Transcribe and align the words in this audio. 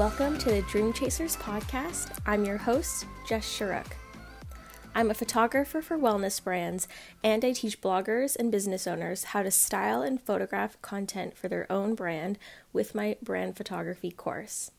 Welcome 0.00 0.38
to 0.38 0.50
the 0.50 0.62
Dream 0.62 0.94
Chasers 0.94 1.36
podcast. 1.36 2.16
I'm 2.24 2.42
your 2.46 2.56
host, 2.56 3.04
Jess 3.26 3.46
Sharuk. 3.46 3.99
I'm 4.92 5.08
a 5.08 5.14
photographer 5.14 5.82
for 5.82 5.96
wellness 5.96 6.42
brands, 6.42 6.88
and 7.22 7.44
I 7.44 7.52
teach 7.52 7.80
bloggers 7.80 8.34
and 8.34 8.50
business 8.50 8.88
owners 8.88 9.24
how 9.24 9.44
to 9.44 9.50
style 9.50 10.02
and 10.02 10.20
photograph 10.20 10.82
content 10.82 11.36
for 11.36 11.46
their 11.46 11.70
own 11.70 11.94
brand 11.94 12.38
with 12.72 12.92
my 12.92 13.16
brand 13.22 13.56
photography 13.56 14.10
course. 14.10 14.72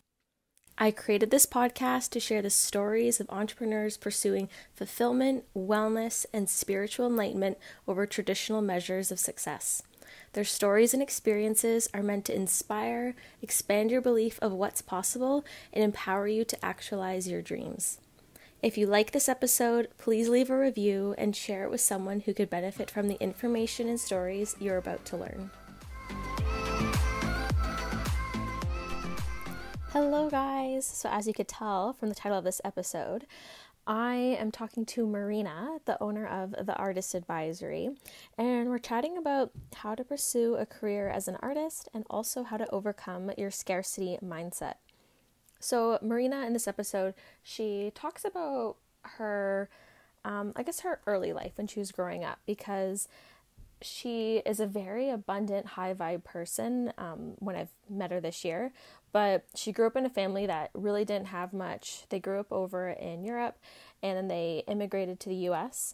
I 0.78 0.92
created 0.92 1.32
this 1.32 1.46
podcast 1.46 2.10
to 2.10 2.20
share 2.20 2.42
the 2.42 2.50
stories 2.50 3.22
of 3.22 3.30
entrepreneurs 3.30 3.96
pursuing 3.96 4.50
fulfillment, 4.74 5.46
wellness, 5.56 6.26
and 6.34 6.50
spiritual 6.50 7.08
enlightenment 7.08 7.58
over 7.88 8.06
traditional 8.06 8.62
measures 8.62 9.12
of 9.12 9.20
success. 9.20 9.82
Their 10.34 10.44
stories 10.44 10.94
and 10.94 11.02
experiences 11.02 11.88
are 11.94 12.04
meant 12.04 12.26
to 12.26 12.36
inspire, 12.36 13.16
expand 13.42 13.92
your 13.92 14.02
belief 14.02 14.40
of 14.42 14.52
what's 14.52 14.82
possible, 14.82 15.46
and 15.72 15.86
empower 15.86 16.28
you 16.28 16.44
to 16.44 16.66
actualize 16.66 17.30
your 17.30 17.42
dreams. 17.42 18.01
If 18.62 18.78
you 18.78 18.86
like 18.86 19.10
this 19.10 19.28
episode, 19.28 19.88
please 19.98 20.30
leave 20.30 20.52
a 20.52 20.58
review 20.58 21.16
and 21.18 21.36
share 21.36 21.64
it 21.64 21.72
with 21.72 21.82
someone 21.82 22.20
who 22.20 22.34
could 22.36 22.48
benefit 22.48 22.92
from 22.92 23.08
the 23.08 23.20
information 23.20 23.90
and 23.90 24.00
stories 24.00 24.56
you're 24.60 24.78
about 24.78 25.04
to 25.06 25.18
learn. 25.18 25.50
Hello, 29.90 30.30
guys. 30.30 30.86
So, 30.86 31.10
as 31.10 31.26
you 31.28 31.34
could 31.34 31.48
tell 31.48 31.94
from 31.94 32.10
the 32.10 32.16
title 32.16 32.38
of 32.38 32.44
this 32.44 32.62
episode, 32.64 33.26
I 33.88 34.14
am 34.14 34.52
talking 34.52 34.86
to 34.86 35.08
Marina, 35.08 35.80
the 35.86 36.02
owner 36.02 36.28
of 36.28 36.52
the 36.52 36.76
Artist 36.76 37.16
Advisory, 37.16 37.90
and 38.38 38.70
we're 38.70 38.78
chatting 38.78 39.18
about 39.18 39.50
how 39.78 39.96
to 39.96 40.04
pursue 40.04 40.54
a 40.54 40.68
career 40.68 41.10
as 41.10 41.28
an 41.28 41.38
artist 41.42 41.90
and 41.96 42.06
also 42.12 42.44
how 42.44 42.58
to 42.58 42.70
overcome 42.70 43.32
your 43.40 43.50
scarcity 43.50 44.20
mindset. 44.24 44.76
So, 45.64 46.00
Marina, 46.02 46.46
in 46.46 46.54
this 46.54 46.68
episode, 46.68 47.14
she 47.44 47.92
talks 47.96 48.26
about 48.26 48.78
her, 49.04 49.70
um, 50.26 50.54
I 50.56 50.64
guess, 50.64 50.82
her 50.82 51.00
early 51.06 51.34
life 51.34 51.54
when 51.56 51.68
she 51.68 51.80
was 51.80 51.92
growing 51.92 52.24
up 52.24 52.40
because 52.46 53.08
she 53.82 54.38
is 54.46 54.60
a 54.60 54.68
very 54.68 55.10
abundant, 55.10 55.66
high 55.66 55.94
vibe 55.94 56.24
person 56.24 56.94
um, 56.98 57.34
when 57.40 57.56
I've 57.56 57.72
met 57.90 58.12
her 58.12 58.20
this 58.20 58.46
year. 58.46 58.72
But 59.12 59.46
she 59.56 59.72
grew 59.72 59.88
up 59.88 59.96
in 59.96 60.06
a 60.06 60.10
family 60.10 60.46
that 60.46 60.70
really 60.74 61.04
didn't 61.04 61.28
have 61.28 61.54
much. 61.54 62.04
They 62.10 62.20
grew 62.20 62.40
up 62.40 62.52
over 62.52 62.90
in 62.90 63.24
Europe 63.24 63.58
and 64.02 64.18
then 64.18 64.28
they 64.28 64.64
immigrated 64.68 65.20
to 65.22 65.30
the 65.30 65.36
US. 65.50 65.94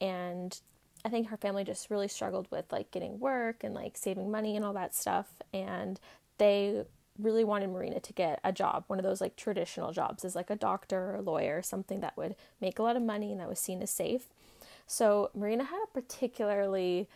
And 0.00 0.58
I 1.04 1.08
think 1.08 1.28
her 1.28 1.36
family 1.36 1.64
just 1.64 1.90
really 1.90 2.08
struggled 2.08 2.48
with 2.50 2.70
like 2.72 2.90
getting 2.90 3.20
work 3.20 3.64
and 3.64 3.74
like 3.74 3.96
saving 3.96 4.30
money 4.30 4.56
and 4.56 4.64
all 4.64 4.74
that 4.74 4.94
stuff. 4.94 5.28
And 5.54 5.98
they 6.38 6.84
really 7.18 7.44
wanted 7.44 7.70
Marina 7.70 8.00
to 8.00 8.12
get 8.12 8.40
a 8.44 8.52
job, 8.52 8.84
one 8.86 8.98
of 8.98 9.04
those 9.04 9.20
like 9.20 9.36
traditional 9.36 9.92
jobs 9.92 10.24
as 10.24 10.36
like 10.36 10.50
a 10.50 10.56
doctor 10.56 11.10
or 11.10 11.16
a 11.16 11.22
lawyer, 11.22 11.62
something 11.62 12.00
that 12.00 12.16
would 12.16 12.36
make 12.60 12.78
a 12.78 12.82
lot 12.82 12.96
of 12.96 13.02
money 13.02 13.32
and 13.32 13.40
that 13.40 13.48
was 13.48 13.58
seen 13.58 13.82
as 13.82 13.90
safe. 13.90 14.28
So 14.86 15.30
Marina 15.34 15.64
had 15.64 15.82
a 15.84 15.92
particularly 15.92 17.08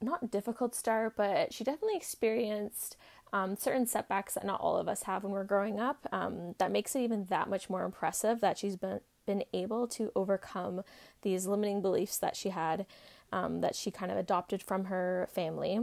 not 0.00 0.30
difficult 0.30 0.74
start, 0.74 1.14
but 1.16 1.52
she 1.52 1.64
definitely 1.64 1.96
experienced 1.96 2.96
um, 3.32 3.56
certain 3.56 3.86
setbacks 3.86 4.34
that 4.34 4.44
not 4.44 4.60
all 4.60 4.76
of 4.76 4.88
us 4.88 5.02
have 5.02 5.24
when 5.24 5.32
we're 5.32 5.44
growing 5.44 5.80
up. 5.80 6.06
Um, 6.12 6.54
that 6.58 6.70
makes 6.70 6.94
it 6.94 7.00
even 7.00 7.24
that 7.26 7.50
much 7.50 7.68
more 7.68 7.84
impressive 7.84 8.40
that 8.40 8.58
she's 8.58 8.76
been 8.76 9.00
been 9.26 9.42
able 9.52 9.88
to 9.88 10.12
overcome 10.14 10.82
these 11.22 11.46
limiting 11.46 11.82
beliefs 11.82 12.16
that 12.18 12.36
she 12.36 12.50
had, 12.50 12.86
um, 13.32 13.60
that 13.60 13.74
she 13.74 13.90
kind 13.90 14.12
of 14.12 14.16
adopted 14.16 14.62
from 14.62 14.84
her 14.84 15.28
family. 15.34 15.80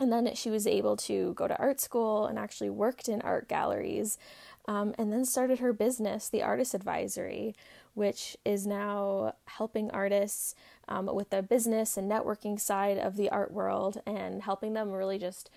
And 0.00 0.10
then 0.10 0.34
she 0.34 0.48
was 0.50 0.66
able 0.66 0.96
to 0.96 1.34
go 1.34 1.46
to 1.46 1.58
art 1.58 1.78
school 1.78 2.26
and 2.26 2.38
actually 2.38 2.70
worked 2.70 3.08
in 3.08 3.20
art 3.20 3.48
galleries, 3.48 4.18
um, 4.66 4.94
and 4.98 5.12
then 5.12 5.24
started 5.24 5.58
her 5.58 5.72
business, 5.72 6.28
the 6.28 6.42
Artist 6.42 6.74
Advisory, 6.74 7.54
which 7.94 8.36
is 8.44 8.66
now 8.66 9.34
helping 9.44 9.90
artists 9.90 10.54
um, 10.88 11.06
with 11.14 11.30
the 11.30 11.42
business 11.42 11.96
and 11.96 12.10
networking 12.10 12.58
side 12.58 12.96
of 12.96 13.16
the 13.16 13.28
art 13.28 13.52
world 13.52 14.00
and 14.06 14.42
helping 14.42 14.72
them 14.72 14.90
really 14.90 15.18
just 15.18 15.50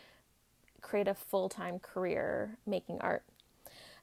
create 0.81 1.07
a 1.07 1.13
full 1.13 1.47
time 1.47 1.79
career 1.79 2.57
making 2.65 2.99
art. 2.99 3.23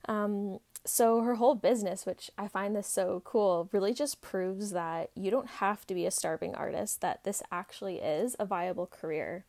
Um, 0.08 0.60
so 0.84 1.20
her 1.20 1.34
whole 1.34 1.54
business, 1.54 2.06
which 2.06 2.30
I 2.38 2.48
find 2.48 2.74
this 2.74 2.86
so 2.86 3.20
cool, 3.24 3.68
really 3.72 3.92
just 3.92 4.22
proves 4.22 4.70
that 4.70 5.10
you 5.14 5.30
don't 5.30 5.46
have 5.46 5.86
to 5.86 5.94
be 5.94 6.06
a 6.06 6.10
starving 6.10 6.54
artist, 6.54 7.02
that 7.02 7.24
this 7.24 7.42
actually 7.52 7.96
is 7.96 8.34
a 8.38 8.46
viable 8.46 8.86
career. 8.86 9.44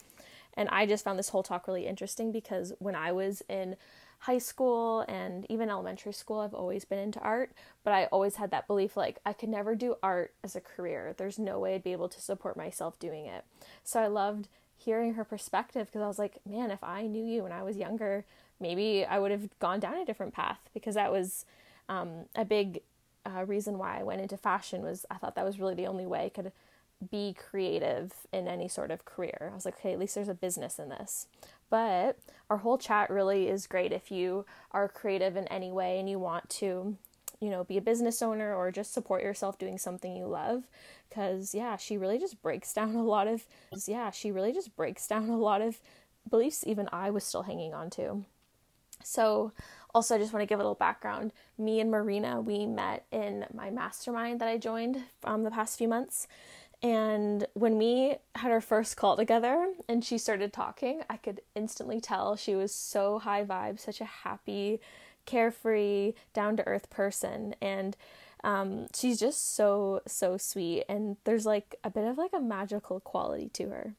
And 0.55 0.69
I 0.69 0.85
just 0.85 1.03
found 1.03 1.17
this 1.17 1.29
whole 1.29 1.43
talk 1.43 1.67
really 1.67 1.87
interesting 1.87 2.31
because 2.31 2.73
when 2.79 2.95
I 2.95 3.11
was 3.11 3.41
in 3.49 3.75
high 4.19 4.37
school 4.37 5.01
and 5.07 5.45
even 5.49 5.69
elementary 5.69 6.13
school, 6.13 6.39
I've 6.39 6.53
always 6.53 6.85
been 6.85 6.99
into 6.99 7.19
art, 7.21 7.53
but 7.83 7.93
I 7.93 8.05
always 8.05 8.35
had 8.35 8.51
that 8.51 8.67
belief 8.67 8.95
like 8.95 9.19
I 9.25 9.33
could 9.33 9.49
never 9.49 9.73
do 9.75 9.95
art 10.03 10.33
as 10.43 10.55
a 10.55 10.61
career. 10.61 11.15
There's 11.17 11.39
no 11.39 11.59
way 11.59 11.75
I'd 11.75 11.83
be 11.83 11.91
able 11.91 12.09
to 12.09 12.21
support 12.21 12.55
myself 12.55 12.99
doing 12.99 13.25
it. 13.25 13.45
So 13.83 13.99
I 13.99 14.07
loved 14.07 14.47
hearing 14.77 15.15
her 15.15 15.23
perspective 15.23 15.87
because 15.87 16.01
I 16.01 16.07
was 16.07 16.19
like, 16.19 16.37
man, 16.47 16.71
if 16.71 16.83
I 16.83 17.07
knew 17.07 17.25
you 17.25 17.43
when 17.43 17.51
I 17.51 17.63
was 17.63 17.77
younger, 17.77 18.25
maybe 18.59 19.05
I 19.05 19.19
would 19.19 19.31
have 19.31 19.49
gone 19.59 19.79
down 19.79 19.97
a 19.97 20.05
different 20.05 20.33
path 20.33 20.59
because 20.73 20.95
that 20.95 21.11
was 21.11 21.45
um, 21.89 22.25
a 22.35 22.45
big 22.45 22.81
uh, 23.25 23.45
reason 23.45 23.77
why 23.77 23.99
I 23.99 24.03
went 24.03 24.21
into 24.21 24.37
fashion 24.37 24.81
was 24.81 25.05
I 25.09 25.15
thought 25.15 25.35
that 25.35 25.45
was 25.45 25.59
really 25.59 25.75
the 25.75 25.87
only 25.87 26.05
way 26.05 26.25
I 26.25 26.29
could 26.29 26.51
be 27.09 27.33
creative 27.33 28.13
in 28.31 28.47
any 28.47 28.67
sort 28.67 28.91
of 28.91 29.05
career. 29.05 29.49
I 29.51 29.55
was 29.55 29.65
like, 29.65 29.79
okay, 29.79 29.93
at 29.93 29.99
least 29.99 30.15
there's 30.15 30.27
a 30.27 30.33
business 30.33 30.79
in 30.79 30.89
this. 30.89 31.27
But 31.69 32.17
our 32.49 32.57
whole 32.57 32.77
chat 32.77 33.09
really 33.09 33.47
is 33.47 33.65
great 33.67 33.91
if 33.91 34.11
you 34.11 34.45
are 34.71 34.87
creative 34.87 35.35
in 35.35 35.47
any 35.47 35.71
way 35.71 35.99
and 35.99 36.09
you 36.09 36.19
want 36.19 36.49
to, 36.49 36.97
you 37.39 37.49
know, 37.49 37.63
be 37.63 37.77
a 37.77 37.81
business 37.81 38.21
owner 38.21 38.53
or 38.53 38.71
just 38.71 38.93
support 38.93 39.23
yourself 39.23 39.57
doing 39.57 39.77
something 39.77 40.15
you 40.15 40.25
love. 40.25 40.63
Because, 41.09 41.55
yeah, 41.55 41.77
she 41.77 41.97
really 41.97 42.19
just 42.19 42.41
breaks 42.41 42.73
down 42.75 42.95
a 42.95 43.03
lot 43.03 43.27
of, 43.27 43.45
yeah, 43.85 44.11
she 44.11 44.31
really 44.31 44.53
just 44.53 44.75
breaks 44.75 45.07
down 45.07 45.29
a 45.29 45.37
lot 45.37 45.61
of 45.61 45.79
beliefs 46.29 46.63
even 46.67 46.87
I 46.91 47.09
was 47.09 47.23
still 47.23 47.43
hanging 47.43 47.73
on 47.73 47.89
to. 47.91 48.23
So, 49.03 49.51
also, 49.93 50.15
I 50.15 50.19
just 50.19 50.31
want 50.31 50.41
to 50.41 50.47
give 50.47 50.59
a 50.59 50.63
little 50.63 50.75
background. 50.75 51.31
Me 51.57 51.79
and 51.79 51.91
Marina, 51.91 52.39
we 52.39 52.65
met 52.65 53.05
in 53.11 53.45
my 53.53 53.69
mastermind 53.69 54.39
that 54.39 54.47
I 54.47 54.57
joined 54.57 55.03
um, 55.23 55.43
the 55.43 55.51
past 55.51 55.77
few 55.77 55.87
months. 55.87 56.27
And 56.83 57.45
when 57.53 57.77
we 57.77 58.15
had 58.35 58.51
our 58.51 58.61
first 58.61 58.97
call 58.97 59.15
together 59.15 59.73
and 59.87 60.03
she 60.03 60.17
started 60.17 60.51
talking, 60.51 61.01
I 61.09 61.17
could 61.17 61.41
instantly 61.55 62.01
tell 62.01 62.35
she 62.35 62.55
was 62.55 62.73
so 62.73 63.19
high 63.19 63.43
vibe, 63.43 63.79
such 63.79 64.01
a 64.01 64.05
happy, 64.05 64.79
carefree, 65.25 66.13
down 66.33 66.57
to 66.57 66.67
earth 66.67 66.89
person. 66.89 67.55
And 67.61 67.95
um, 68.43 68.87
she's 68.95 69.19
just 69.19 69.53
so, 69.53 70.01
so 70.07 70.37
sweet. 70.37 70.85
And 70.89 71.17
there's 71.23 71.45
like 71.45 71.75
a 71.83 71.91
bit 71.91 72.05
of 72.05 72.17
like 72.17 72.33
a 72.33 72.39
magical 72.39 72.99
quality 72.99 73.49
to 73.53 73.69
her. 73.69 73.93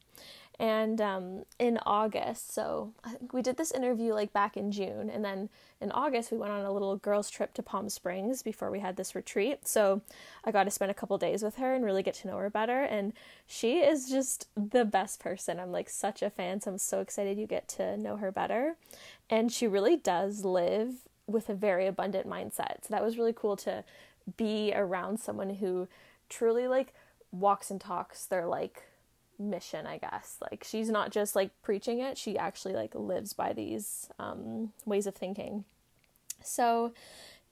And 0.59 1.01
um, 1.01 1.43
in 1.57 1.79
August, 1.85 2.53
so 2.53 2.93
we 3.31 3.41
did 3.41 3.57
this 3.57 3.71
interview 3.71 4.13
like 4.13 4.31
back 4.33 4.55
in 4.55 4.71
June, 4.71 5.09
and 5.09 5.25
then 5.25 5.49
in 5.81 5.91
August 5.91 6.31
we 6.31 6.37
went 6.37 6.53
on 6.53 6.63
a 6.63 6.71
little 6.71 6.95
girls' 6.95 7.29
trip 7.29 7.53
to 7.55 7.63
Palm 7.63 7.89
Springs 7.89 8.43
before 8.43 8.69
we 8.69 8.79
had 8.79 8.95
this 8.95 9.15
retreat. 9.15 9.67
So 9.67 10.01
I 10.45 10.51
got 10.51 10.65
to 10.65 10.71
spend 10.71 10.91
a 10.91 10.93
couple 10.93 11.17
days 11.17 11.41
with 11.41 11.55
her 11.55 11.73
and 11.73 11.83
really 11.83 12.03
get 12.03 12.13
to 12.15 12.27
know 12.27 12.37
her 12.37 12.51
better. 12.51 12.83
And 12.83 13.13
she 13.47 13.79
is 13.79 14.09
just 14.09 14.47
the 14.55 14.85
best 14.85 15.19
person. 15.19 15.59
I'm 15.59 15.71
like 15.71 15.89
such 15.89 16.21
a 16.21 16.29
fan, 16.29 16.61
so 16.61 16.71
I'm 16.71 16.77
so 16.77 16.99
excited 16.99 17.37
you 17.37 17.47
get 17.47 17.67
to 17.69 17.97
know 17.97 18.17
her 18.17 18.31
better. 18.31 18.75
And 19.29 19.51
she 19.51 19.67
really 19.67 19.97
does 19.97 20.45
live 20.45 21.07
with 21.25 21.49
a 21.49 21.55
very 21.55 21.87
abundant 21.87 22.27
mindset. 22.27 22.83
So 22.83 22.89
that 22.91 23.03
was 23.03 23.17
really 23.17 23.33
cool 23.33 23.55
to 23.57 23.83
be 24.37 24.71
around 24.75 25.19
someone 25.19 25.55
who 25.55 25.87
truly 26.29 26.67
like 26.67 26.93
walks 27.31 27.71
and 27.71 27.81
talks 27.81 28.25
their 28.25 28.45
like 28.45 28.83
mission 29.39 29.85
i 29.85 29.97
guess. 29.97 30.37
Like 30.41 30.63
she's 30.63 30.89
not 30.89 31.11
just 31.11 31.35
like 31.35 31.51
preaching 31.61 31.99
it 31.99 32.17
she 32.17 32.37
actually 32.37 32.73
like 32.73 32.95
lives 32.95 33.33
by 33.33 33.53
these 33.53 34.09
um, 34.19 34.71
ways 34.85 35.07
of 35.07 35.15
thinking. 35.15 35.65
So 36.43 36.93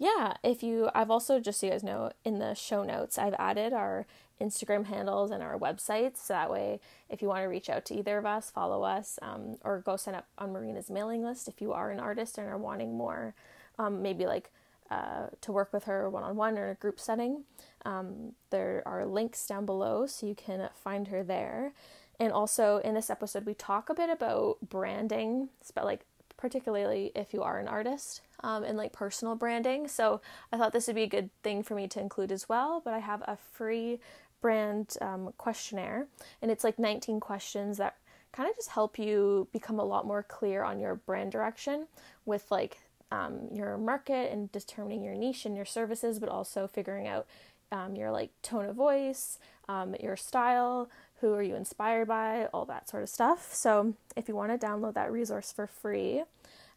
yeah 0.01 0.33
if 0.42 0.63
you 0.63 0.89
i've 0.95 1.12
also 1.12 1.39
just 1.39 1.60
so 1.60 1.68
you 1.68 1.72
guys 1.72 1.83
know 1.83 2.12
in 2.25 2.39
the 2.39 2.56
show 2.56 2.83
notes 2.83 3.19
i've 3.19 3.36
added 3.38 3.72
our 3.72 4.07
instagram 4.42 4.88
handles 4.88 5.30
and 5.30 5.44
our 5.44 5.60
websites 5.60 6.18
so 6.18 6.33
that 6.33 6.50
way 6.50 6.80
if 7.07 7.22
you 7.22 7.28
want 7.28 7.44
to 7.44 7.48
reach 7.48 7.69
out 7.69 7.86
to 7.86 7.94
either 7.94 8.18
of 8.18 8.25
us 8.25 8.50
follow 8.50 8.81
us 8.81 9.19
um, 9.22 9.57
or 9.63 9.80
go 9.80 9.95
sign 9.95 10.16
up 10.16 10.25
on 10.39 10.51
marina's 10.51 10.89
mailing 10.89 11.24
list 11.24 11.48
if 11.48 11.62
you 11.62 11.72
are 11.72 11.92
an 11.92 12.00
artist 12.00 12.39
and 12.39 12.48
are 12.48 12.57
wanting 12.57 12.98
more 12.98 13.36
um, 13.78 14.01
maybe 14.01 14.25
like 14.25 14.50
uh, 14.92 15.28
to 15.40 15.52
work 15.54 15.72
with 15.72 15.86
her 15.86 16.10
one 16.10 16.24
on 16.24 16.36
one 16.36 16.58
or 16.58 16.66
in 16.66 16.72
a 16.72 16.76
group 16.76 17.00
setting. 17.00 17.46
Um, 17.86 18.34
there 18.50 18.84
are 18.86 19.06
links 19.06 19.48
down 19.48 19.66
below 19.66 20.06
so 20.06 20.26
you 20.28 20.36
can 20.36 20.70
find 20.74 21.08
her 21.08 21.24
there. 21.24 21.74
and 22.20 22.32
also 22.32 22.78
in 22.84 22.94
this 22.94 23.10
episode, 23.10 23.46
we 23.46 23.54
talk 23.56 23.90
a 23.90 23.96
bit 23.96 24.10
about 24.10 24.58
branding, 24.62 25.50
like 25.82 26.06
particularly 26.38 27.12
if 27.16 27.34
you 27.34 27.42
are 27.42 27.58
an 27.58 27.68
artist 27.68 28.22
um, 28.44 28.64
and 28.64 28.78
like 28.78 28.92
personal 28.92 29.36
branding. 29.36 29.88
So 29.88 30.22
I 30.52 30.58
thought 30.58 30.74
this 30.74 30.88
would 30.88 30.96
be 30.96 31.04
a 31.04 31.08
good 31.08 31.30
thing 31.42 31.64
for 31.64 31.74
me 31.74 31.88
to 31.88 32.00
include 32.00 32.32
as 32.32 32.50
well. 32.50 32.82
But 32.84 32.94
I 32.94 33.00
have 33.00 33.22
a 33.22 33.38
free 33.54 34.00
brand 34.42 34.98
um, 35.02 35.34
questionnaire, 35.38 36.08
and 36.42 36.52
it's 36.52 36.64
like 36.64 36.78
19 36.78 37.20
questions 37.20 37.78
that 37.78 37.96
kind 38.32 38.50
of 38.50 38.56
just 38.56 38.70
help 38.70 38.98
you 38.98 39.48
become 39.52 39.80
a 39.80 39.86
lot 39.86 40.06
more 40.06 40.24
clear 40.24 40.64
on 40.64 40.80
your 40.80 40.96
brand 40.96 41.32
direction 41.32 41.88
with 42.26 42.50
like 42.52 42.80
um, 43.12 43.50
your 43.52 43.78
market 43.78 44.31
and 44.31 44.52
determining 44.52 45.04
your 45.04 45.16
niche 45.16 45.46
and 45.46 45.56
your 45.56 45.66
services, 45.66 46.19
but 46.19 46.30
also 46.30 46.68
figuring 46.68 47.08
out 47.08 47.28
um, 47.72 47.96
your 47.96 48.12
like 48.12 48.31
tone 48.42 48.66
of 48.66 48.75
voice, 48.75 49.40
um, 49.68 49.96
your 50.00 50.16
style, 50.16 50.90
who 51.19 51.34
are 51.34 51.44
you 51.44 51.56
inspired 51.56 52.08
by, 52.08 52.48
all 52.54 52.66
that 52.66 52.90
sort 52.90 53.04
of 53.04 53.10
stuff. 53.10 53.54
So 53.54 53.94
if 54.16 54.28
you 54.28 54.36
want 54.36 54.60
to 54.60 54.66
download 54.66 54.94
that 54.96 55.12
resource 55.12 55.52
for 55.52 55.68
free, 55.68 56.24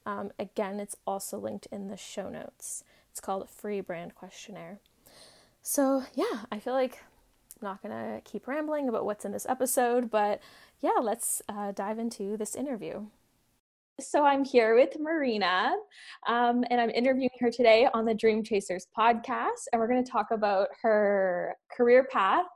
um, 0.07 0.33
again, 0.39 0.81
it's 0.81 0.97
also 1.07 1.39
linked 1.39 1.67
in 1.73 1.89
the 1.89 1.97
show 1.97 2.29
notes. 2.29 2.85
It's 3.11 3.21
called 3.21 3.49
Free 3.49 3.81
Brand 3.81 4.15
Questionnaire. 4.15 4.81
So 5.63 6.05
yeah, 6.15 6.43
I 6.53 6.59
feel 6.59 6.75
like 6.75 6.99
I'm 7.61 7.69
not 7.69 7.83
gonna 7.83 8.21
keep 8.25 8.47
rambling 8.47 8.89
about 8.89 9.07
what's 9.07 9.25
in 9.25 9.33
this 9.33 9.47
episode, 9.49 10.11
but 10.11 10.41
yeah, 10.81 10.99
let's 11.01 11.41
uh, 11.49 11.73
dive 11.73 11.99
into 11.99 12.37
this 12.37 12.55
interview. 12.55 13.07
So 14.00 14.25
I'm 14.25 14.44
here 14.44 14.75
with 14.75 14.99
Marina, 14.99 15.73
um, 16.26 16.64
and 16.69 16.81
I'm 16.81 16.91
interviewing 16.91 17.31
her 17.38 17.49
today 17.49 17.87
on 17.94 18.05
the 18.05 18.14
Dream 18.14 18.43
Chasers 18.43 18.88
podcast, 18.99 19.69
and 19.73 19.79
we're 19.79 19.87
going 19.87 20.05
to 20.05 20.11
talk 20.11 20.26
about 20.32 20.67
her 20.82 21.55
career 21.76 22.08
path, 22.11 22.46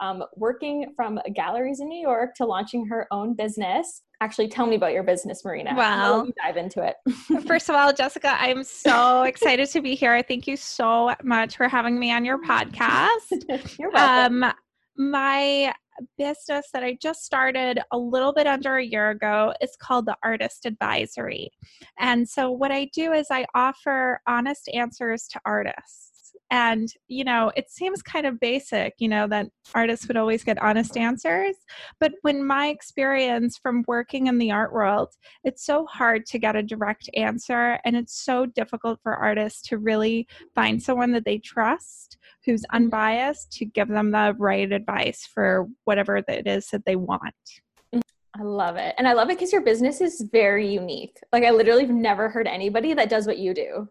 um, 0.00 0.24
working 0.34 0.92
from 0.96 1.20
galleries 1.36 1.78
in 1.78 1.88
New 1.88 2.00
York 2.00 2.34
to 2.34 2.46
launching 2.46 2.84
her 2.86 3.06
own 3.12 3.34
business. 3.34 4.02
Actually, 4.20 4.48
tell 4.48 4.66
me 4.66 4.74
about 4.74 4.92
your 4.92 5.04
business, 5.04 5.44
Marina. 5.44 5.72
Well, 5.76 6.26
dive 6.42 6.56
into 6.56 6.82
it. 6.82 6.96
first 7.46 7.68
of 7.68 7.76
all, 7.76 7.92
Jessica, 7.92 8.36
I'm 8.36 8.64
so 8.64 9.22
excited 9.22 9.68
to 9.68 9.80
be 9.80 9.94
here. 9.94 10.12
I 10.12 10.22
thank 10.22 10.48
you 10.48 10.56
so 10.56 11.14
much 11.22 11.56
for 11.56 11.68
having 11.68 12.00
me 12.00 12.10
on 12.10 12.24
your 12.24 12.42
podcast. 12.42 13.18
You're 13.78 13.92
welcome. 13.92 14.42
Um, 14.42 14.52
my 14.96 15.72
business 16.16 16.68
that 16.72 16.84
I 16.84 16.98
just 17.00 17.24
started 17.24 17.80
a 17.92 17.98
little 17.98 18.32
bit 18.32 18.46
under 18.46 18.76
a 18.76 18.84
year 18.84 19.10
ago 19.10 19.52
is 19.60 19.76
called 19.78 20.06
the 20.06 20.16
Artist 20.22 20.66
Advisory. 20.66 21.50
And 21.98 22.28
so, 22.28 22.50
what 22.50 22.70
I 22.70 22.90
do 22.92 23.12
is 23.12 23.28
I 23.30 23.46
offer 23.54 24.20
honest 24.26 24.68
answers 24.72 25.28
to 25.28 25.40
artists. 25.44 26.17
And, 26.50 26.88
you 27.08 27.24
know, 27.24 27.52
it 27.56 27.70
seems 27.70 28.00
kind 28.00 28.26
of 28.26 28.40
basic, 28.40 28.94
you 28.98 29.08
know, 29.08 29.26
that 29.28 29.48
artists 29.74 30.08
would 30.08 30.16
always 30.16 30.42
get 30.42 30.62
honest 30.62 30.96
answers. 30.96 31.56
But 32.00 32.12
when 32.22 32.46
my 32.46 32.68
experience 32.68 33.58
from 33.58 33.84
working 33.86 34.28
in 34.28 34.38
the 34.38 34.50
art 34.50 34.72
world, 34.72 35.10
it's 35.44 35.66
so 35.66 35.84
hard 35.84 36.24
to 36.26 36.38
get 36.38 36.56
a 36.56 36.62
direct 36.62 37.10
answer. 37.14 37.78
And 37.84 37.96
it's 37.96 38.24
so 38.24 38.46
difficult 38.46 38.98
for 39.02 39.14
artists 39.14 39.60
to 39.68 39.78
really 39.78 40.26
find 40.54 40.82
someone 40.82 41.12
that 41.12 41.26
they 41.26 41.38
trust 41.38 42.16
who's 42.46 42.64
unbiased 42.72 43.52
to 43.52 43.66
give 43.66 43.88
them 43.88 44.10
the 44.10 44.34
right 44.38 44.72
advice 44.72 45.26
for 45.26 45.66
whatever 45.84 46.16
it 46.16 46.46
is 46.46 46.68
that 46.68 46.86
they 46.86 46.96
want. 46.96 47.34
Mm-hmm. 47.94 48.40
I 48.40 48.42
love 48.42 48.76
it. 48.76 48.94
And 48.96 49.06
I 49.06 49.12
love 49.12 49.28
it 49.28 49.36
because 49.36 49.52
your 49.52 49.62
business 49.62 50.00
is 50.00 50.26
very 50.32 50.72
unique. 50.72 51.18
Like, 51.32 51.44
I 51.44 51.50
literally 51.50 51.84
have 51.84 51.94
never 51.94 52.30
heard 52.30 52.46
anybody 52.46 52.94
that 52.94 53.10
does 53.10 53.26
what 53.26 53.38
you 53.38 53.52
do. 53.52 53.88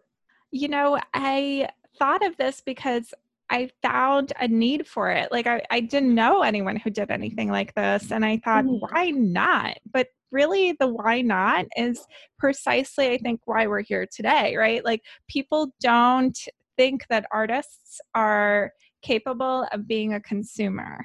You 0.50 0.68
know, 0.68 0.98
I 1.12 1.68
thought 1.98 2.24
of 2.24 2.36
this 2.36 2.60
because 2.64 3.12
I 3.50 3.70
found 3.82 4.32
a 4.38 4.46
need 4.46 4.86
for 4.86 5.10
it. 5.10 5.32
Like, 5.32 5.46
I, 5.46 5.62
I 5.70 5.80
didn't 5.80 6.14
know 6.14 6.42
anyone 6.42 6.76
who 6.76 6.90
did 6.90 7.10
anything 7.10 7.50
like 7.50 7.74
this. 7.74 8.12
And 8.12 8.24
I 8.24 8.40
thought, 8.44 8.64
mm-hmm. 8.64 8.94
why 8.94 9.10
not? 9.10 9.78
But 9.90 10.08
really, 10.30 10.72
the 10.78 10.88
why 10.88 11.22
not 11.22 11.64
is 11.76 12.04
precisely, 12.38 13.08
I 13.08 13.18
think, 13.18 13.40
why 13.46 13.66
we're 13.66 13.82
here 13.82 14.06
today, 14.14 14.56
right? 14.56 14.84
Like, 14.84 15.02
people 15.28 15.72
don't 15.80 16.38
think 16.76 17.06
that 17.08 17.24
artists 17.32 18.00
are 18.14 18.72
capable 19.02 19.66
of 19.72 19.88
being 19.88 20.14
a 20.14 20.20
consumer. 20.20 21.04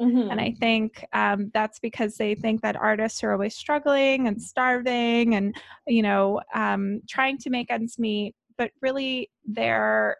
Mm-hmm. 0.00 0.30
And 0.30 0.40
I 0.40 0.54
think 0.58 1.04
um, 1.12 1.50
that's 1.52 1.78
because 1.78 2.16
they 2.16 2.34
think 2.34 2.62
that 2.62 2.76
artists 2.76 3.22
are 3.22 3.32
always 3.32 3.56
struggling 3.56 4.26
and 4.26 4.40
starving 4.40 5.34
and, 5.34 5.54
you 5.86 6.02
know, 6.02 6.40
um, 6.54 7.00
trying 7.08 7.38
to 7.38 7.50
make 7.50 7.70
ends 7.70 7.98
meet, 7.98 8.34
but 8.58 8.70
really 8.80 9.30
they're 9.44 10.16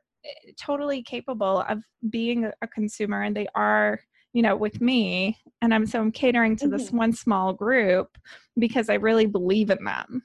totally 0.59 1.03
capable 1.03 1.65
of 1.69 1.83
being 2.11 2.51
a 2.63 2.67
consumer 2.69 3.23
and 3.23 3.37
they 3.37 3.47
are 3.55 4.01
you 4.33 4.43
know 4.43 4.57
with 4.57 4.81
me 4.81 5.39
and 5.61 5.75
i'm 5.75 5.87
so 5.87 6.01
i'm 6.01 6.13
catering 6.13 6.57
to 6.57 6.67
mm-hmm. 6.67 6.77
this 6.77 6.91
one 6.91 7.13
small 7.13 7.53
group 7.53 8.17
because 8.59 8.89
i 8.89 8.95
really 8.95 9.27
believe 9.27 9.71
in 9.71 9.83
them 9.85 10.23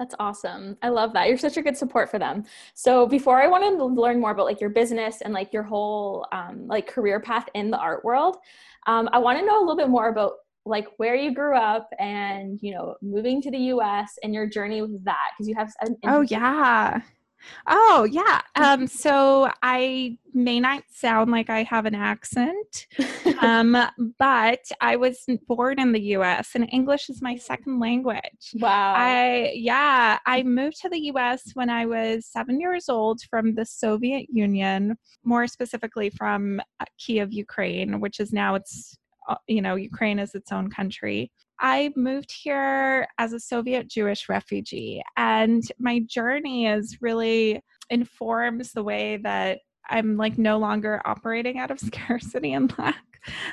that's 0.00 0.14
awesome. 0.18 0.78
I 0.80 0.88
love 0.88 1.12
that. 1.12 1.28
You're 1.28 1.36
such 1.36 1.58
a 1.58 1.62
good 1.62 1.76
support 1.76 2.10
for 2.10 2.18
them. 2.18 2.44
So 2.72 3.06
before 3.06 3.38
I 3.40 3.46
want 3.46 3.64
to 3.64 3.84
learn 3.84 4.18
more 4.18 4.30
about 4.30 4.46
like 4.46 4.58
your 4.58 4.70
business 4.70 5.20
and 5.20 5.34
like 5.34 5.52
your 5.52 5.62
whole 5.62 6.26
um, 6.32 6.66
like 6.66 6.86
career 6.86 7.20
path 7.20 7.46
in 7.52 7.70
the 7.70 7.76
art 7.76 8.02
world, 8.02 8.38
um, 8.86 9.10
I 9.12 9.18
want 9.18 9.38
to 9.38 9.44
know 9.44 9.58
a 9.58 9.60
little 9.60 9.76
bit 9.76 9.90
more 9.90 10.08
about 10.08 10.36
like 10.64 10.86
where 10.96 11.14
you 11.14 11.34
grew 11.34 11.54
up 11.54 11.90
and 11.98 12.58
you 12.62 12.72
know 12.72 12.94
moving 13.02 13.42
to 13.42 13.50
the 13.50 13.58
U.S. 13.58 14.18
and 14.22 14.32
your 14.32 14.46
journey 14.46 14.80
with 14.80 15.04
that 15.04 15.32
because 15.36 15.46
you 15.46 15.54
have. 15.54 15.70
An 15.82 15.98
oh 16.06 16.22
yeah. 16.22 17.02
Oh, 17.66 18.06
yeah. 18.10 18.40
Um, 18.56 18.86
so 18.86 19.50
I 19.62 20.18
may 20.32 20.60
not 20.60 20.84
sound 20.90 21.30
like 21.30 21.50
I 21.50 21.62
have 21.64 21.86
an 21.86 21.94
accent, 21.94 22.86
um, 23.40 23.76
but 24.18 24.60
I 24.80 24.96
was 24.96 25.24
born 25.46 25.80
in 25.80 25.92
the 25.92 26.00
US 26.16 26.50
and 26.54 26.68
English 26.72 27.08
is 27.08 27.22
my 27.22 27.36
second 27.36 27.80
language. 27.80 28.54
Wow. 28.54 28.94
I, 28.96 29.52
yeah, 29.54 30.18
I 30.26 30.42
moved 30.42 30.80
to 30.82 30.88
the 30.88 31.10
US 31.14 31.42
when 31.54 31.70
I 31.70 31.86
was 31.86 32.26
seven 32.26 32.60
years 32.60 32.88
old 32.88 33.20
from 33.22 33.54
the 33.54 33.64
Soviet 33.64 34.26
Union, 34.30 34.96
more 35.24 35.46
specifically 35.46 36.10
from 36.10 36.60
uh, 36.80 36.84
Kiev, 36.98 37.32
Ukraine, 37.32 38.00
which 38.00 38.20
is 38.20 38.32
now 38.32 38.54
it's, 38.54 38.96
you 39.46 39.62
know, 39.62 39.76
Ukraine 39.76 40.18
is 40.18 40.34
its 40.34 40.52
own 40.52 40.70
country. 40.70 41.30
I 41.60 41.92
moved 41.94 42.32
here 42.32 43.06
as 43.18 43.32
a 43.32 43.40
Soviet 43.40 43.88
Jewish 43.88 44.28
refugee, 44.28 45.02
and 45.16 45.62
my 45.78 46.00
journey 46.06 46.66
is 46.66 46.98
really 47.00 47.60
informs 47.90 48.72
the 48.72 48.82
way 48.82 49.18
that 49.18 49.58
I'm 49.90 50.16
like 50.16 50.38
no 50.38 50.58
longer 50.58 51.02
operating 51.04 51.58
out 51.58 51.70
of 51.70 51.80
scarcity 51.80 52.52
and 52.52 52.72
lack. 52.78 52.96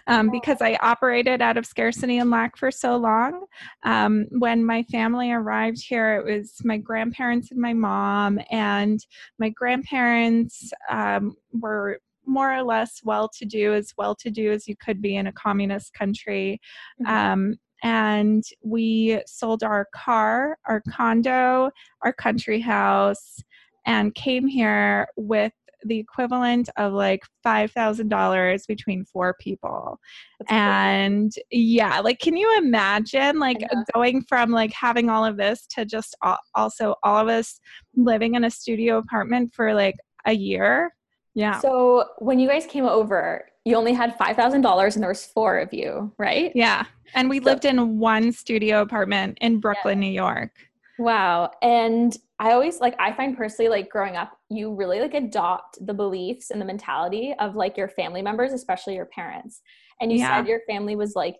Um, 0.08 0.30
because 0.32 0.62
I 0.62 0.78
operated 0.82 1.42
out 1.42 1.58
of 1.58 1.66
scarcity 1.66 2.20
and 2.20 2.30
lack 2.30 2.56
for 2.56 2.72
so 2.72 2.96
long. 2.96 3.48
Um, 3.84 4.26
when 4.32 4.64
my 4.64 4.84
family 4.84 5.30
arrived 5.30 5.84
here, 5.86 6.16
it 6.16 6.24
was 6.24 6.54
my 6.64 6.78
grandparents 6.78 7.52
and 7.52 7.60
my 7.60 7.74
mom, 7.74 8.40
and 8.50 8.98
my 9.40 9.50
grandparents 9.50 10.72
um, 10.90 11.36
were 11.52 12.00
more 12.28 12.54
or 12.54 12.64
less 12.64 13.02
well 13.04 13.30
to 13.38 13.46
do, 13.46 13.74
as 13.74 13.94
well 13.98 14.16
to 14.16 14.30
do 14.30 14.52
as 14.52 14.68
you 14.68 14.76
could 14.76 15.02
be 15.02 15.16
in 15.16 15.28
a 15.28 15.34
communist 15.34 15.94
country. 15.94 16.60
Mm-hmm. 17.02 17.14
Um, 17.14 17.56
and 17.84 18.44
we 18.64 19.22
sold 19.28 19.64
our 19.64 19.88
car, 19.94 20.58
our 20.66 20.82
condo, 20.90 21.70
our 22.02 22.14
country 22.14 22.60
house, 22.60 23.38
and 23.86 24.14
came 24.16 24.48
here 24.48 25.08
with 25.16 25.54
the 25.84 26.00
equivalent 26.00 26.70
of 26.78 26.94
like 26.94 27.22
$5,000 27.46 28.68
between 28.68 29.06
four 29.06 29.36
people. 29.40 30.00
That's 30.40 30.52
and 30.52 31.32
yeah, 31.52 32.00
like, 32.00 32.20
can 32.20 32.36
you 32.36 32.58
imagine 32.58 33.40
like 33.40 33.60
going 33.94 34.24
from 34.24 34.50
like 34.52 34.74
having 34.74 35.10
all 35.10 35.24
of 35.24 35.38
this 35.38 35.66
to 35.76 35.86
just 35.86 36.16
also 36.56 36.96
all 37.04 37.18
of 37.18 37.28
us 37.28 37.60
living 37.96 38.36
in 38.36 38.44
a 38.44 38.52
studio 38.52 38.98
apartment 38.98 39.54
for 39.54 39.74
like 39.74 39.96
a 40.26 40.34
year? 40.34 40.94
Yeah. 41.38 41.60
So 41.60 42.06
when 42.18 42.40
you 42.40 42.50
guys 42.50 42.66
came 42.66 42.86
over, 42.86 43.46
you 43.64 43.76
only 43.76 43.94
had 43.94 44.18
$5,000 44.18 44.56
and 44.96 45.04
there 45.04 45.10
was 45.10 45.24
four 45.24 45.60
of 45.60 45.72
you, 45.72 46.12
right? 46.18 46.52
Yeah. 46.56 46.86
And 47.14 47.30
we 47.30 47.38
so, 47.38 47.46
lived 47.46 47.66
in 47.66 48.00
one 48.00 48.32
studio 48.32 48.82
apartment 48.82 49.38
in 49.40 49.60
Brooklyn, 49.60 50.02
yeah. 50.02 50.10
New 50.10 50.14
York. 50.16 50.50
Wow. 50.98 51.52
And 51.62 52.18
I 52.40 52.54
always 52.54 52.80
like 52.80 52.96
I 52.98 53.14
find 53.14 53.38
personally 53.38 53.70
like 53.70 53.88
growing 53.88 54.16
up, 54.16 54.36
you 54.50 54.74
really 54.74 55.00
like 55.00 55.14
adopt 55.14 55.86
the 55.86 55.94
beliefs 55.94 56.50
and 56.50 56.60
the 56.60 56.66
mentality 56.66 57.36
of 57.38 57.56
like 57.56 57.78
your 57.78 57.88
family 57.88 58.24
members, 58.24 58.52
especially 58.52 58.96
your 58.96 59.06
parents. 59.06 59.62
And 60.02 60.12
you 60.12 60.18
yeah. 60.18 60.38
said 60.38 60.48
your 60.48 60.62
family 60.68 60.96
was 60.96 61.16
like 61.16 61.36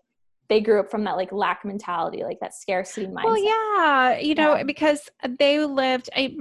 they 0.48 0.60
grew 0.60 0.78
up 0.78 0.92
from 0.92 1.02
that 1.04 1.16
like 1.16 1.32
lack 1.32 1.64
mentality, 1.64 2.22
like 2.22 2.38
that 2.38 2.54
scarcity 2.54 3.08
mindset. 3.08 3.24
Well, 3.24 3.44
yeah, 3.44 4.18
you 4.18 4.36
know, 4.36 4.54
yeah. 4.54 4.62
because 4.62 5.08
they 5.40 5.64
lived. 5.64 6.08
I, 6.14 6.36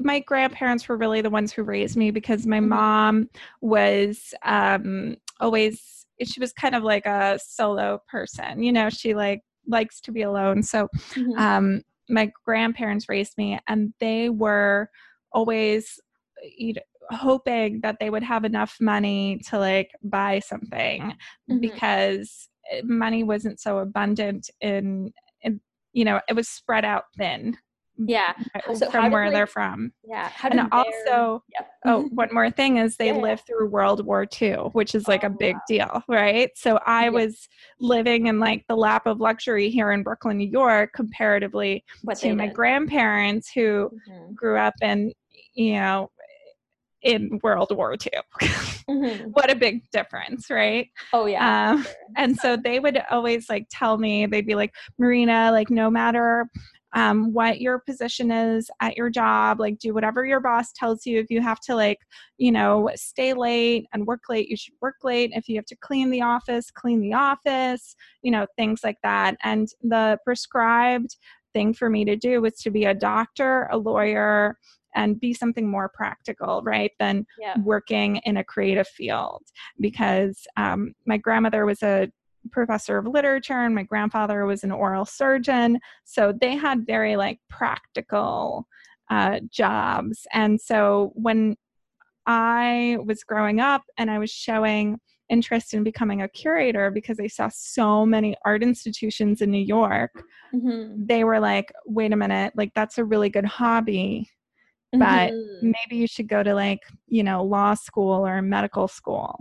my 0.00 0.20
grandparents 0.20 0.88
were 0.88 0.96
really 0.96 1.20
the 1.20 1.30
ones 1.30 1.52
who 1.52 1.62
raised 1.62 1.96
me 1.96 2.10
because 2.10 2.46
my 2.46 2.58
mm-hmm. 2.58 2.68
mom 2.68 3.28
was 3.60 4.34
um, 4.44 5.16
always 5.40 6.06
she 6.22 6.40
was 6.40 6.52
kind 6.52 6.74
of 6.74 6.82
like 6.82 7.06
a 7.06 7.38
solo 7.40 8.00
person 8.10 8.60
you 8.60 8.72
know 8.72 8.90
she 8.90 9.14
like 9.14 9.40
likes 9.68 10.00
to 10.00 10.10
be 10.10 10.22
alone 10.22 10.62
so 10.62 10.88
mm-hmm. 11.14 11.38
um 11.38 11.82
my 12.08 12.30
grandparents 12.44 13.08
raised 13.08 13.34
me 13.38 13.58
and 13.68 13.92
they 14.00 14.28
were 14.28 14.90
always 15.32 16.00
you 16.56 16.74
know, 16.74 16.82
hoping 17.10 17.80
that 17.82 17.96
they 18.00 18.10
would 18.10 18.22
have 18.22 18.44
enough 18.44 18.76
money 18.80 19.40
to 19.48 19.58
like 19.58 19.90
buy 20.02 20.38
something 20.40 21.02
mm-hmm. 21.02 21.58
because 21.58 22.48
money 22.84 23.22
wasn't 23.22 23.58
so 23.60 23.78
abundant 23.78 24.50
in, 24.60 25.12
in 25.42 25.60
you 25.92 26.04
know, 26.04 26.20
it 26.28 26.34
was 26.34 26.48
spread 26.48 26.84
out 26.84 27.04
thin 27.16 27.56
Yeah. 27.98 28.32
So 28.74 28.90
from 28.90 29.10
where 29.10 29.24
like- 29.26 29.34
they're 29.34 29.46
from. 29.46 29.92
Yeah. 30.04 30.30
And 30.44 30.68
also, 30.72 31.42
Yep. 31.52 31.70
oh, 31.86 32.02
one 32.12 32.28
more 32.32 32.50
thing 32.50 32.76
is 32.78 32.96
they 32.96 33.06
Yeah, 33.06 33.14
lived 33.14 33.44
through 33.46 33.68
World 33.68 34.04
War 34.06 34.24
II, 34.40 34.54
which 34.72 34.94
is 34.94 35.08
like 35.08 35.24
Oh, 35.24 35.26
a 35.26 35.30
big 35.30 35.56
wow. 35.56 35.62
deal, 35.68 36.02
right? 36.08 36.50
So 36.56 36.78
I 36.86 37.04
Yeah. 37.04 37.10
was 37.10 37.48
living 37.80 38.26
in 38.28 38.38
like 38.38 38.64
the 38.68 38.76
lap 38.76 39.06
of 39.06 39.20
luxury 39.20 39.68
here 39.68 39.90
in 39.90 40.02
Brooklyn, 40.04 40.38
New 40.38 40.48
York, 40.48 40.92
comparatively 40.94 41.84
what 42.02 42.18
to 42.18 42.34
my 42.34 42.46
did. 42.46 42.54
grandparents 42.54 43.50
who 43.52 43.90
Mhm. 44.08 44.34
grew 44.34 44.56
up 44.58 44.74
in, 44.80 45.12
you 45.54 45.72
know, 45.74 46.10
in 47.02 47.38
World 47.42 47.70
War 47.76 47.94
II. 47.94 48.20
Mhm. 48.88 49.30
what 49.32 49.50
a 49.50 49.54
big 49.54 49.82
difference, 49.92 50.48
right? 50.50 50.88
Oh 51.12 51.26
yeah. 51.26 51.70
Um, 51.72 51.82
sure. 51.82 51.92
and 52.16 52.36
so 52.36 52.56
they 52.56 52.80
would 52.80 53.00
always 53.10 53.48
like 53.50 53.66
tell 53.70 53.98
me 53.98 54.24
they'd 54.26 54.46
be 54.46 54.54
like 54.54 54.74
marina 54.98 55.50
like 55.52 55.68
no 55.70 55.90
matter 55.90 56.48
um, 56.94 57.32
what 57.32 57.60
your 57.60 57.78
position 57.78 58.30
is 58.30 58.70
at 58.80 58.96
your 58.96 59.10
job 59.10 59.60
like 59.60 59.78
do 59.78 59.92
whatever 59.92 60.24
your 60.24 60.40
boss 60.40 60.72
tells 60.72 61.04
you. 61.06 61.18
If 61.18 61.30
you 61.30 61.40
have 61.40 61.60
to 61.60 61.74
like 61.74 61.98
you 62.38 62.52
know 62.52 62.90
stay 62.94 63.34
late 63.34 63.86
and 63.92 64.06
work 64.06 64.22
late 64.28 64.48
you 64.48 64.56
should 64.56 64.74
work 64.80 64.96
late. 65.04 65.30
If 65.34 65.48
you 65.48 65.56
have 65.56 65.66
to 65.66 65.76
clean 65.76 66.10
the 66.10 66.22
office 66.22 66.70
clean 66.70 67.00
the 67.00 67.14
office 67.14 67.94
you 68.22 68.30
know 68.30 68.46
things 68.56 68.80
like 68.82 68.98
that. 69.02 69.36
And 69.42 69.68
the 69.82 70.18
prescribed 70.24 71.16
thing 71.54 71.74
for 71.74 71.88
me 71.88 72.04
to 72.04 72.16
do 72.16 72.40
was 72.42 72.54
to 72.54 72.70
be 72.70 72.84
a 72.84 72.94
doctor 72.94 73.68
a 73.70 73.78
lawyer 73.78 74.56
and 74.94 75.20
be 75.20 75.32
something 75.32 75.68
more 75.68 75.90
practical 75.92 76.62
right 76.62 76.92
than 76.98 77.26
yeah. 77.40 77.54
working 77.62 78.16
in 78.24 78.38
a 78.38 78.44
creative 78.44 78.88
field. 78.88 79.42
Because 79.80 80.46
um, 80.56 80.92
my 81.06 81.18
grandmother 81.18 81.66
was 81.66 81.82
a 81.82 82.10
professor 82.50 82.98
of 82.98 83.06
literature 83.06 83.64
and 83.64 83.74
my 83.74 83.82
grandfather 83.82 84.46
was 84.46 84.64
an 84.64 84.72
oral 84.72 85.04
surgeon 85.04 85.78
so 86.04 86.32
they 86.40 86.56
had 86.56 86.86
very 86.86 87.16
like 87.16 87.38
practical 87.50 88.66
uh, 89.10 89.40
jobs 89.50 90.26
and 90.32 90.60
so 90.60 91.10
when 91.14 91.56
i 92.26 92.96
was 93.04 93.24
growing 93.24 93.60
up 93.60 93.82
and 93.96 94.10
i 94.10 94.18
was 94.18 94.30
showing 94.30 94.98
interest 95.28 95.74
in 95.74 95.82
becoming 95.82 96.22
a 96.22 96.28
curator 96.28 96.90
because 96.90 97.20
i 97.20 97.26
saw 97.26 97.48
so 97.52 98.06
many 98.06 98.34
art 98.44 98.62
institutions 98.62 99.42
in 99.42 99.50
new 99.50 99.58
york 99.64 100.12
Mhm. 100.54 101.06
they 101.06 101.24
were 101.24 101.40
like 101.40 101.70
wait 101.84 102.12
a 102.12 102.16
minute 102.16 102.52
like 102.56 102.72
that's 102.74 102.96
a 102.98 103.04
really 103.04 103.28
good 103.28 103.44
hobby 103.44 104.30
But 104.92 105.32
Mhm. 105.32 105.74
maybe 105.76 105.96
you 106.00 106.06
should 106.06 106.28
go 106.28 106.42
to 106.42 106.54
like 106.54 106.80
you 107.06 107.22
know 107.22 107.42
law 107.44 107.74
school 107.74 108.26
or 108.26 108.40
medical 108.40 108.88
school 108.88 109.38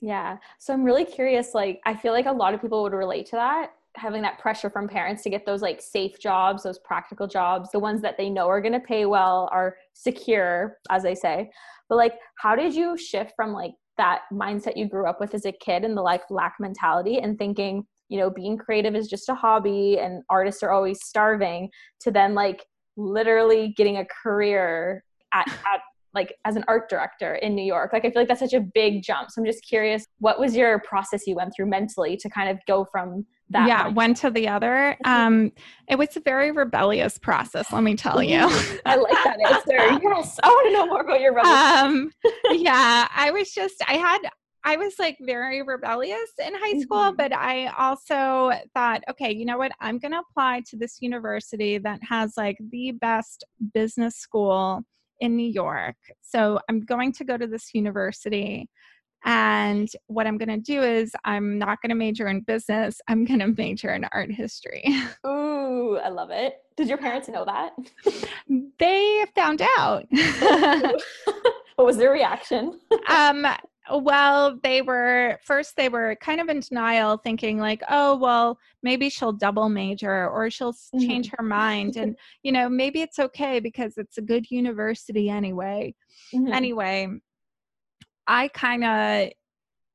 Yeah. 0.00 0.38
So 0.58 0.72
I'm 0.72 0.82
really 0.82 1.04
curious. 1.04 1.54
Like, 1.54 1.80
I 1.84 1.94
feel 1.94 2.12
like 2.12 2.26
a 2.26 2.32
lot 2.32 2.54
of 2.54 2.60
people 2.60 2.82
would 2.82 2.92
relate 2.92 3.26
to 3.26 3.36
that, 3.36 3.72
having 3.96 4.22
that 4.22 4.38
pressure 4.38 4.70
from 4.70 4.88
parents 4.88 5.22
to 5.24 5.30
get 5.30 5.44
those 5.44 5.62
like 5.62 5.82
safe 5.82 6.18
jobs, 6.18 6.62
those 6.62 6.78
practical 6.78 7.26
jobs, 7.26 7.70
the 7.70 7.78
ones 7.78 8.00
that 8.02 8.16
they 8.16 8.30
know 8.30 8.48
are 8.48 8.60
going 8.60 8.72
to 8.72 8.80
pay 8.80 9.04
well, 9.04 9.48
are 9.52 9.76
secure, 9.92 10.78
as 10.90 11.02
they 11.02 11.14
say. 11.14 11.50
But 11.88 11.96
like, 11.96 12.14
how 12.36 12.56
did 12.56 12.74
you 12.74 12.96
shift 12.96 13.32
from 13.36 13.52
like 13.52 13.72
that 13.98 14.22
mindset 14.32 14.76
you 14.76 14.88
grew 14.88 15.06
up 15.06 15.20
with 15.20 15.34
as 15.34 15.44
a 15.44 15.52
kid 15.52 15.84
and 15.84 15.94
the 15.96 16.02
like 16.02 16.22
lack 16.30 16.54
mentality 16.58 17.18
and 17.18 17.36
thinking, 17.36 17.84
you 18.08 18.18
know, 18.18 18.30
being 18.30 18.56
creative 18.56 18.94
is 18.94 19.08
just 19.08 19.28
a 19.28 19.34
hobby 19.34 19.98
and 19.98 20.22
artists 20.30 20.62
are 20.62 20.70
always 20.70 21.04
starving 21.04 21.68
to 22.00 22.10
then 22.10 22.34
like 22.34 22.64
literally 22.96 23.74
getting 23.76 23.98
a 23.98 24.06
career 24.22 25.04
at, 25.34 25.46
at 25.72 25.80
like 26.14 26.34
as 26.44 26.56
an 26.56 26.64
art 26.68 26.88
director 26.88 27.36
in 27.36 27.54
New 27.54 27.64
York. 27.64 27.92
Like 27.92 28.04
I 28.04 28.10
feel 28.10 28.22
like 28.22 28.28
that's 28.28 28.40
such 28.40 28.52
a 28.52 28.60
big 28.60 29.02
jump. 29.02 29.30
So 29.30 29.40
I'm 29.40 29.46
just 29.46 29.64
curious, 29.66 30.04
what 30.18 30.40
was 30.40 30.56
your 30.56 30.80
process 30.80 31.26
you 31.26 31.34
went 31.36 31.52
through 31.54 31.66
mentally 31.66 32.16
to 32.16 32.28
kind 32.28 32.48
of 32.50 32.58
go 32.66 32.84
from 32.90 33.26
that? 33.50 33.66
yeah 33.66 33.88
mindset? 33.88 33.94
one 33.94 34.14
to 34.14 34.30
the 34.30 34.46
other 34.46 34.96
um 35.04 35.50
it 35.88 35.98
was 35.98 36.16
a 36.16 36.20
very 36.20 36.52
rebellious 36.52 37.18
process 37.18 37.72
let 37.72 37.82
me 37.82 37.96
tell 37.96 38.22
you 38.22 38.38
I 38.86 38.94
like 38.94 39.12
that 39.24 39.38
answer. 39.44 39.98
Yes, 40.02 40.38
I 40.42 40.48
want 40.48 40.68
to 40.68 40.72
know 40.72 40.86
more 40.86 41.00
about 41.00 41.20
your 41.20 41.36
um 41.40 42.12
yeah 42.52 43.08
i 43.12 43.32
was 43.32 43.50
just 43.52 43.74
i 43.88 43.94
had 43.94 44.18
i 44.62 44.76
was 44.76 44.94
like 45.00 45.16
very 45.22 45.62
rebellious 45.62 46.30
in 46.46 46.54
high 46.54 46.78
school 46.78 47.12
Mhm. 47.12 47.16
but 47.16 47.32
i 47.32 47.66
also 47.76 48.52
thought 48.72 49.02
okay 49.10 49.32
you 49.34 49.44
know 49.44 49.58
what 49.58 49.72
i'm 49.80 49.98
going 49.98 50.12
to 50.12 50.20
apply 50.30 50.62
to 50.70 50.76
this 50.76 50.98
university 51.00 51.76
that 51.78 51.98
has 52.08 52.34
like 52.36 52.56
the 52.70 52.92
best 52.92 53.42
business 53.74 54.14
school 54.16 54.82
in 55.20 55.36
new 55.36 55.48
york 55.48 55.96
so 56.20 56.58
i'm 56.68 56.80
going 56.80 57.12
to 57.12 57.24
go 57.24 57.36
to 57.36 57.46
this 57.46 57.70
university 57.74 58.68
and 59.24 59.88
what 60.06 60.26
i'm 60.26 60.38
going 60.38 60.48
to 60.48 60.56
do 60.56 60.82
is 60.82 61.12
i'm 61.24 61.58
not 61.58 61.80
going 61.82 61.90
to 61.90 61.94
major 61.94 62.26
in 62.28 62.40
business 62.40 63.00
i'm 63.08 63.24
going 63.24 63.40
to 63.40 63.48
major 63.56 63.92
in 63.94 64.04
art 64.12 64.30
history 64.32 64.82
Ooh, 65.26 65.98
I 65.98 66.08
love 66.08 66.30
it. 66.30 66.54
Did 66.76 66.88
your 66.88 66.98
parents 66.98 67.28
know 67.28 67.44
that? 67.44 67.72
they 68.78 69.24
found 69.34 69.62
out 69.78 70.04
what 70.10 71.86
was 71.86 71.96
their 71.96 72.10
reaction? 72.12 72.80
um 73.08 73.46
well 73.98 74.58
they 74.62 74.82
were 74.82 75.38
first 75.44 75.76
they 75.76 75.88
were 75.88 76.16
kind 76.20 76.40
of 76.40 76.48
in 76.48 76.60
denial 76.60 77.16
thinking 77.16 77.58
like 77.58 77.82
oh 77.88 78.16
well 78.16 78.58
maybe 78.82 79.08
she'll 79.08 79.32
double 79.32 79.68
major 79.68 80.28
or 80.28 80.50
she'll 80.50 80.70
s 80.70 80.90
Mhm. 80.94 81.06
change 81.06 81.30
her 81.36 81.42
mind 81.44 81.96
and 81.96 82.16
you 82.42 82.52
know 82.52 82.68
maybe 82.68 83.00
it's 83.02 83.18
okay 83.18 83.60
because 83.60 83.94
it's 83.96 84.18
a 84.18 84.22
good 84.22 84.50
university 84.50 85.28
anyway 85.28 85.94
Mhm. 86.34 86.52
anyway 86.52 87.08
i 88.26 88.48
kind 88.48 88.84
of 88.84 89.30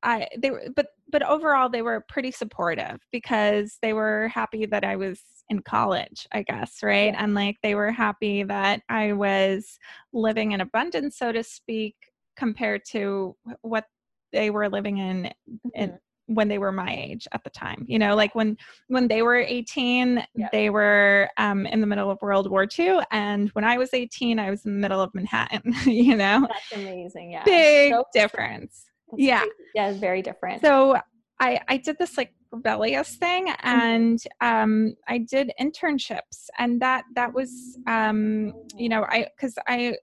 i 0.04 0.28
they 0.38 0.52
were 0.52 0.64
but 0.75 0.88
but 1.12 1.24
overall 1.24 1.70
they 1.70 1.82
were 1.82 2.06
pretty 2.10 2.32
supportive 2.32 3.00
because 3.12 3.78
they 3.82 3.94
were 3.94 4.28
happy 4.28 4.66
that 4.66 4.84
i 4.84 4.96
was 4.96 5.22
in 5.50 5.60
college 5.62 6.28
i 6.34 6.42
guess 6.42 6.82
right 6.82 7.14
Yeah. 7.14 7.24
and 7.24 7.34
like 7.36 7.58
they 7.62 7.75
were 7.75 7.92
happy 7.92 8.44
that 8.44 8.82
i 8.90 9.14
was 9.14 9.78
living 10.12 10.52
in 10.54 10.62
abundance 10.62 11.18
so 11.18 11.32
to 11.32 11.44
speak 11.44 11.96
compared 12.36 12.82
to 12.92 13.36
what 13.62 13.86
they 14.32 14.50
were 14.50 14.70
living 14.70 14.98
in 14.98 15.32
in 15.74 15.89
Mhm. 15.92 16.00
when 16.27 16.48
they 16.48 16.58
were 16.58 16.72
my 16.72 16.92
age 16.96 17.27
at 17.34 17.44
the 17.44 17.50
time 17.51 17.86
you 17.88 18.00
know 18.00 18.15
like 18.15 18.34
when 18.34 18.58
when 18.88 19.08
they 19.08 19.22
were 19.22 19.36
18 19.38 20.25
Yeah. 20.36 20.50
they 20.51 20.70
were 20.72 21.30
um, 21.38 21.65
in 21.68 21.82
the 21.82 21.88
middle 21.88 22.10
of 22.10 22.20
world 22.22 22.50
war 22.50 22.65
ii 22.80 23.00
and 23.12 23.50
when 23.50 23.63
i 23.63 23.77
was 23.77 23.94
18 23.94 24.39
i 24.39 24.50
was 24.50 24.65
in 24.65 24.74
the 24.74 24.80
middle 24.80 25.01
of 25.01 25.13
manhattan 25.13 25.62
you 25.86 26.15
know 26.15 26.48
That's 26.50 26.82
amazing. 26.82 27.32
Yeah. 27.32 27.44
big 27.46 27.92
So- 27.94 28.06
difference 28.13 28.86
that's 29.12 29.22
yeah. 29.22 29.39
crazy. 29.42 29.51
Yeah, 29.75 29.89
it's 29.89 30.00
very 30.00 30.22
different. 30.24 30.62
so 30.62 30.98
i 31.39 31.60
i 31.68 31.77
did 31.77 31.96
this 32.00 32.18
like 32.18 32.34
rebellious 32.51 33.15
thing 33.18 33.46
Mm-hmm. 33.48 33.68
and 33.70 34.24
um 34.42 34.96
i 35.08 35.18
did 35.20 35.51
internships 35.62 36.38
and 36.58 36.82
that 36.82 37.04
that 37.15 37.32
was 37.34 37.51
um 37.88 38.54
you 38.75 38.89
know 38.89 39.04
i 39.10 39.27
because 39.36 39.56
i 39.68 39.96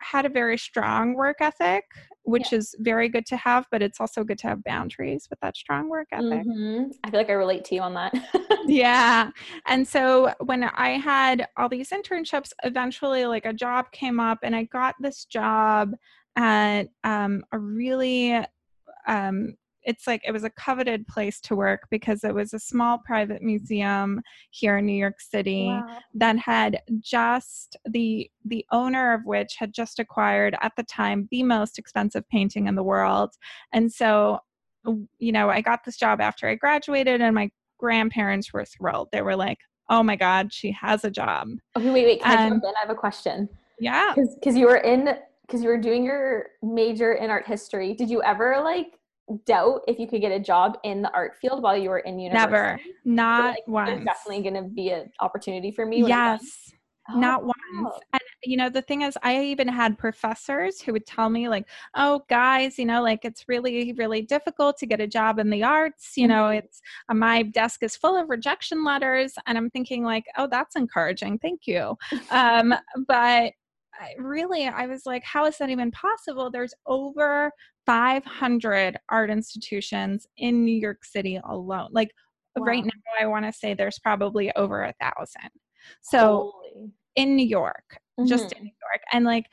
had 0.00 0.26
a 0.26 0.28
very 0.28 0.58
strong 0.58 1.14
work 1.14 1.36
ethic 1.40 1.84
which 2.22 2.52
is 2.52 2.74
very 2.80 3.08
good 3.08 3.26
to 3.26 3.36
have 3.36 3.66
but 3.70 3.82
it's 3.82 4.00
also 4.00 4.22
good 4.22 4.38
to 4.38 4.46
have 4.46 4.62
boundaries 4.64 5.26
with 5.30 5.40
that 5.40 5.56
strong 5.56 5.88
work 5.88 6.08
ethic 6.12 6.46
Mhm. 6.46 6.92
I 7.04 7.10
feel 7.10 7.20
like 7.20 7.30
I 7.30 7.34
relate 7.34 7.64
to 7.66 7.74
you 7.74 7.80
on 7.80 7.94
that. 7.94 8.12
yeah 8.66 9.30
and 9.66 9.88
so 9.88 10.32
when 10.40 10.64
i 10.64 10.90
had 10.90 11.48
all 11.56 11.68
these 11.68 11.90
internships 11.90 12.52
eventually 12.62 13.24
like 13.24 13.46
a 13.46 13.52
job 13.52 13.90
came 13.90 14.20
up 14.20 14.38
and 14.42 14.54
i 14.54 14.64
got 14.64 14.94
this 15.00 15.24
job 15.24 15.94
at 16.36 16.88
um, 17.04 17.42
a 17.52 17.58
really 17.58 18.44
um, 19.06 19.54
it's 19.82 20.06
like 20.06 20.20
it 20.26 20.32
was 20.32 20.44
a 20.44 20.50
coveted 20.50 21.06
place 21.06 21.40
to 21.40 21.56
work 21.56 21.82
because 21.90 22.24
it 22.24 22.34
was 22.34 22.52
a 22.52 22.58
small 22.58 22.98
private 23.04 23.42
museum 23.42 24.20
here 24.50 24.78
in 24.78 24.86
new 24.86 24.92
york 24.92 25.20
city 25.20 25.66
Wow. 25.66 25.98
that 26.14 26.38
had 26.38 26.80
just 27.00 27.76
the 27.86 28.30
the 28.44 28.64
owner 28.72 29.12
of 29.14 29.24
which 29.24 29.54
had 29.58 29.72
just 29.72 29.98
acquired 29.98 30.56
at 30.60 30.72
the 30.76 30.82
time 30.84 31.28
the 31.30 31.42
most 31.42 31.78
expensive 31.78 32.28
painting 32.28 32.66
in 32.66 32.74
the 32.74 32.82
world 32.82 33.30
and 33.72 33.90
so 33.92 34.38
you 35.18 35.32
know 35.32 35.48
i 35.50 35.60
got 35.60 35.84
this 35.84 35.96
job 35.96 36.20
after 36.20 36.48
i 36.48 36.54
graduated 36.54 37.20
and 37.20 37.34
my 37.34 37.50
grandparents 37.78 38.52
were 38.52 38.64
thrilled 38.64 39.08
they 39.12 39.22
were 39.22 39.36
like 39.36 39.58
oh 39.88 40.02
my 40.02 40.16
god 40.16 40.52
she 40.52 40.70
has 40.72 41.04
a 41.04 41.10
job 41.10 41.48
Okay, 41.76 41.90
wait, 41.90 42.04
wait. 42.04 42.20
Can 42.20 42.32
I 42.32 42.44
Um, 42.44 42.50
jump 42.50 42.64
in? 42.64 42.70
I 42.70 42.80
have 42.80 42.90
a 42.90 42.94
question. 42.94 43.48
yeah 43.78 44.14
Because 44.14 44.56
you 44.56 44.66
were 44.66 44.76
in, 44.78 45.16
because 45.46 45.62
you 45.62 45.68
were 45.68 45.78
doing 45.78 46.04
your 46.04 46.46
major 46.62 47.14
in 47.14 47.30
art 47.30 47.46
history. 47.46 47.94
Did 47.94 48.10
you 48.10 48.22
ever 48.22 48.60
like 48.62 48.98
doubt 49.46 49.82
if 49.88 49.98
you 49.98 50.06
could 50.06 50.20
get 50.20 50.32
a 50.32 50.40
job 50.40 50.78
in 50.84 51.02
the 51.02 51.10
art 51.12 51.36
field 51.40 51.62
while 51.62 51.76
you 51.76 51.90
were 51.90 52.00
in 52.00 52.18
university? 52.18 52.50
never 52.50 52.80
not 53.04 53.54
like, 53.54 53.68
once. 53.68 54.04
definitely 54.04 54.42
going 54.42 54.62
to 54.62 54.68
be 54.68 54.90
an 54.90 55.10
opportunity 55.20 55.70
for 55.70 55.86
me. 55.86 56.02
when 56.02 56.12
I'm 56.12 56.18
done?" 56.18 56.38
yes. 56.40 56.72
Oh, 57.12 57.18
not 57.18 57.42
once 57.44 57.56
and 58.12 58.20
you 58.44 58.56
know 58.56 58.68
the 58.68 58.82
thing 58.82 59.02
is 59.02 59.18
i 59.24 59.40
even 59.42 59.66
had 59.66 59.98
professors 59.98 60.80
who 60.80 60.92
would 60.92 61.06
tell 61.06 61.28
me 61.28 61.48
like 61.48 61.66
oh 61.96 62.20
guys 62.28 62.78
you 62.78 62.84
know 62.84 63.02
like 63.02 63.24
it's 63.24 63.46
really 63.48 63.92
really 63.96 64.22
difficult 64.22 64.76
to 64.76 64.86
get 64.86 65.00
a 65.00 65.06
job 65.08 65.38
in 65.40 65.50
the 65.50 65.62
arts. 65.64 66.12
You 66.16 66.28
know 66.28 66.44
Mhm. 66.44 66.58
it's 66.58 66.80
uh, 67.08 67.14
my 67.14 67.42
desk 67.42 67.82
is 67.82 67.96
full 67.96 68.16
of 68.16 68.28
rejection 68.30 68.84
letters. 68.84 69.32
And 69.46 69.58
i'm 69.58 69.70
thinking 69.70 70.04
like 70.04 70.24
oh 70.36 70.46
that's 70.46 70.76
encouraging. 70.76 71.38
Thank 71.38 71.66
you. 71.66 71.96
Um 72.30 72.74
but 73.08 73.52
I, 74.00 74.14
really 74.18 74.66
i 74.68 74.86
was 74.86 75.04
like 75.04 75.24
how 75.24 75.46
is 75.46 75.58
that 75.58 75.70
even 75.70 75.90
possible? 75.90 76.48
There's 76.50 76.74
over 76.86 77.50
500 77.90 79.00
art 79.08 79.30
institutions 79.30 80.24
in 80.36 80.64
New 80.64 80.78
York 80.80 81.04
City 81.04 81.40
alone. 81.42 81.88
Like 81.90 82.12
right 82.56 82.84
now, 82.84 82.90
I 83.20 83.26
want 83.26 83.46
to 83.46 83.52
say 83.52 83.74
there's 83.74 83.98
probably 83.98 84.54
over 84.54 84.84
a 84.84 84.94
thousand. 85.00 85.50
So 86.00 86.52
Holy. 86.72 86.92
in 87.16 87.34
New 87.34 87.46
York, 87.46 87.98
just 88.26 88.50
Mhm. 88.50 88.58
in 88.58 88.62
New 88.64 88.72
York, 88.92 89.02
and 89.12 89.24
like 89.24 89.46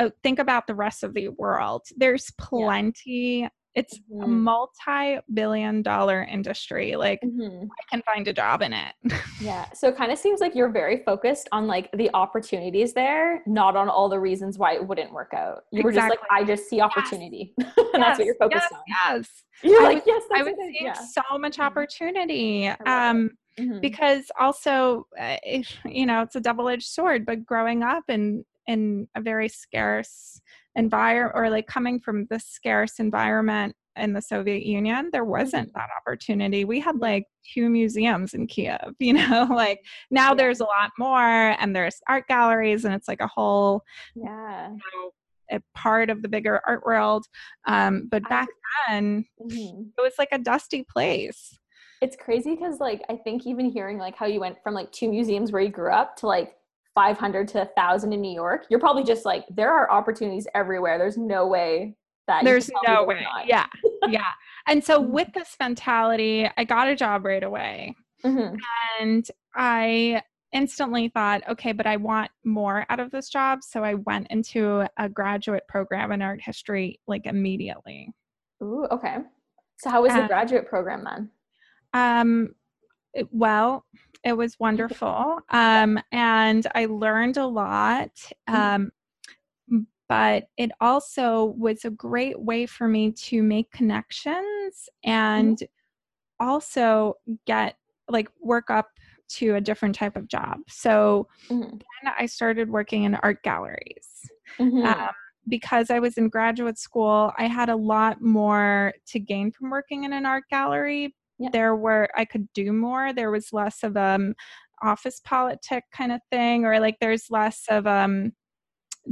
oh, 0.00 0.10
think 0.24 0.40
about 0.40 0.66
the 0.66 0.74
rest 0.74 1.04
of 1.04 1.14
the 1.14 1.28
world. 1.28 1.86
There's 1.96 2.32
plenty. 2.32 3.48
It's 3.78 3.94
a 3.96 4.24
Mhm. 4.24 4.28
multi-billion 4.28 5.82
dollar 5.82 6.24
industry. 6.24 6.96
Like 6.96 7.20
Mhm. 7.22 7.68
I 7.80 7.82
can 7.90 8.02
find 8.02 8.26
a 8.26 8.32
job 8.32 8.60
in 8.62 8.72
it. 8.72 8.94
Yeah. 9.40 9.66
So 9.72 9.86
it 9.88 9.96
kind 9.96 10.10
of 10.10 10.18
seems 10.18 10.40
like 10.40 10.56
you're 10.56 10.68
very 10.68 11.04
focused 11.04 11.48
on 11.52 11.68
like 11.68 11.88
the 11.92 12.10
opportunities 12.12 12.92
there, 12.92 13.40
not 13.46 13.76
on 13.76 13.88
all 13.88 14.08
the 14.08 14.18
reasons 14.18 14.58
why 14.58 14.72
it 14.74 14.84
wouldn't 14.88 15.12
work 15.12 15.32
out. 15.32 15.62
You 15.70 15.84
were 15.84 15.92
just 15.92 16.08
like, 16.10 16.18
I 16.28 16.42
just 16.42 16.68
see 16.68 16.80
opportunity. 16.80 17.54
and 17.94 18.02
that's 18.02 18.18
what 18.18 18.26
you're 18.26 18.34
focused 18.34 18.66
yes, 18.70 18.72
on. 18.72 18.80
Yes. 19.16 19.44
You're 19.62 19.80
I 19.80 19.84
like, 19.84 19.94
was- 19.98 20.04
yes, 20.08 20.22
I 20.34 20.42
was 20.42 20.54
seeing 20.58 20.74
Yeah. 20.86 20.92
so 20.94 21.38
much 21.38 21.56
Mhm. 21.58 21.64
opportunity. 21.66 22.66
Um, 22.66 23.30
Mhm. 23.60 23.80
because 23.80 24.28
also, 24.40 25.06
uh, 25.18 25.36
if, 25.44 25.68
you 25.84 26.04
know, 26.06 26.22
it's 26.22 26.34
a 26.36 26.40
double-edged 26.40 26.86
sword. 26.88 27.24
But 27.24 27.46
growing 27.46 27.82
up 27.84 28.04
in 28.08 28.44
in 28.66 29.08
a 29.14 29.20
very 29.22 29.48
scarce 29.48 30.42
environment, 30.78 31.32
or 31.36 31.50
like 31.50 31.66
coming 31.66 32.00
from 32.00 32.26
this 32.30 32.44
scarce 32.46 32.98
environment 32.98 33.74
in 33.96 34.12
the 34.12 34.22
Soviet 34.22 34.64
Union, 34.64 35.10
there 35.12 35.24
wasn't 35.24 35.72
that 35.74 35.88
opportunity. 35.98 36.64
We 36.64 36.78
had 36.80 36.96
like 37.00 37.24
two 37.52 37.68
museums 37.68 38.32
in 38.34 38.46
Kiev. 38.46 38.94
You 39.00 39.14
know, 39.14 39.48
like 39.50 39.80
now 40.10 40.30
Yeah. 40.30 40.34
there's 40.34 40.60
a 40.60 40.64
lot 40.64 40.92
more, 40.98 41.20
and 41.60 41.74
there's 41.74 42.00
art 42.08 42.26
galleries, 42.28 42.84
and 42.84 42.94
it's 42.94 43.08
like 43.08 43.20
a 43.20 43.26
whole 43.26 43.82
yeah. 44.14 44.70
you 44.70 44.76
know, 44.76 45.10
a 45.50 45.60
part 45.74 46.10
of 46.10 46.22
the 46.22 46.28
bigger 46.28 46.60
art 46.66 46.84
world. 46.86 47.26
Um, 47.66 48.06
but 48.10 48.22
I- 48.26 48.28
back 48.28 48.48
then, 48.86 49.24
Mhm. 49.40 49.88
it 49.96 50.00
was 50.00 50.14
like 50.18 50.28
a 50.32 50.38
dusty 50.38 50.84
place. 50.84 51.58
It's 52.00 52.14
crazy 52.16 52.54
because 52.54 52.78
like 52.78 53.02
I 53.08 53.16
think 53.16 53.46
even 53.46 53.68
hearing 53.70 53.98
like 53.98 54.14
how 54.14 54.26
you 54.26 54.38
went 54.40 54.62
from 54.62 54.74
like 54.74 54.92
two 54.92 55.08
museums 55.10 55.50
where 55.50 55.62
you 55.62 55.70
grew 55.70 55.90
up 55.90 56.14
to 56.18 56.26
like 56.28 56.54
500 57.02 57.46
to 57.46 57.58
1000 57.58 58.12
in 58.12 58.20
New 58.20 58.32
York, 58.34 58.66
you're 58.68 58.80
probably 58.80 59.04
just 59.04 59.24
like 59.24 59.44
there 59.48 59.72
are 59.72 59.88
opportunities 59.88 60.48
everywhere. 60.52 60.98
There's 60.98 61.16
no 61.16 61.46
way 61.46 61.94
that 62.26 62.42
There's 62.42 62.68
no 62.84 63.04
way. 63.04 63.22
not. 63.22 63.46
Yeah. 63.46 63.66
Yeah. 64.08 64.32
And 64.66 64.82
so 64.82 65.00
Mhm. 65.02 65.08
with 65.10 65.28
this 65.34 65.54
mentality, 65.60 66.48
I 66.56 66.64
got 66.64 66.88
a 66.88 66.96
job 66.96 67.24
right 67.24 67.42
away. 67.42 67.94
Mhm. 68.24 68.58
And 69.00 69.26
I 69.54 70.22
instantly 70.52 71.08
thought, 71.08 71.42
okay, 71.48 71.72
but 71.72 71.86
I 71.86 71.96
want 71.98 72.30
more 72.44 72.84
out 72.88 72.98
of 73.00 73.10
this 73.12 73.28
job. 73.28 73.62
So 73.62 73.84
I 73.84 73.94
went 73.94 74.26
into 74.30 74.86
a 74.96 75.08
graduate 75.08 75.64
program 75.68 76.10
in 76.10 76.20
art 76.22 76.40
history 76.42 77.00
like 77.06 77.26
immediately. 77.26 78.12
Ooh, 78.62 78.86
okay. 78.90 79.18
So 79.78 79.90
how 79.90 80.02
was 80.02 80.12
the 80.14 80.24
Uh, 80.24 80.26
graduate 80.26 80.66
program 80.68 81.04
then? 81.04 81.30
Um, 81.92 82.54
it- 83.18 83.32
well, 83.32 83.84
it 84.24 84.32
was 84.36 84.58
wonderful. 84.58 85.40
Um, 85.50 85.98
and 86.12 86.66
I 86.74 86.86
learned 86.86 87.36
a 87.36 87.46
lot. 87.46 88.10
Um, 88.46 88.90
but 90.08 90.44
it 90.56 90.70
also 90.80 91.44
was 91.58 91.84
a 91.84 91.90
great 91.90 92.40
way 92.40 92.64
for 92.64 92.88
me 92.88 93.12
to 93.12 93.42
make 93.42 93.70
connections 93.70 94.88
and 95.04 95.62
also 96.40 97.14
get 97.46 97.76
like 98.08 98.30
work 98.40 98.70
up 98.70 98.88
to 99.28 99.56
a 99.56 99.60
different 99.60 99.94
type 99.94 100.16
of 100.16 100.26
job. 100.28 100.60
So 100.68 101.28
Mhm. 101.50 101.70
then 101.72 102.12
I 102.18 102.24
started 102.24 102.70
working 102.70 103.04
in 103.04 103.16
art 103.16 103.42
galleries 103.42 104.30
Mhm. 104.58 104.84
um, 104.86 105.10
because 105.46 105.90
I 105.90 105.98
was 105.98 106.16
in 106.16 106.30
graduate 106.30 106.78
school, 106.78 107.32
I 107.36 107.46
had 107.46 107.68
a 107.68 107.76
lot 107.76 108.22
more 108.22 108.94
to 109.08 109.18
gain 109.20 109.52
from 109.52 109.68
working 109.68 110.04
in 110.04 110.14
an 110.14 110.24
art 110.24 110.44
gallery. 110.48 111.14
There 111.52 111.76
were 111.76 112.08
I 112.16 112.24
could 112.24 112.48
do 112.52 112.72
more. 112.72 113.12
There 113.12 113.30
was 113.30 113.52
less 113.52 113.82
of 113.82 113.96
um 113.96 114.34
office 114.82 115.20
politic 115.24 115.84
kind 115.92 116.12
of 116.12 116.20
thing, 116.30 116.64
or 116.64 116.80
like 116.80 116.96
there's 117.00 117.30
less 117.30 117.64
of 117.68 117.86
um 117.86 118.32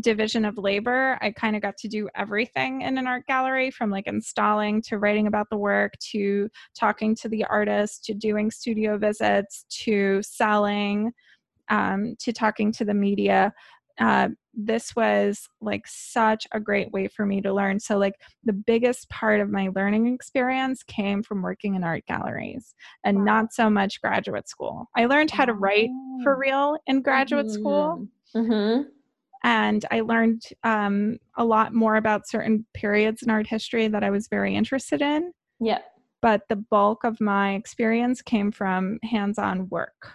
division 0.01 0.45
of 0.45 0.59
labor. 0.59 1.19
I 1.23 1.31
kind 1.31 1.57
of 1.57 1.63
got 1.63 1.77
to 1.79 1.89
do 1.89 2.09
everything 2.15 2.83
in 2.83 2.99
an 2.99 3.07
art 3.07 3.27
gallery 3.27 3.71
from 3.71 3.91
like 3.91 4.07
installing 4.07 4.83
to 4.83 4.99
writing 4.99 5.27
about 5.27 5.49
the 5.51 5.57
work 5.57 5.95
to 6.11 6.49
talking 6.79 7.15
to 7.17 7.29
the 7.29 7.45
artist 7.45 8.05
to 8.05 8.15
doing 8.15 8.51
studio 8.51 8.99
visits 8.99 9.65
to 9.85 10.21
selling 10.23 11.13
um, 11.69 12.15
to 12.21 12.33
talking 12.33 12.73
to 12.73 12.85
the 12.85 12.95
media 12.95 13.53
uh, 13.99 14.29
this 14.57 14.97
was 14.97 15.49
like 15.61 15.87
such 15.87 16.47
a 16.53 16.59
great 16.59 16.91
way 16.91 17.07
for 17.07 17.27
me 17.27 17.41
to 17.43 17.53
learn 17.53 17.79
so 17.79 17.99
like 17.99 18.15
the 18.45 18.53
biggest 18.55 19.09
part 19.11 19.41
of 19.41 19.51
my 19.51 19.69
learning 19.77 20.13
experience 20.15 20.83
came 20.83 21.23
from 21.23 21.43
working 21.43 21.75
in 21.75 21.85
art 21.85 22.05
galleries 22.07 22.75
and 23.05 23.19
Wow. 23.19 23.25
not 23.25 23.53
so 23.53 23.69
much 23.69 24.01
graduate 24.01 24.49
school 24.49 24.89
i 24.97 25.05
learned 25.05 25.31
how 25.31 25.45
to 25.45 25.53
write 25.53 25.91
for 26.23 26.35
Oh. 26.35 26.39
real 26.39 26.77
in 26.87 27.03
graduate 27.03 27.51
school 27.51 28.07
Mhm. 28.35 28.87
and 29.45 29.85
I 29.91 30.01
learned 30.01 30.43
um, 30.65 31.19
a 31.37 31.45
lot 31.45 31.73
more 31.75 31.97
about 31.97 32.27
certain 32.27 32.67
periods 32.75 33.23
in 33.23 33.31
art 33.31 33.47
history 33.47 33.87
that 33.89 34.03
I 34.03 34.11
was 34.11 34.27
very 34.29 34.57
interested 34.57 35.03
in. 35.03 35.33
Yeah. 35.61 35.79
But 36.23 36.43
the 36.49 36.57
bulk 36.57 37.05
of 37.05 37.21
my 37.21 37.55
experience 37.55 38.23
came 38.23 38.51
from 38.51 38.99
hands 39.05 39.39
on 39.39 39.69
work. 39.69 40.11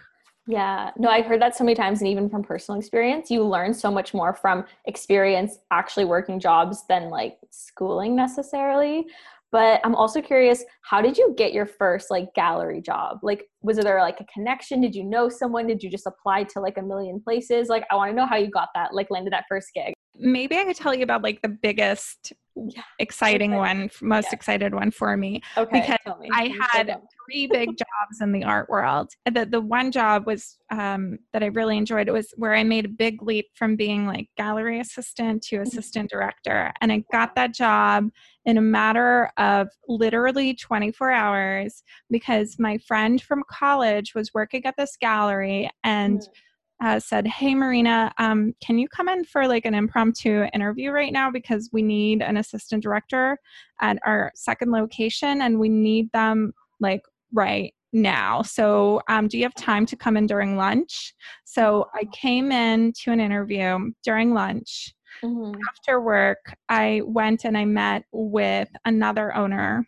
Yeah. 0.46 0.90
No, 0.96 1.08
I've 1.08 1.26
heard 1.26 1.40
that 1.40 1.56
so 1.56 1.64
many 1.64 1.74
times 1.74 2.00
and 2.00 2.08
even 2.08 2.28
from 2.28 2.42
personal 2.42 2.78
experience, 2.78 3.30
you 3.30 3.44
learn 3.44 3.72
so 3.72 3.90
much 3.90 4.12
more 4.12 4.34
from 4.34 4.64
experience 4.86 5.58
actually 5.70 6.04
working 6.04 6.40
jobs 6.40 6.84
than 6.88 7.10
like 7.10 7.38
schooling 7.50 8.16
necessarily. 8.16 9.06
But 9.52 9.82
I'm 9.84 9.94
also 9.94 10.22
curious, 10.22 10.64
how 10.80 11.02
did 11.02 11.18
you 11.18 11.34
get 11.36 11.52
your 11.52 11.66
first 11.66 12.10
like 12.10 12.34
gallery 12.34 12.80
job? 12.80 13.18
Like 13.22 13.44
was 13.62 13.76
there 13.76 14.00
like 14.00 14.18
a 14.20 14.24
connection? 14.24 14.80
Did 14.80 14.94
you 14.94 15.04
know 15.04 15.28
someone? 15.28 15.66
Did 15.66 15.82
you 15.82 15.90
just 15.90 16.06
apply 16.06 16.44
to 16.44 16.60
like 16.60 16.78
a 16.78 16.82
million 16.82 17.20
places? 17.20 17.68
Like 17.68 17.84
I 17.90 17.94
want 17.94 18.10
to 18.10 18.16
know 18.16 18.26
how 18.26 18.36
you 18.36 18.50
got 18.50 18.70
that, 18.74 18.94
like 18.94 19.10
landed 19.10 19.32
that 19.32 19.44
first 19.48 19.68
gig. 19.74 19.92
Maybe 20.18 20.56
I 20.56 20.64
could 20.64 20.76
tell 20.76 20.94
you 20.94 21.04
about 21.04 21.22
like 21.22 21.42
the 21.42 21.48
biggest 21.48 22.32
Yeah. 22.54 22.82
exciting 22.98 23.52
one, 23.52 23.90
most 24.00 24.26
Yeah. 24.26 24.34
excited 24.36 24.74
one 24.74 24.90
for 24.90 25.16
me. 25.16 25.42
Okay. 25.56 25.80
Because 25.80 26.18
me. 26.20 26.28
I 26.32 26.48
so 26.48 26.54
had 26.72 27.00
three 27.26 27.46
big 27.46 27.68
jobs 27.78 28.20
in 28.20 28.32
the 28.32 28.44
art 28.44 28.68
world. 28.68 29.10
The 29.24 29.46
the 29.46 29.60
one 29.60 29.90
job 29.90 30.26
was 30.26 30.58
um, 30.70 31.18
that 31.32 31.42
I 31.42 31.46
really 31.46 31.76
enjoyed. 31.76 32.08
It 32.08 32.12
was 32.12 32.32
where 32.36 32.54
I 32.54 32.62
made 32.62 32.84
a 32.84 32.88
big 32.88 33.22
leap 33.22 33.46
from 33.54 33.76
being 33.76 34.06
like 34.06 34.28
gallery 34.36 34.80
assistant 34.80 35.42
to 35.44 35.62
assistant 35.62 36.10
director, 36.10 36.72
and 36.80 36.92
I 36.92 37.04
got 37.10 37.34
that 37.36 37.54
job 37.54 38.10
in 38.44 38.58
a 38.58 38.62
matter 38.62 39.30
of 39.38 39.68
literally 39.88 40.54
24 40.54 41.10
hours 41.10 41.82
because 42.10 42.56
my 42.58 42.78
friend 42.78 43.22
from 43.22 43.44
college 43.50 44.14
was 44.14 44.34
working 44.34 44.66
at 44.66 44.74
this 44.76 44.96
gallery 45.00 45.70
and. 45.84 46.22
Uh, 46.82 46.98
said, 46.98 47.28
"Hey 47.28 47.54
Marina, 47.54 48.12
um, 48.18 48.54
can 48.60 48.76
you 48.76 48.88
come 48.88 49.08
in 49.08 49.24
for 49.24 49.46
like 49.46 49.64
an 49.64 49.74
impromptu 49.74 50.46
interview 50.52 50.90
right 50.90 51.12
now 51.12 51.30
because 51.30 51.70
we 51.72 51.80
need 51.80 52.22
an 52.22 52.36
assistant 52.36 52.82
director 52.82 53.38
at 53.80 53.98
our 54.04 54.32
second 54.34 54.72
location 54.72 55.42
and 55.42 55.60
we 55.60 55.68
need 55.68 56.10
them 56.10 56.52
like 56.80 57.02
right 57.32 57.72
now. 57.92 58.42
So, 58.42 59.00
um, 59.08 59.28
do 59.28 59.38
you 59.38 59.44
have 59.44 59.54
time 59.54 59.86
to 59.86 59.96
come 59.96 60.16
in 60.16 60.26
during 60.26 60.56
lunch? 60.56 61.14
So, 61.44 61.88
I 61.94 62.04
came 62.12 62.50
in 62.50 62.92
to 63.02 63.12
an 63.12 63.20
interview 63.20 63.92
during 64.02 64.34
lunch. 64.34 64.92
Mhm. 65.22 65.54
After 65.68 66.00
work, 66.00 66.56
I 66.68 67.02
went 67.04 67.44
and 67.44 67.56
I 67.56 67.64
met 67.64 68.04
with 68.12 68.70
another 68.84 69.34
owner. 69.36 69.86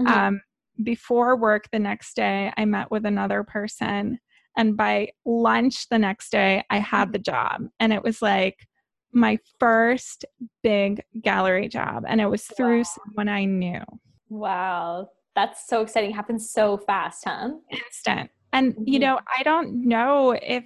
Mhm. 0.00 0.06
Um, 0.08 0.40
before 0.82 1.36
work 1.36 1.68
the 1.70 1.78
next 1.78 2.14
day, 2.14 2.52
I 2.56 2.64
met 2.64 2.90
with 2.90 3.06
another 3.06 3.44
person. 3.44 4.18
And 4.56 4.76
by 4.76 5.12
lunch 5.24 5.88
the 5.88 5.98
next 5.98 6.30
day, 6.32 6.64
I 6.70 6.78
had 6.78 7.12
the 7.12 7.18
job. 7.18 7.68
And 7.78 7.92
it 7.92 8.02
was 8.02 8.20
like 8.22 8.66
my 9.12 9.38
first 9.58 10.24
big 10.62 11.02
gallery 11.22 11.68
job. 11.68 12.04
And 12.06 12.20
it 12.20 12.26
was 12.26 12.44
through 12.44 12.78
Wow. 12.78 12.84
someone 12.84 13.28
I 13.28 13.44
knew. 13.44 13.82
Wow. 14.28 15.10
That's 15.34 15.66
so 15.66 15.80
exciting. 15.82 16.12
Happened 16.12 16.42
so 16.42 16.76
fast, 16.78 17.24
huh? 17.26 17.50
instant. 17.70 18.30
And 18.52 18.74
you 18.86 18.98
Mhm. 18.98 19.02
know, 19.02 19.20
I 19.38 19.42
don't 19.42 19.86
know 19.86 20.32
if 20.32 20.64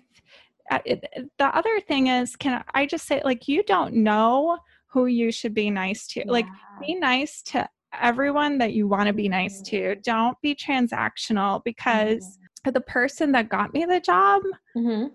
uh, 0.71 0.79
it, 0.87 1.05
the 1.39 1.57
other 1.57 1.79
thing 1.81 2.07
is, 2.07 2.37
can 2.37 2.65
I 2.75 2.87
just 2.87 3.07
say, 3.07 3.21
like, 3.23 3.49
you 3.49 3.63
don't 3.65 3.95
know 3.95 4.59
who 4.87 5.07
you 5.07 5.31
should 5.31 5.53
be 5.53 5.69
nice 5.71 6.07
to. 6.09 6.25
Like, 6.27 6.47
be 6.81 6.95
nice 6.95 7.43
to 7.43 7.69
everyone 8.01 8.59
that 8.59 8.73
you 8.73 8.89
want 8.89 9.07
to 9.09 9.13
be 9.13 9.29
nice 9.29 9.61
to. 9.63 9.97
Don't 9.97 10.41
be 10.41 10.55
transactional 10.55 11.63
because 11.65 12.39
the 12.73 12.81
person 12.81 13.33
that 13.33 13.49
got 13.51 13.75
me 13.75 13.85
the 13.85 14.01
job, 14.01 14.43
Mhm. 14.77 15.11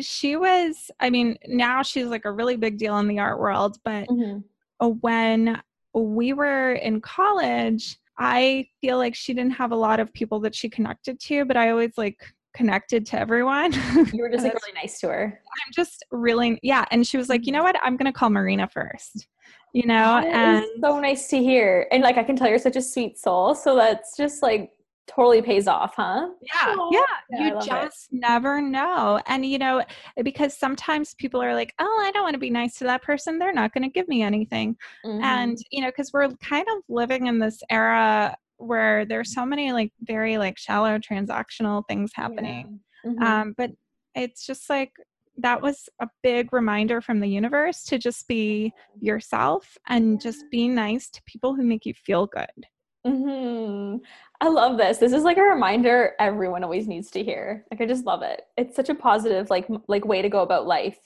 she 0.00 0.36
was, 0.36 0.90
I 1.00 1.10
mean, 1.10 1.36
now 1.46 1.82
she's 1.82 2.06
like 2.06 2.24
a 2.24 2.32
really 2.32 2.56
big 2.56 2.78
deal 2.78 2.98
in 2.98 3.08
the 3.08 3.18
art 3.18 3.38
world, 3.38 3.78
but 3.84 4.08
Mhm. 4.08 4.44
uh, 4.80 4.88
when 4.88 5.60
we 5.94 6.32
were 6.32 6.72
in 6.72 7.00
college, 7.00 7.98
I 8.18 8.68
feel 8.80 8.96
like 8.96 9.14
she 9.14 9.34
didn't 9.34 9.52
have 9.52 9.72
a 9.72 9.76
lot 9.76 10.00
of 10.00 10.12
people 10.12 10.40
that 10.40 10.54
she 10.54 10.68
connected 10.68 11.20
to, 11.20 11.44
but 11.44 11.56
I 11.56 11.70
always 11.70 11.96
like 11.98 12.32
connected 12.54 13.04
to 13.06 13.18
everyone. 13.18 13.72
You 14.12 14.22
were 14.22 14.30
just 14.30 14.44
like 14.44 14.54
really 14.54 14.74
nice 14.74 15.00
to 15.00 15.08
her. 15.08 15.40
I'm 15.44 15.72
just 15.72 16.04
really 16.10 16.58
yeah. 16.62 16.84
And 16.90 17.06
she 17.06 17.16
was 17.16 17.28
like, 17.28 17.46
you 17.46 17.52
know 17.52 17.62
what? 17.62 17.76
I'm 17.82 17.96
gonna 17.96 18.12
call 18.12 18.30
Marina 18.30 18.68
first. 18.68 19.26
You 19.72 19.86
know, 19.86 20.20
That 20.20 20.26
and 20.26 20.64
so 20.80 21.00
nice 21.00 21.26
to 21.28 21.38
hear. 21.38 21.88
And 21.90 22.02
like 22.04 22.16
I 22.16 22.22
can 22.22 22.36
tell 22.36 22.48
you're 22.48 22.58
such 22.60 22.76
a 22.76 22.82
sweet 22.82 23.18
soul. 23.18 23.54
So 23.56 23.74
that's 23.74 24.16
just 24.16 24.40
like 24.42 24.70
totally 25.06 25.42
pays 25.42 25.66
off, 25.68 25.94
huh? 25.96 26.28
yeah, 26.42 26.74
Aw. 26.78 26.90
yeah. 26.92 27.00
Yeah, 27.30 27.46
you 27.48 27.54
love 27.54 27.62
it. 27.62 27.66
just 27.66 28.08
never 28.12 28.60
know. 28.60 29.20
And 29.26 29.44
you 29.44 29.58
know, 29.58 29.82
because 30.22 30.56
sometimes 30.56 31.14
people 31.14 31.42
are 31.42 31.54
like, 31.54 31.74
oh, 31.78 32.02
I 32.04 32.10
don't 32.12 32.22
want 32.22 32.34
to 32.34 32.38
be 32.40 32.50
nice 32.50 32.74
to 32.78 32.84
that 32.84 33.02
person. 33.02 33.38
They're 33.38 33.52
not 33.52 33.72
gonna 33.74 33.88
give 33.90 34.08
me 34.08 34.22
anything. 34.22 34.76
Mhm. 35.04 35.22
and 35.22 35.58
you 35.70 35.82
know 35.82 35.88
because 35.88 36.12
we're 36.12 36.28
kind 36.36 36.66
of 36.68 36.82
living 36.88 37.26
in 37.26 37.38
this 37.38 37.62
era 37.70 38.36
where 38.56 39.04
there's 39.04 39.34
so 39.34 39.44
many 39.44 39.72
like 39.72 39.92
very 40.02 40.38
like 40.38 40.56
shallow 40.58 40.96
transactional 40.98 41.82
things 41.88 42.10
happening 42.14 42.80
Mhm. 43.04 43.22
um 43.22 43.54
but 43.56 43.70
it's 44.14 44.46
just 44.46 44.70
like 44.70 44.92
that 45.36 45.60
was 45.60 45.88
a 46.00 46.08
big 46.22 46.52
reminder 46.52 47.00
from 47.00 47.18
the 47.20 47.26
universe 47.28 47.82
to 47.84 47.98
just 47.98 48.26
be 48.28 48.72
yourself 49.00 49.76
and 49.88 50.20
just 50.20 50.44
be 50.50 50.68
nice 50.68 51.10
to 51.10 51.20
people 51.26 51.54
who 51.54 51.62
make 51.64 51.84
you 51.84 51.94
feel 51.94 52.26
good 52.26 52.66
Mhm. 53.06 54.00
I 54.44 54.48
love 54.48 54.76
this. 54.76 54.98
This 54.98 55.14
is 55.14 55.22
like 55.24 55.38
a 55.38 55.42
reminder 55.42 56.12
everyone 56.20 56.62
always 56.64 56.86
needs 56.86 57.10
to 57.12 57.22
hear. 57.24 57.64
Like 57.70 57.80
I 57.80 57.86
just 57.86 58.04
love 58.04 58.22
it. 58.22 58.42
It's 58.58 58.76
such 58.76 58.90
a 58.90 58.94
positive 58.94 59.48
like 59.48 59.66
like 59.88 60.04
way 60.04 60.20
to 60.20 60.28
go 60.28 60.42
about 60.42 60.66
life. 60.66 60.98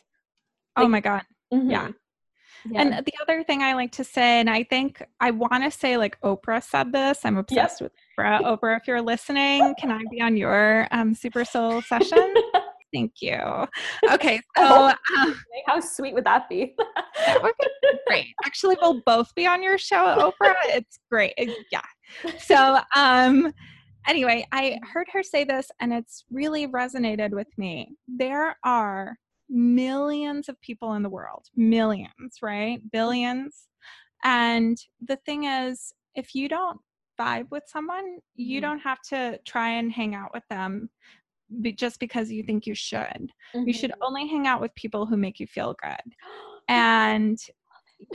oh 0.76 0.88
my 0.88 1.00
god 1.00 1.22
Mhm. 1.54 1.70
Yeah. 1.70 1.88
Yeah. 2.68 2.80
And 2.82 3.06
the 3.06 3.12
other 3.22 3.44
thing 3.44 3.62
I 3.62 3.74
like 3.74 3.92
to 3.92 4.04
say, 4.04 4.40
and 4.40 4.50
I 4.50 4.64
think 4.64 5.00
I 5.20 5.30
want 5.30 5.62
to 5.62 5.70
say 5.70 5.96
like 5.96 6.20
Oprah 6.22 6.62
said 6.62 6.92
this. 6.92 7.20
I'm 7.24 7.36
obsessed 7.38 7.80
with 7.80 7.92
Oprah. 8.18 8.40
Oprah, 8.42 8.76
if 8.80 8.88
you're 8.88 9.00
listening, 9.00 9.72
can 9.78 9.92
I 9.92 10.02
be 10.10 10.20
on 10.20 10.36
your 10.36 10.88
um, 10.90 11.14
Super 11.14 11.44
Soul 11.44 11.80
session? 11.82 12.34
Thank 12.92 13.12
you. 13.22 13.38
Okay, 14.12 14.38
so 14.56 14.64
Oh. 14.64 14.94
um, 15.20 15.40
how 15.66 15.78
sweet 15.78 16.14
would 16.14 16.24
that 16.24 16.48
be? 16.48 16.74
that 17.26 17.40
would 17.42 17.52
be 17.60 17.68
great. 18.08 18.26
Actually, 18.44 18.76
we'll 18.82 19.02
both 19.06 19.32
be 19.36 19.46
on 19.46 19.62
your 19.62 19.78
show, 19.78 20.04
Oprah. 20.40 20.54
It's 20.66 20.98
great. 21.10 21.34
It- 21.38 21.56
yeah. 21.70 21.82
So, 22.38 22.78
um, 22.94 23.52
anyway, 24.06 24.46
I 24.52 24.78
heard 24.92 25.08
her 25.12 25.22
say 25.22 25.44
this, 25.44 25.70
and 25.80 25.92
it's 25.92 26.24
really 26.30 26.66
resonated 26.66 27.30
with 27.30 27.48
me. 27.56 27.96
There 28.06 28.56
are 28.64 29.16
millions 29.48 30.48
of 30.48 30.60
people 30.60 30.94
in 30.94 31.02
the 31.02 31.08
world, 31.08 31.46
millions, 31.56 32.38
right? 32.42 32.80
Billions. 32.90 33.68
And 34.24 34.76
the 35.00 35.16
thing 35.24 35.44
is, 35.44 35.92
if 36.14 36.34
you 36.34 36.48
don't 36.48 36.80
vibe 37.18 37.50
with 37.50 37.64
someone, 37.66 38.18
you 38.34 38.60
Mhm. 38.60 38.62
don't 38.62 38.78
have 38.80 39.00
to 39.10 39.38
try 39.46 39.70
and 39.70 39.90
hang 39.92 40.14
out 40.14 40.32
with 40.34 40.44
them 40.50 40.90
be, 41.62 41.72
just 41.72 41.98
because 41.98 42.30
you 42.30 42.42
think 42.42 42.66
you 42.66 42.74
should. 42.74 43.32
You 43.64 43.72
should 43.72 43.92
Mhm. 43.92 44.02
only 44.02 44.26
hang 44.28 44.46
out 44.46 44.60
with 44.60 44.74
people 44.74 45.06
who 45.06 45.16
make 45.16 45.40
you 45.40 45.46
feel 45.46 45.74
good 45.82 46.14
and 46.68 47.38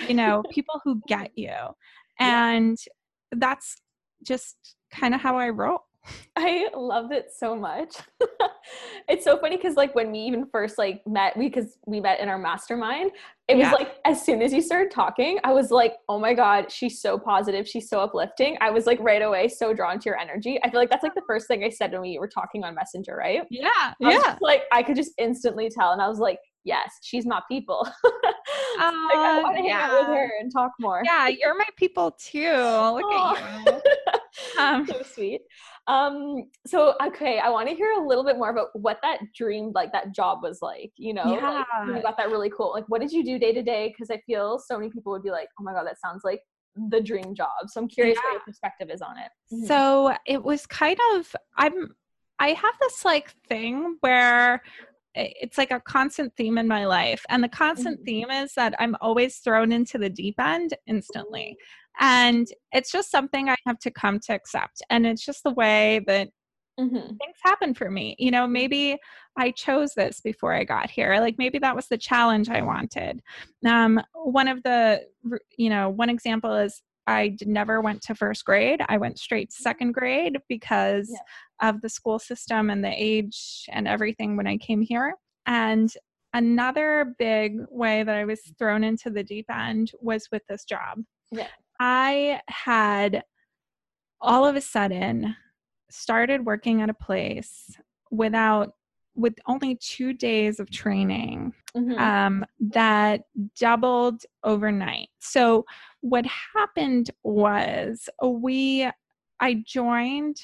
you 0.08 0.14
know 0.14 0.44
people 0.52 0.80
who 0.84 1.02
get 1.08 1.32
you 1.36 1.54
and 2.20 2.78
that's 3.32 3.78
just 4.24 4.76
kind 4.92 5.14
of 5.14 5.22
how 5.22 5.38
i 5.38 5.50
roll 5.50 5.80
I 6.36 6.68
love 6.76 7.14
it 7.14 7.30
so 7.34 7.56
much. 7.56 7.96
it's 9.08 9.24
so 9.24 9.38
funny 9.38 9.56
because 9.56 9.76
like 9.78 9.96
when 9.96 10.12
we 10.12 10.20
even 10.20 10.46
first 10.52 10.78
like 10.78 11.02
met, 11.08 11.38
because 11.40 11.78
we 11.86 12.02
met 12.02 12.20
in 12.20 12.28
our 12.28 12.38
mastermind, 12.38 13.12
it 13.48 13.56
was 13.56 13.68
Yeah. 13.68 13.72
like 13.72 13.96
as 14.04 14.26
soon 14.26 14.42
as 14.42 14.52
you 14.52 14.62
started 14.62 14.92
talking, 14.92 15.40
I 15.46 15.54
was 15.54 15.72
like, 15.72 15.94
oh 16.10 16.20
my 16.20 16.34
god, 16.34 16.70
she's 16.70 17.00
so 17.02 17.18
positive, 17.18 17.66
she's 17.68 17.88
so 17.88 18.02
uplifting. 18.02 18.58
I 18.60 18.70
was 18.70 18.86
like 18.86 19.00
right 19.00 19.22
away 19.22 19.48
so 19.48 19.74
drawn 19.74 19.98
to 20.00 20.10
your 20.10 20.18
energy. 20.20 20.60
I 20.62 20.70
feel 20.70 20.82
like 20.82 20.90
that's 20.90 21.04
like 21.04 21.16
the 21.16 21.22
first 21.26 21.48
thing 21.48 21.64
I 21.64 21.70
said 21.70 21.94
when 21.94 22.02
we 22.02 22.20
were 22.20 22.28
talking 22.28 22.66
on 22.66 22.76
Messenger, 22.76 23.16
right? 23.16 23.44
yeah 23.50 23.70
I 23.78 23.94
was 24.00 24.16
just, 24.16 24.42
like 24.42 24.64
I 24.74 24.84
could 24.84 24.98
just 24.98 25.14
instantly 25.18 25.70
tell, 25.70 25.92
and 25.94 26.02
I 26.02 26.10
was 26.10 26.20
like, 26.20 26.40
yes, 26.64 26.92
she's 27.02 27.26
my 27.26 27.42
people. 27.50 27.88
like, 28.04 28.84
I 28.84 29.38
Uh, 29.40 29.42
want 29.44 29.56
to 29.58 29.62
hang 29.64 29.72
out 29.72 29.92
with 30.00 30.08
yeah. 30.08 30.16
her 30.16 30.32
and 30.40 30.52
talk 30.52 30.72
more. 30.80 31.02
yeah 31.06 31.28
you're 31.28 31.56
my 31.58 31.68
people 31.78 32.12
too 32.12 32.52
look 32.52 33.04
at 33.14 33.38
you 33.38 33.82
Um, 34.60 34.88
so 34.88 35.02
sweet. 35.04 35.42
Um, 35.88 36.46
so 36.66 36.96
okay, 37.06 37.38
I 37.40 37.50
want 37.50 37.70
to 37.70 37.76
hear 37.76 37.92
a 37.92 38.08
little 38.08 38.24
bit 38.24 38.38
more 38.38 38.50
about 38.50 38.70
what 38.74 38.98
that 39.04 39.20
dream, 39.36 39.72
like 39.76 39.92
that 39.92 40.12
job 40.14 40.40
was 40.42 40.60
like, 40.62 40.92
you 40.96 41.14
know, 41.14 41.24
like, 41.26 41.66
you 41.88 42.02
got 42.02 42.18
that 42.18 42.30
really 42.32 42.50
cool. 42.50 42.72
Like 42.74 42.86
what 42.88 43.00
did 43.02 43.12
you 43.12 43.24
do 43.24 43.38
day 43.38 43.54
to 43.54 43.62
day? 43.62 43.90
Because 43.90 44.10
I 44.10 44.20
feel 44.26 44.58
so 44.60 44.78
many 44.78 44.90
people 44.90 45.12
would 45.12 45.24
be 45.24 45.30
like, 45.32 45.50
Oh 45.60 45.64
my 45.64 45.74
god, 45.74 45.86
that 45.86 46.00
sounds 46.00 46.22
like 46.24 46.42
the 46.90 47.00
dream 47.02 47.36
job. 47.36 47.50
So 47.68 47.80
I'm 47.82 47.88
curious 47.88 48.18
what 48.24 48.32
your 48.34 48.42
perspective 48.42 48.90
is 48.90 49.02
on 49.04 49.18
it. 49.20 49.30
Mhm. 49.54 49.68
so 49.68 50.16
it 50.26 50.42
was 50.44 50.66
kind 50.66 50.98
of 51.14 51.36
i'm 51.58 51.94
i 52.40 52.50
have 52.50 52.74
this 52.80 53.06
like 53.06 53.30
thing 53.48 53.98
where 54.00 54.62
it's 55.16 55.58
like 55.58 55.72
a 55.72 55.80
constant 55.80 56.36
theme 56.36 56.58
in 56.58 56.68
my 56.68 56.86
life 56.86 57.24
and 57.30 57.44
the 57.44 57.50
constant 57.50 58.00
Mhm. 58.02 58.06
theme 58.06 58.32
is 58.32 58.54
that 58.54 58.74
i'm 58.80 58.96
always 59.02 59.38
thrown 59.38 59.72
into 59.72 59.98
the 59.98 60.10
deep 60.10 60.40
end 60.40 60.74
instantly 60.88 61.56
and 62.00 62.48
it's 62.72 62.92
just 62.92 63.12
something 63.12 63.50
i 63.50 63.56
have 63.66 63.80
to 63.80 63.92
come 63.92 64.20
to 64.20 64.34
accept 64.34 64.82
and 64.90 65.06
it's 65.06 65.24
just 65.26 65.44
the 65.44 65.54
way 65.54 66.02
that 66.08 66.30
Mhm. 66.80 67.20
things 67.20 67.38
happen 67.44 67.74
for 67.74 67.92
me. 67.92 68.16
You 68.18 68.32
know, 68.32 68.48
maybe 68.48 68.98
I 69.38 69.52
chose 69.52 69.94
this 69.94 70.22
before 70.22 70.54
I 70.54 70.64
got 70.64 70.90
here. 70.90 71.20
Like 71.20 71.36
maybe 71.38 71.60
that 71.60 71.76
was 71.76 71.88
the 71.88 71.98
challenge 71.98 72.50
I 72.50 72.62
wanted. 72.62 73.22
Um, 73.66 74.02
one 74.14 74.48
of 74.48 74.64
the, 74.64 75.04
you 75.58 75.70
know, 75.70 75.90
one 75.90 76.10
example 76.10 76.54
is 76.56 76.82
I 77.08 77.36
never 77.46 77.82
went 77.82 78.02
to 78.04 78.16
first 78.16 78.46
grade. 78.46 78.82
I 78.88 78.98
went 78.98 79.20
straight 79.20 79.50
to 79.52 79.62
second 79.62 79.94
grade 79.94 80.38
because 80.48 81.14
of 81.62 81.82
the 81.82 81.90
school 81.90 82.20
system 82.20 82.70
and 82.70 82.84
the 82.84 82.94
age 82.96 83.66
and 83.70 83.88
everything 83.88 84.38
when 84.38 84.48
I 84.48 84.58
came 84.58 84.82
here. 84.82 85.16
And 85.46 85.92
another 86.34 87.14
big 87.20 87.60
way 87.70 88.04
that 88.04 88.16
I 88.16 88.26
was 88.26 88.42
thrown 88.58 88.84
into 88.84 89.10
the 89.10 89.24
deep 89.24 89.46
end 89.52 89.92
was 90.00 90.30
with 90.32 90.44
this 90.48 90.64
job. 90.64 91.04
Yeah. 91.32 91.48
I 91.80 92.42
had 92.48 93.24
all 94.22 94.46
of 94.46 94.56
a 94.56 94.62
sudden 94.62 95.36
started 95.90 96.46
working 96.46 96.82
at 96.82 96.90
a 96.90 96.94
place 96.94 97.78
without 98.10 98.74
with 99.16 99.34
only 99.48 99.76
two 99.76 100.14
days 100.14 100.60
of 100.60 100.70
training 100.72 101.54
Mhm. 101.76 102.00
um, 102.00 102.46
that 102.60 103.22
doubled 103.60 104.24
overnight. 104.44 105.10
So 105.20 105.66
what 106.02 106.26
happened 106.26 107.12
was 107.24 108.10
we 108.24 108.90
I 109.40 109.56
joined 109.66 110.38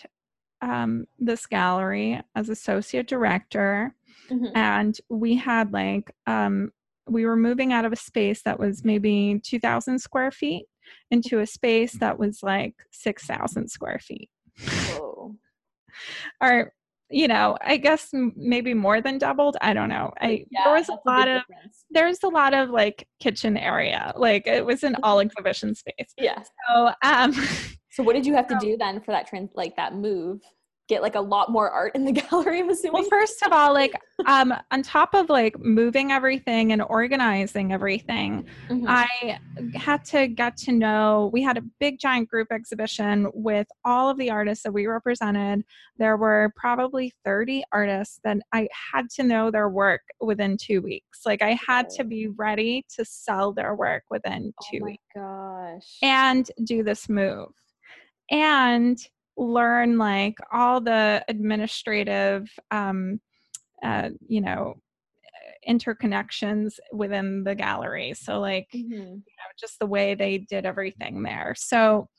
um, 0.61 1.05
this 1.17 1.45
gallery 1.45 2.21
as 2.35 2.49
associate 2.49 3.07
director, 3.07 3.95
Mhm. 4.29 4.51
and 4.55 4.99
we 5.09 5.35
had 5.35 5.71
like 5.71 6.11
um, 6.27 6.71
we 7.07 7.25
were 7.25 7.37
moving 7.37 7.71
out 7.73 7.85
of 7.85 7.93
a 7.93 7.95
space 7.95 8.41
that 8.43 8.59
was 8.59 8.83
maybe 8.83 9.39
two 9.43 9.59
thousand 9.59 9.99
square 9.99 10.31
feet 10.31 10.65
into 11.11 11.39
a 11.39 11.45
space 11.47 11.93
that 11.93 12.19
was 12.19 12.43
like 12.43 12.75
six 12.91 13.25
thousand 13.25 13.69
square 13.69 13.99
feet 13.99 14.29
Whoa. 14.59 15.35
or 16.41 16.73
you 17.09 17.27
know 17.27 17.57
i 17.61 17.75
guess 17.77 18.13
m- 18.13 18.31
maybe 18.35 18.73
more 18.73 19.01
than 19.01 19.17
doubled 19.17 19.57
i 19.61 19.73
don't 19.73 19.89
know 19.89 20.11
i 20.21 20.45
Yeah, 20.51 20.63
there 20.65 20.73
was 20.73 20.89
a 20.89 20.97
lot 21.05 21.25
big 21.25 21.35
of 21.37 21.41
difference. 21.47 21.85
there's 21.89 22.23
a 22.23 22.27
lot 22.27 22.53
of 22.53 22.69
like 22.69 23.07
kitchen 23.19 23.57
area 23.57 24.13
like 24.15 24.45
it 24.45 24.65
was 24.65 24.83
an 24.83 24.95
all 25.03 25.19
exhibition 25.19 25.73
space 25.75 26.13
Yeah. 26.17 26.41
so 26.67 26.91
um 27.01 27.33
So 27.91 28.03
what 28.03 28.13
did 28.13 28.25
you 28.25 28.33
have 28.35 28.47
to 28.47 28.55
do 28.61 28.77
then 28.77 29.01
for 29.01 29.11
that 29.11 29.27
trans 29.27 29.49
like 29.55 29.75
that 29.75 29.95
move? 29.95 30.41
Get 30.89 31.01
like 31.03 31.13
a 31.15 31.21
lot 31.21 31.51
more 31.51 31.69
art 31.69 31.93
in 31.95 32.03
the 32.03 32.11
gallery, 32.29 32.59
I'm 32.59 32.69
assuming. 32.69 33.01
well 33.03 33.09
first 33.09 33.41
of 33.43 33.53
all 33.53 33.73
like 33.73 33.93
um 34.25 34.51
on 34.71 34.81
top 34.81 35.13
of 35.13 35.29
like 35.29 35.57
moving 35.59 36.11
everything 36.11 36.71
and 36.73 36.81
organizing 36.81 37.71
everything 37.71 38.45
Mhm. 38.69 38.85
I 38.87 39.37
had 39.75 40.03
to 40.05 40.27
get 40.27 40.57
to 40.57 40.71
know. 40.71 41.29
We 41.31 41.43
had 41.43 41.57
a 41.57 41.63
big 41.79 41.99
giant 41.99 42.27
group 42.27 42.47
exhibition 42.51 43.27
with 43.35 43.67
all 43.85 44.09
of 44.09 44.17
the 44.17 44.31
artists 44.31 44.63
that 44.63 44.71
we 44.71 44.87
represented. 44.87 45.63
There 45.97 46.17
were 46.17 46.51
probably 46.55 47.13
30 47.23 47.63
artists 47.71 48.19
that 48.23 48.37
I 48.51 48.67
had 48.93 49.09
to 49.11 49.23
know 49.23 49.51
their 49.51 49.69
work 49.69 50.01
within 50.19 50.57
two 50.59 50.81
weeks. 50.81 51.19
Like 51.25 51.41
I 51.43 51.57
had 51.67 51.89
to 51.91 52.03
be 52.03 52.27
ready 52.29 52.83
to 52.95 53.05
sell 53.05 53.53
their 53.53 53.75
work 53.75 54.03
within 54.09 54.53
oh 54.59 54.65
two 54.71 54.79
my 54.79 54.85
weeks 54.87 55.03
gosh. 55.15 55.97
and 56.01 56.49
do 56.63 56.81
this 56.83 57.07
move 57.07 57.49
and 58.31 58.97
learn 59.39 59.97
like 59.97 60.37
all 60.51 60.81
the 60.81 61.23
administrative, 61.27 62.49
um, 62.71 63.19
uh, 63.83 64.09
you 64.27 64.41
know, 64.41 64.75
interconnections 65.67 66.79
within 66.93 67.43
the 67.43 67.55
gallery. 67.55 68.13
So 68.13 68.39
like 68.39 68.67
Mhm. 68.73 68.81
you 68.81 69.35
know, 69.37 69.49
just 69.59 69.79
the 69.79 69.85
way 69.85 70.15
they 70.15 70.39
did 70.39 70.65
everything 70.65 71.23
there. 71.23 71.53
So 71.57 72.09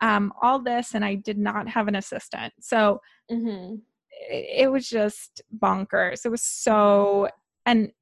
um, 0.00 0.32
all 0.42 0.58
this, 0.58 0.94
and 0.94 1.04
I 1.04 1.14
did 1.14 1.38
not 1.38 1.68
have 1.68 1.88
an 1.88 1.94
assistant. 1.94 2.52
So 2.60 3.00
mm-hmm. 3.30 3.76
it, 4.10 4.64
it 4.64 4.72
was 4.72 4.88
just 4.88 5.42
bonkers. 5.56 6.26
It 6.26 6.30
was 6.30 6.42
so, 6.42 7.28
and 7.66 7.92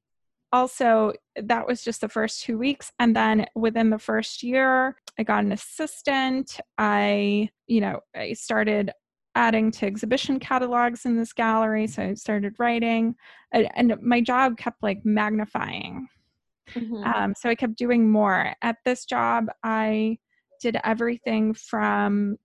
also 0.51 1.13
that 1.35 1.65
was 1.67 1.83
just 1.83 2.01
the 2.01 2.09
first 2.09 2.43
two 2.43 2.57
weeks. 2.57 2.91
And 2.99 3.15
then 3.15 3.45
within 3.55 3.89
the 3.89 3.99
first 3.99 4.43
year, 4.43 4.95
I 5.17 5.23
got 5.23 5.43
an 5.43 5.51
assistant. 5.51 6.59
I, 6.77 7.49
you 7.67 7.81
know, 7.81 8.01
I 8.15 8.33
started 8.33 8.91
adding 9.35 9.71
to 9.71 9.85
exhibition 9.85 10.39
catalogs 10.39 11.05
in 11.05 11.17
this 11.17 11.31
gallery. 11.31 11.87
So 11.87 12.03
I 12.03 12.13
started 12.15 12.55
writing, 12.59 13.15
and, 13.53 13.95
my 14.01 14.19
job 14.21 14.57
kept 14.57 14.83
like 14.83 14.99
magnifying. 15.05 16.07
Mhm. 16.73 17.05
Um, 17.05 17.33
so 17.37 17.49
I 17.49 17.55
kept 17.55 17.75
doing 17.75 18.09
more. 18.09 18.53
At 18.61 18.77
this 18.85 19.05
job, 19.05 19.47
I 19.63 20.17
did 20.61 20.77
everything 20.83 21.53
from 21.53 22.37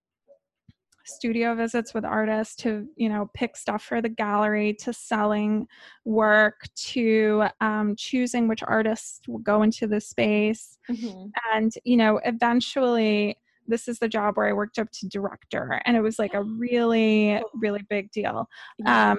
studio 1.07 1.55
visits 1.55 1.95
with 1.95 2.05
artists 2.05 2.57
to 2.57 2.87
you 2.97 3.09
know 3.09 3.31
pick 3.35 3.57
stuff 3.57 3.83
for 3.83 4.03
the 4.03 4.09
gallery 4.09 4.75
to 4.75 4.93
selling 4.93 5.67
work 6.05 6.67
to 6.75 7.45
um, 7.61 7.95
choosing 7.97 8.49
which 8.49 8.63
artists 8.67 9.21
will 9.29 9.39
go 9.39 9.63
into 9.63 9.87
the 9.87 10.01
space 10.01 10.79
Mhm. 10.91 11.31
and 11.53 11.73
you 11.85 11.97
know 11.97 12.21
eventually 12.25 13.39
this 13.69 13.89
is 13.89 13.99
the 13.99 14.09
job 14.09 14.37
where 14.37 14.49
i 14.49 14.53
worked 14.53 14.79
up 14.79 14.91
to 14.93 15.09
director 15.09 15.81
and 15.85 15.97
it 15.97 16.01
was 16.01 16.19
like 16.19 16.35
a 16.35 16.43
really 16.43 17.41
really 17.55 17.83
big 17.89 18.11
deal 18.13 18.49
Yeah. 18.79 19.13
um, 19.13 19.19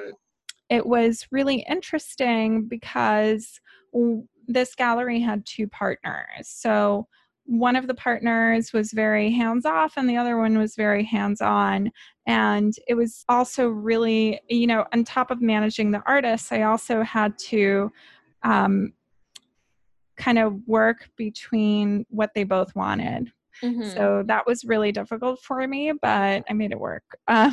it 0.70 0.86
was 0.86 1.26
really 1.32 1.66
interesting 1.70 2.68
because 2.68 3.60
this 4.50 4.76
gallery 4.76 5.20
had 5.20 5.46
two 5.46 5.68
partners. 5.68 6.48
So 6.48 7.08
one 7.48 7.76
of 7.78 7.88
the 7.88 7.94
partners 7.94 8.74
was 8.74 8.92
very 8.92 9.32
hands 9.32 9.66
off, 9.66 9.94
and 9.98 10.08
the 10.10 10.18
other 10.18 10.38
one 10.38 10.58
was 10.58 10.76
very 10.76 11.04
hands 11.04 11.42
on. 11.42 11.92
And 12.28 12.74
it 12.88 12.94
was 12.94 13.24
also 13.30 13.70
really, 13.70 14.40
you 14.50 14.68
know, 14.68 14.86
on 14.94 15.06
top 15.06 15.32
of 15.32 15.42
managing 15.42 15.92
the 15.92 16.04
artists, 16.06 16.52
I 16.52 16.64
also 16.64 17.02
had 17.04 17.38
to 17.40 17.90
um, 18.44 18.94
kind 20.18 20.38
of 20.38 20.56
work 20.68 21.10
between 21.16 22.06
what 22.10 22.32
they 22.36 22.44
both 22.44 22.76
wanted. 22.76 23.32
Mhm. 23.64 23.86
So 23.94 24.24
that 24.28 24.46
was 24.46 24.66
really 24.66 24.92
difficult 24.92 25.40
for 25.42 25.66
me, 25.68 25.94
but 26.02 26.44
I 26.50 26.54
made 26.54 26.72
it 26.72 26.80
work. 26.80 27.04
Um, 27.28 27.52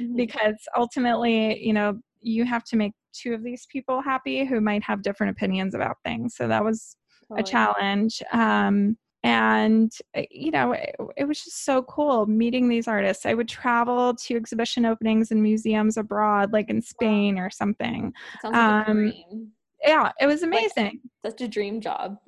Mhm. 0.00 0.16
because 0.16 0.56
ultimately, 0.76 1.62
you 1.64 1.72
know, 1.72 1.98
you 2.20 2.44
have 2.44 2.64
to 2.64 2.76
make 2.76 2.92
two 3.12 3.34
of 3.34 3.42
these 3.42 3.66
people 3.66 4.00
happy 4.00 4.44
who 4.44 4.60
might 4.60 4.82
have 4.82 5.02
different 5.02 5.32
opinions 5.36 5.74
about 5.74 5.98
things. 6.04 6.34
So 6.34 6.48
that 6.48 6.64
was 6.64 6.96
a 7.36 7.42
challenge. 7.42 8.22
Um, 8.32 8.96
and, 9.24 9.92
uh, 10.16 10.22
you 10.30 10.50
know, 10.50 10.72
it, 10.72 10.96
it 11.16 11.24
was 11.24 11.44
just 11.44 11.64
so 11.64 11.82
cool 11.82 12.26
meeting 12.26 12.68
these 12.68 12.88
artists. 12.88 13.24
I 13.24 13.34
would 13.34 13.48
travel 13.48 14.14
to 14.14 14.36
exhibition 14.36 14.84
openings 14.84 15.30
in 15.30 15.42
museums 15.42 15.96
abroad, 15.96 16.52
like 16.52 16.68
in 16.70 16.82
Spain 16.82 17.38
or 17.38 17.48
something. 17.48 18.12
Sounds 18.42 18.54
like 18.54 18.86
a 18.86 18.90
um, 18.90 18.96
dream. 18.96 19.52
Yeah, 19.84 20.10
it 20.20 20.26
was 20.26 20.42
Like- 20.42 20.48
amazing. 20.48 21.00
Such 21.24 21.40
a 21.40 21.48
dream 21.48 21.80
job. 21.80 22.18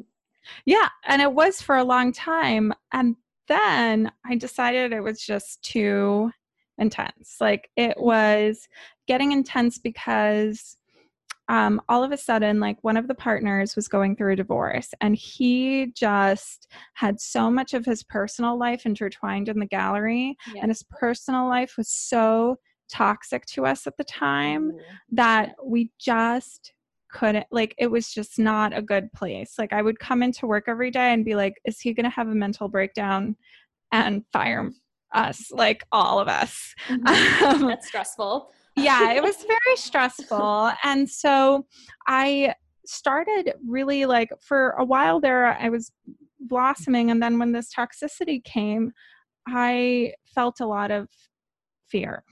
Yeah, 0.67 0.89
and 1.07 1.21
it 1.23 1.33
was 1.33 1.61
for 1.61 1.77
a 1.77 1.85
long 1.85 2.13
time. 2.13 2.73
And 2.93 3.17
then 3.49 4.13
I 4.25 4.37
decided 4.37 4.93
it 4.93 5.01
was 5.03 5.21
just 5.21 5.63
too 5.63 6.31
intense. 6.79 7.37
Like 7.41 7.71
it 7.77 7.95
was 7.99 8.69
getting 9.07 9.33
intense 9.33 9.79
because 9.79 10.77
um, 11.49 11.81
all 11.89 12.03
of 12.03 12.11
a 12.13 12.17
sudden, 12.17 12.59
like 12.61 12.79
one 12.83 12.97
of 12.97 13.07
the 13.09 13.15
partners 13.15 13.77
was 13.77 13.89
going 13.89 14.17
through 14.17 14.33
a 14.33 14.37
divorce, 14.37 14.91
and 15.01 15.15
he 15.17 15.93
just 15.95 16.69
had 16.95 17.21
so 17.21 17.51
much 17.51 17.75
of 17.75 17.85
his 17.85 18.03
personal 18.03 18.59
life 18.59 18.87
intertwined 18.87 19.49
in 19.49 19.59
the 19.59 19.67
gallery, 19.67 20.37
Yeah. 20.55 20.63
and 20.63 20.71
his 20.71 20.83
personal 20.85 21.47
life 21.49 21.75
was 21.77 21.89
so 21.89 22.57
toxic 22.91 23.45
to 23.47 23.67
us 23.67 23.87
at 23.87 23.97
the 23.97 24.05
time 24.05 24.71
Ooh. 24.71 24.81
that 25.13 25.55
we 25.65 25.91
just 25.99 26.73
couldn't 27.11 27.47
like 27.51 27.75
it 27.79 27.87
was 27.87 28.13
just 28.13 28.39
not 28.41 28.77
a 28.77 28.83
good 28.83 29.11
place 29.13 29.55
like 29.57 29.73
i 29.73 29.81
would 29.81 29.99
come 30.01 30.21
into 30.23 30.47
work 30.49 30.65
every 30.67 30.91
day 30.91 31.13
and 31.15 31.25
be 31.25 31.35
like 31.37 31.55
is 31.65 31.81
he 31.81 31.95
going 31.95 32.05
to 32.05 32.11
have 32.11 32.29
a 32.29 32.35
mental 32.35 32.69
breakdown 32.69 33.37
and 33.93 34.23
fire 34.33 34.71
us 35.15 35.51
like 35.53 35.83
all 35.93 36.19
of 36.21 36.27
us 36.29 36.75
Mhm. 36.91 37.07
Um, 37.63 37.69
That's 37.69 37.87
stressful. 37.87 38.51
Yeah 38.77 39.13
it 39.13 39.23
was 39.23 39.37
very 39.45 39.77
stressful 39.77 40.73
and 40.83 41.09
so 41.09 41.65
i 42.07 42.53
started 42.87 43.53
really 43.67 44.05
like 44.07 44.31
for 44.41 44.71
a 44.71 44.85
while 44.85 45.21
there 45.21 45.47
i 45.61 45.69
was 45.69 45.93
blossoming 46.41 47.11
and 47.11 47.23
then 47.23 47.39
when 47.39 47.53
this 47.53 47.73
toxicity 47.73 48.43
came 48.45 48.93
i 49.49 50.13
felt 50.35 50.61
a 50.61 50.67
lot 50.67 50.91
of 50.91 51.09
fear 51.89 52.25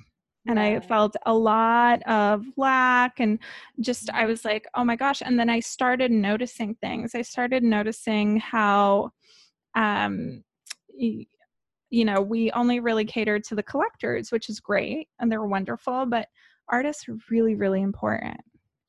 and 0.47 0.59
Yeah. 0.59 0.65
I 0.65 0.81
felt 0.81 1.17
a 1.25 1.35
lot 1.35 2.03
of 2.03 2.45
lack 2.57 3.21
and 3.21 3.39
just 3.81 4.11
I 4.11 4.25
was 4.27 4.45
like, 4.45 4.67
oh 4.75 4.85
my 4.85 4.97
gosh. 4.97 5.23
And 5.25 5.39
then 5.39 5.49
I 5.49 5.61
started 5.61 6.11
noticing 6.11 6.75
things. 6.77 7.15
I 7.15 7.23
started 7.23 7.63
noticing 7.63 8.39
how 8.39 9.11
um 9.75 10.43
you 11.93 12.05
know, 12.07 12.21
we 12.23 12.51
only 12.53 12.81
really 12.81 13.05
catered 13.05 13.45
to 13.45 13.55
the 13.57 13.63
collectors, 13.63 14.33
which 14.33 14.49
is 14.51 14.61
great 14.61 15.09
and 15.21 15.31
they're 15.33 15.45
wonderful, 15.47 16.07
but 16.07 16.29
artists 16.69 17.09
are 17.09 17.17
really, 17.31 17.55
really 17.55 17.83
important. 17.83 18.41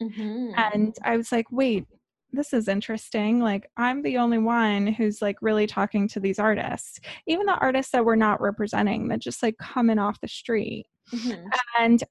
Mhm. 0.01 0.53
And 0.57 0.95
I 1.03 1.17
was 1.17 1.31
like, 1.31 1.47
wait, 1.51 1.85
this 2.31 2.53
is 2.53 2.67
interesting. 2.67 3.39
Like, 3.41 3.69
I'm 3.77 4.01
the 4.03 4.17
only 4.17 4.39
one 4.39 4.87
who's 4.87 5.21
like 5.21 5.37
really 5.41 5.67
talking 5.67 6.07
to 6.09 6.19
these 6.21 6.39
artists, 6.39 6.99
even 7.27 7.45
the 7.45 7.57
artists 7.59 7.91
that 7.91 8.05
we're 8.05 8.15
not 8.15 8.41
representing 8.41 9.09
that 9.09 9.19
just 9.19 9.43
like 9.43 9.57
coming 9.59 9.99
off 9.99 10.21
the 10.21 10.27
street. 10.29 10.87
Mhm. 11.13 11.45
And, 11.79 12.03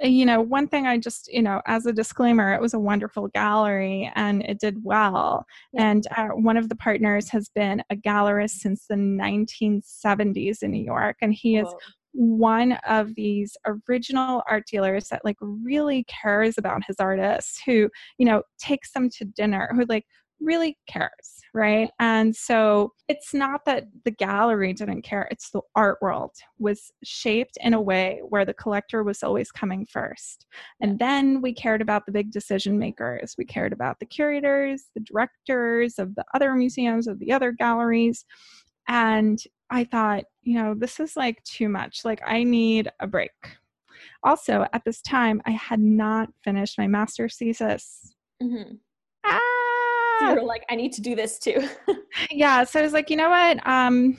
you 0.00 0.26
know, 0.26 0.40
one 0.40 0.66
thing 0.66 0.86
I 0.86 0.98
just, 0.98 1.32
you 1.32 1.42
know, 1.42 1.62
as 1.66 1.86
a 1.86 1.92
disclaimer, 1.92 2.52
it 2.52 2.60
was 2.60 2.74
a 2.74 2.78
wonderful 2.78 3.28
gallery 3.28 4.10
and 4.14 4.42
it 4.42 4.58
did 4.58 4.82
well. 4.82 5.46
Yeah. 5.72 5.90
And 5.90 6.06
uh, 6.16 6.28
one 6.28 6.56
of 6.56 6.68
the 6.68 6.76
partners 6.76 7.28
has 7.30 7.48
been 7.54 7.82
a 7.90 7.96
gallerist 7.96 8.58
since 8.58 8.86
the 8.88 8.96
1970s 8.96 10.62
in 10.62 10.72
New 10.72 10.84
York. 10.84 11.16
And 11.20 11.32
he 11.32 11.56
is 11.56 11.72
one 12.14 12.72
of 12.88 13.14
these 13.16 13.56
original 13.66 14.42
art 14.48 14.64
dealers 14.70 15.08
that 15.08 15.24
like 15.24 15.36
really 15.40 16.04
cares 16.04 16.56
about 16.56 16.84
his 16.86 16.96
artists 17.00 17.60
who 17.66 17.90
you 18.18 18.24
know 18.24 18.40
takes 18.56 18.92
them 18.92 19.10
to 19.10 19.24
dinner 19.24 19.68
who 19.74 19.84
like 19.88 20.06
really 20.44 20.76
cares 20.86 21.40
right 21.54 21.90
and 22.00 22.34
so 22.34 22.92
it's 23.08 23.32
not 23.32 23.64
that 23.64 23.84
the 24.04 24.10
gallery 24.10 24.72
didn't 24.72 25.02
care 25.02 25.28
it's 25.30 25.50
the 25.50 25.60
art 25.74 25.98
world 26.02 26.32
was 26.58 26.92
shaped 27.02 27.56
in 27.60 27.74
a 27.74 27.80
way 27.80 28.20
where 28.28 28.44
the 28.44 28.54
collector 28.54 29.02
was 29.02 29.22
always 29.22 29.50
coming 29.50 29.86
first 29.86 30.46
and 30.80 30.98
then 30.98 31.40
we 31.40 31.52
cared 31.52 31.80
about 31.82 32.06
the 32.06 32.12
big 32.12 32.30
decision 32.30 32.78
makers 32.78 33.34
we 33.38 33.44
cared 33.44 33.72
about 33.72 33.98
the 34.00 34.06
curators 34.06 34.86
the 34.94 35.00
directors 35.00 35.98
of 35.98 36.14
the 36.14 36.24
other 36.34 36.54
museums 36.54 37.06
of 37.06 37.18
the 37.18 37.32
other 37.32 37.52
galleries 37.52 38.24
and 38.88 39.42
I 39.70 39.84
thought, 39.84 40.24
you 40.42 40.62
know, 40.62 40.74
this 40.74 41.00
is 41.00 41.16
like 41.16 41.42
too 41.44 41.68
much. 41.70 42.04
Like, 42.04 42.20
I 42.24 42.44
need 42.44 42.90
a 43.00 43.06
break. 43.06 43.30
Also, 44.22 44.66
at 44.72 44.84
this 44.84 45.00
time, 45.02 45.42
I 45.46 45.52
had 45.52 45.80
not 45.80 46.28
finished 46.42 46.78
my 46.78 46.86
master's 46.86 47.36
thesis. 47.36 48.14
Mhm. 48.42 48.78
So 50.20 50.28
you 50.28 50.34
were 50.36 50.42
like, 50.42 50.64
I 50.70 50.74
need 50.76 50.92
to 50.94 51.00
do 51.00 51.14
this 51.14 51.38
too. 51.38 51.68
Yeah, 52.30 52.62
so 52.62 52.78
I 52.78 52.82
was 52.82 52.92
like, 52.92 53.10
you 53.10 53.16
know 53.16 53.28
what? 53.28 53.56
Um, 53.66 54.16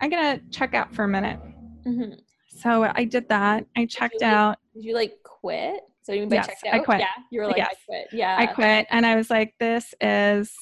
I'm 0.00 0.08
gonna 0.08 0.40
check 0.50 0.72
out 0.74 0.94
for 0.94 1.04
a 1.04 1.08
minute. 1.08 1.38
Mhm. 1.86 2.18
So 2.48 2.90
I 2.94 3.04
did 3.04 3.28
that. 3.28 3.66
I 3.76 3.84
checked 3.84 4.22
like- 4.22 4.32
out. 4.32 4.58
Did 4.74 4.84
you 4.84 4.94
like 4.94 5.12
quit? 5.24 5.80
So 6.02 6.12
you 6.12 6.20
mean 6.20 6.30
by 6.30 6.36
Yes, 6.36 6.46
checked 6.46 6.64
I 6.72 6.78
quit. 6.78 7.00
Yeah. 7.00 7.06
You 7.30 7.40
were 7.40 7.46
like, 7.46 7.60
I 7.60 7.74
quit. 7.86 8.08
Yeah. 8.12 8.36
I 8.38 8.46
quit, 8.46 8.86
and 8.90 9.04
I 9.06 9.14
was 9.16 9.28
like, 9.30 9.54
this 9.60 9.92
is. 10.00 10.52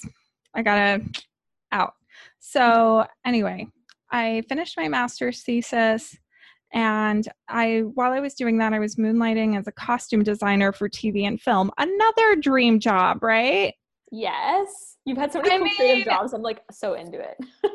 I 0.55 0.63
gotta 0.63 1.05
out. 1.71 1.95
So 2.41 3.07
anyway, 3.25 3.69
I 4.11 4.43
finished 4.49 4.77
my 4.77 4.89
master's 4.89 5.43
thesis. 5.43 6.17
And 6.75 7.29
I, 7.49 7.81
while 7.95 8.13
I 8.13 8.21
was 8.21 8.35
doing 8.35 8.59
that, 8.59 8.73
I 8.73 8.79
was 8.79 8.97
moonlighting 8.97 9.59
as 9.59 9.67
a 9.67 9.73
costume 9.73 10.23
designer 10.23 10.73
for 10.73 10.89
TV 10.89 11.27
and 11.27 11.41
film. 11.41 11.71
Another 11.79 12.37
dream 12.37 12.81
job, 12.81 13.23
right? 13.23 13.75
Yes. 14.13 14.99
You've 15.05 15.19
had 15.19 15.33
so 15.33 15.41
many 15.41 15.55
I 15.55 15.59
cool 15.59 15.77
creative 15.77 16.05
jobs. 16.05 16.33
I'm 16.33 16.43
like 16.43 16.63
so 16.71 16.95
into 16.95 17.19
it. 17.19 17.37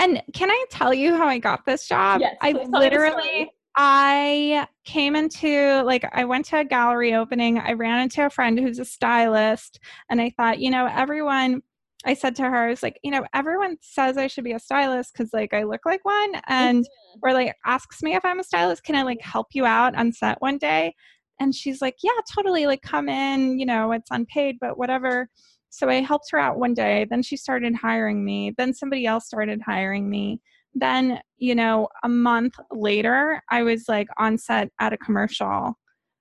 And 0.00 0.22
can 0.32 0.50
I 0.50 0.64
tell 0.70 0.92
you 0.92 1.16
how 1.16 1.26
I 1.26 1.38
got 1.38 1.64
this 1.66 1.86
job? 1.86 2.20
Yes, 2.20 2.36
I 2.40 2.52
please 2.52 2.68
tell 2.70 2.80
me 2.80 2.88
the 2.88 2.96
literally. 2.96 3.52
I 3.76 4.66
came 4.84 5.16
into 5.16 5.82
like 5.84 6.04
I 6.12 6.24
went 6.24 6.46
to 6.46 6.58
a 6.58 6.64
gallery 6.64 7.14
opening. 7.14 7.58
I 7.58 7.72
ran 7.72 8.00
into 8.00 8.26
a 8.26 8.30
friend 8.30 8.58
who's 8.58 8.78
a 8.78 8.84
stylist, 8.84 9.78
and 10.10 10.20
I 10.20 10.30
thought, 10.36 10.58
you 10.58 10.70
know, 10.70 10.86
everyone. 10.86 11.62
I 12.04 12.14
said 12.14 12.34
to 12.36 12.42
her, 12.42 12.56
I 12.56 12.68
was 12.68 12.82
like, 12.82 12.98
you 13.04 13.12
know, 13.12 13.24
everyone 13.32 13.76
says 13.80 14.18
I 14.18 14.26
should 14.26 14.42
be 14.42 14.54
a 14.54 14.58
stylist 14.58 15.12
because 15.12 15.32
like 15.32 15.54
I 15.54 15.62
look 15.62 15.82
like 15.86 16.04
one, 16.04 16.34
and 16.48 16.80
mm-hmm. 16.84 17.18
or 17.22 17.32
like 17.32 17.54
asks 17.64 18.02
me 18.02 18.14
if 18.16 18.24
I'm 18.24 18.40
a 18.40 18.44
stylist. 18.44 18.82
Can 18.82 18.96
I 18.96 19.02
like 19.02 19.20
help 19.20 19.48
you 19.52 19.64
out 19.66 19.94
on 19.94 20.12
set 20.12 20.40
one 20.40 20.58
day? 20.58 20.94
And 21.38 21.54
she's 21.54 21.80
like, 21.80 21.96
yeah, 22.02 22.10
totally. 22.34 22.66
Like 22.66 22.82
come 22.82 23.08
in. 23.08 23.58
You 23.58 23.66
know, 23.66 23.92
it's 23.92 24.10
unpaid, 24.10 24.56
but 24.60 24.76
whatever. 24.78 25.28
So 25.72 25.88
I 25.88 26.02
helped 26.02 26.30
her 26.30 26.38
out 26.38 26.58
one 26.58 26.74
day. 26.74 27.06
Then 27.08 27.22
she 27.22 27.36
started 27.36 27.74
hiring 27.74 28.24
me. 28.24 28.52
Then 28.58 28.74
somebody 28.74 29.06
else 29.06 29.26
started 29.26 29.60
hiring 29.64 30.08
me. 30.08 30.40
Then, 30.74 31.18
you 31.38 31.54
know, 31.54 31.88
a 32.04 32.08
month 32.08 32.54
later, 32.70 33.42
I 33.50 33.62
was 33.62 33.86
like 33.88 34.08
on 34.18 34.36
set 34.36 34.68
at 34.78 34.92
a 34.92 34.98
commercial 34.98 35.76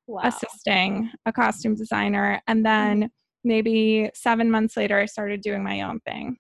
Wow. 0.08 0.22
assisting 0.24 1.10
a 1.26 1.32
costume 1.32 1.76
designer. 1.76 2.42
And 2.48 2.66
then 2.66 2.98
mm-hmm. 2.98 3.06
maybe 3.46 4.10
seven 4.14 4.52
months 4.52 4.76
later, 4.76 4.98
I 4.98 5.06
started 5.06 5.42
doing 5.42 5.64
my 5.64 5.82
own 5.82 6.00
thing. 6.02 6.38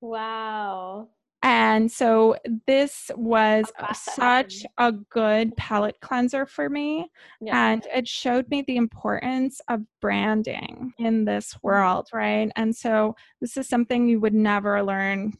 Wow. 0.00 1.08
And 1.42 1.90
so 1.90 2.36
this 2.66 3.10
was 3.16 3.72
How 3.76 3.86
fast 3.86 4.06
that 4.06 4.14
such 4.16 4.64
a 4.78 4.92
good 4.92 5.56
palate 5.56 6.00
cleanser 6.00 6.46
for 6.46 6.68
me 6.68 7.10
Yeah. 7.40 7.72
and 7.72 7.86
it 7.94 8.06
showed 8.06 8.48
me 8.48 8.62
the 8.66 8.76
importance 8.76 9.60
of 9.68 9.80
branding 10.00 10.92
in 10.98 11.24
this 11.24 11.56
Mm-hmm. 11.66 11.66
world 11.66 12.08
right 12.12 12.50
and 12.56 12.74
so 12.74 13.14
this 13.40 13.56
is 13.56 13.68
something 13.68 14.08
you 14.08 14.20
would 14.20 14.34
never 14.34 14.82
learn 14.82 15.32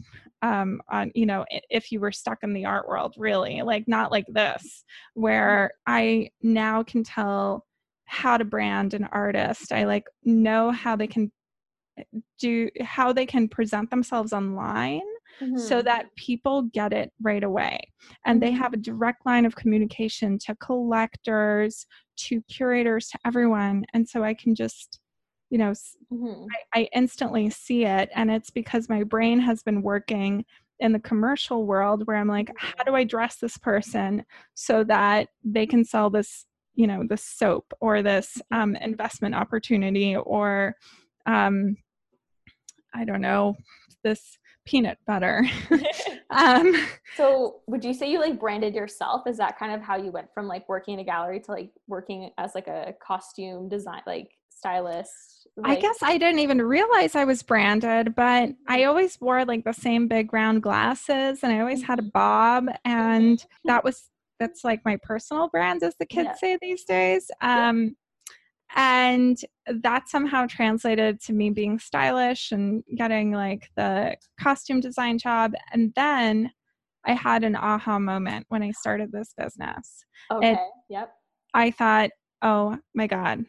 um 0.42 0.80
on 0.90 1.10
you 1.14 1.26
know 1.26 1.44
if 1.70 1.92
you 1.92 2.00
were 2.00 2.12
stuck 2.12 2.38
in 2.42 2.52
the 2.52 2.64
art 2.64 2.88
world 2.88 3.14
really 3.16 3.62
like 3.62 3.86
not 3.86 4.10
like 4.10 4.26
this 4.28 4.84
where 5.14 5.72
i 5.86 6.28
now 6.42 6.82
can 6.82 7.04
tell 7.04 7.66
how 8.06 8.36
to 8.36 8.44
brand 8.44 8.94
an 8.94 9.04
artist 9.12 9.72
i 9.72 9.84
like 9.84 10.04
know 10.24 10.70
how 10.70 10.96
they 10.96 11.06
can 11.06 11.30
eh, 11.98 12.02
do 12.38 12.68
how 12.80 13.12
they 13.12 13.26
can 13.26 13.48
present 13.48 13.90
themselves 13.90 14.32
online 14.32 15.00
so 15.54 15.76
Mhm. 15.76 15.84
that 15.84 16.06
people 16.16 16.62
get 16.72 16.92
it 16.92 17.12
right 17.22 17.44
away 17.44 17.78
and 18.26 18.40
they 18.42 18.50
Mhm. 18.50 18.58
have 18.58 18.72
a 18.72 18.78
direct 18.78 19.24
line 19.26 19.44
of 19.44 19.56
communication 19.56 20.38
to 20.38 20.54
collectors 20.56 21.86
to 22.16 22.42
curators 22.42 23.08
to 23.08 23.18
everyone 23.26 23.84
and 23.94 24.08
so 24.08 24.22
i 24.24 24.34
can 24.34 24.54
just 24.54 25.00
you 25.50 25.58
know 25.58 25.72
Mhm. 26.10 26.56
I, 26.74 26.80
I 26.80 26.88
instantly 26.94 27.50
see 27.50 27.84
it 27.84 28.10
and 28.14 28.30
it's 28.30 28.50
because 28.50 28.88
my 28.88 29.02
brain 29.04 29.40
has 29.40 29.62
been 29.62 29.82
working 29.82 30.44
in 30.80 30.92
the 30.92 30.98
commercial 31.00 31.66
world 31.66 32.06
where 32.06 32.16
i'm 32.16 32.28
like 32.28 32.52
how 32.56 32.84
do 32.84 32.94
i 32.94 33.04
dress 33.04 33.36
this 33.36 33.56
person 33.58 34.24
so 34.54 34.84
that 34.84 35.28
they 35.44 35.66
can 35.66 35.84
sell 35.84 36.10
this 36.10 36.46
you 36.74 36.86
know 36.86 37.04
this 37.08 37.24
soap 37.24 37.72
or 37.80 38.02
this 38.02 38.40
um, 38.50 38.76
investment 38.76 39.34
opportunity 39.34 40.16
or 40.16 40.74
um, 41.26 41.76
i 42.94 43.04
don't 43.04 43.20
know 43.20 43.54
this 44.04 44.38
peanut 44.64 44.98
butter 45.06 45.44
um, 46.30 46.74
so 47.16 47.60
would 47.66 47.84
you 47.84 47.94
say 47.94 48.10
you 48.10 48.20
like 48.20 48.40
branded 48.40 48.74
yourself? 48.74 49.26
Is 49.26 49.36
that 49.38 49.58
kind 49.58 49.72
of 49.72 49.82
how 49.82 49.96
you 49.96 50.10
went 50.10 50.28
from 50.32 50.48
like 50.48 50.68
working 50.68 50.94
in 50.94 51.00
a 51.00 51.04
gallery 51.04 51.40
to 51.40 51.50
like 51.50 51.70
working 51.86 52.30
as 52.38 52.54
like 52.54 52.68
a 52.68 52.94
costume 53.04 53.68
design 53.68 54.02
like 54.06 54.30
stylist? 54.48 55.48
I 55.64 55.76
guess 55.76 55.98
I 56.02 56.16
didn't 56.16 56.38
even 56.38 56.62
realize 56.62 57.14
I 57.14 57.24
was 57.24 57.42
branded, 57.42 58.14
but 58.14 58.50
I 58.66 58.78
mm-hmm. 58.78 58.88
always 58.88 59.20
wore 59.20 59.44
like 59.44 59.64
the 59.64 59.72
same 59.72 60.08
big 60.08 60.32
round 60.32 60.62
glasses 60.62 61.40
and 61.42 61.52
I 61.52 61.60
always 61.60 61.82
had 61.82 61.98
a 61.98 62.02
mm-hmm. 62.02 62.10
bob 62.10 62.68
and 62.84 63.38
mm-hmm. 63.38 63.68
that 63.68 63.84
was 63.84 64.08
that's 64.40 64.64
like 64.64 64.84
my 64.84 64.98
personal 65.02 65.48
brand 65.48 65.82
as 65.82 65.94
the 66.00 66.06
kids 66.06 66.30
Yeah. 66.30 66.34
say 66.36 66.58
these 66.60 66.84
days. 66.84 67.30
Yeah. 67.42 67.68
Um, 67.68 67.96
And 68.74 69.38
that 69.66 70.08
somehow 70.08 70.46
translated 70.46 71.20
to 71.22 71.32
me 71.32 71.50
being 71.50 71.78
stylish 71.78 72.52
and 72.52 72.82
getting 72.96 73.32
like 73.32 73.68
the 73.76 74.16
costume 74.40 74.80
design 74.80 75.18
job 75.18 75.52
and 75.72 75.92
then 75.94 76.50
I 77.04 77.14
had 77.14 77.44
an 77.44 77.56
aha 77.56 77.98
moment 77.98 78.46
when 78.48 78.62
I 78.62 78.70
started 78.70 79.10
this 79.10 79.34
business. 79.36 80.04
Okay. 80.30 80.56
yep. 80.88 81.12
I 81.54 81.70
thought, 81.70 82.10
oh 82.42 82.78
my 82.94 83.06
God, 83.06 83.44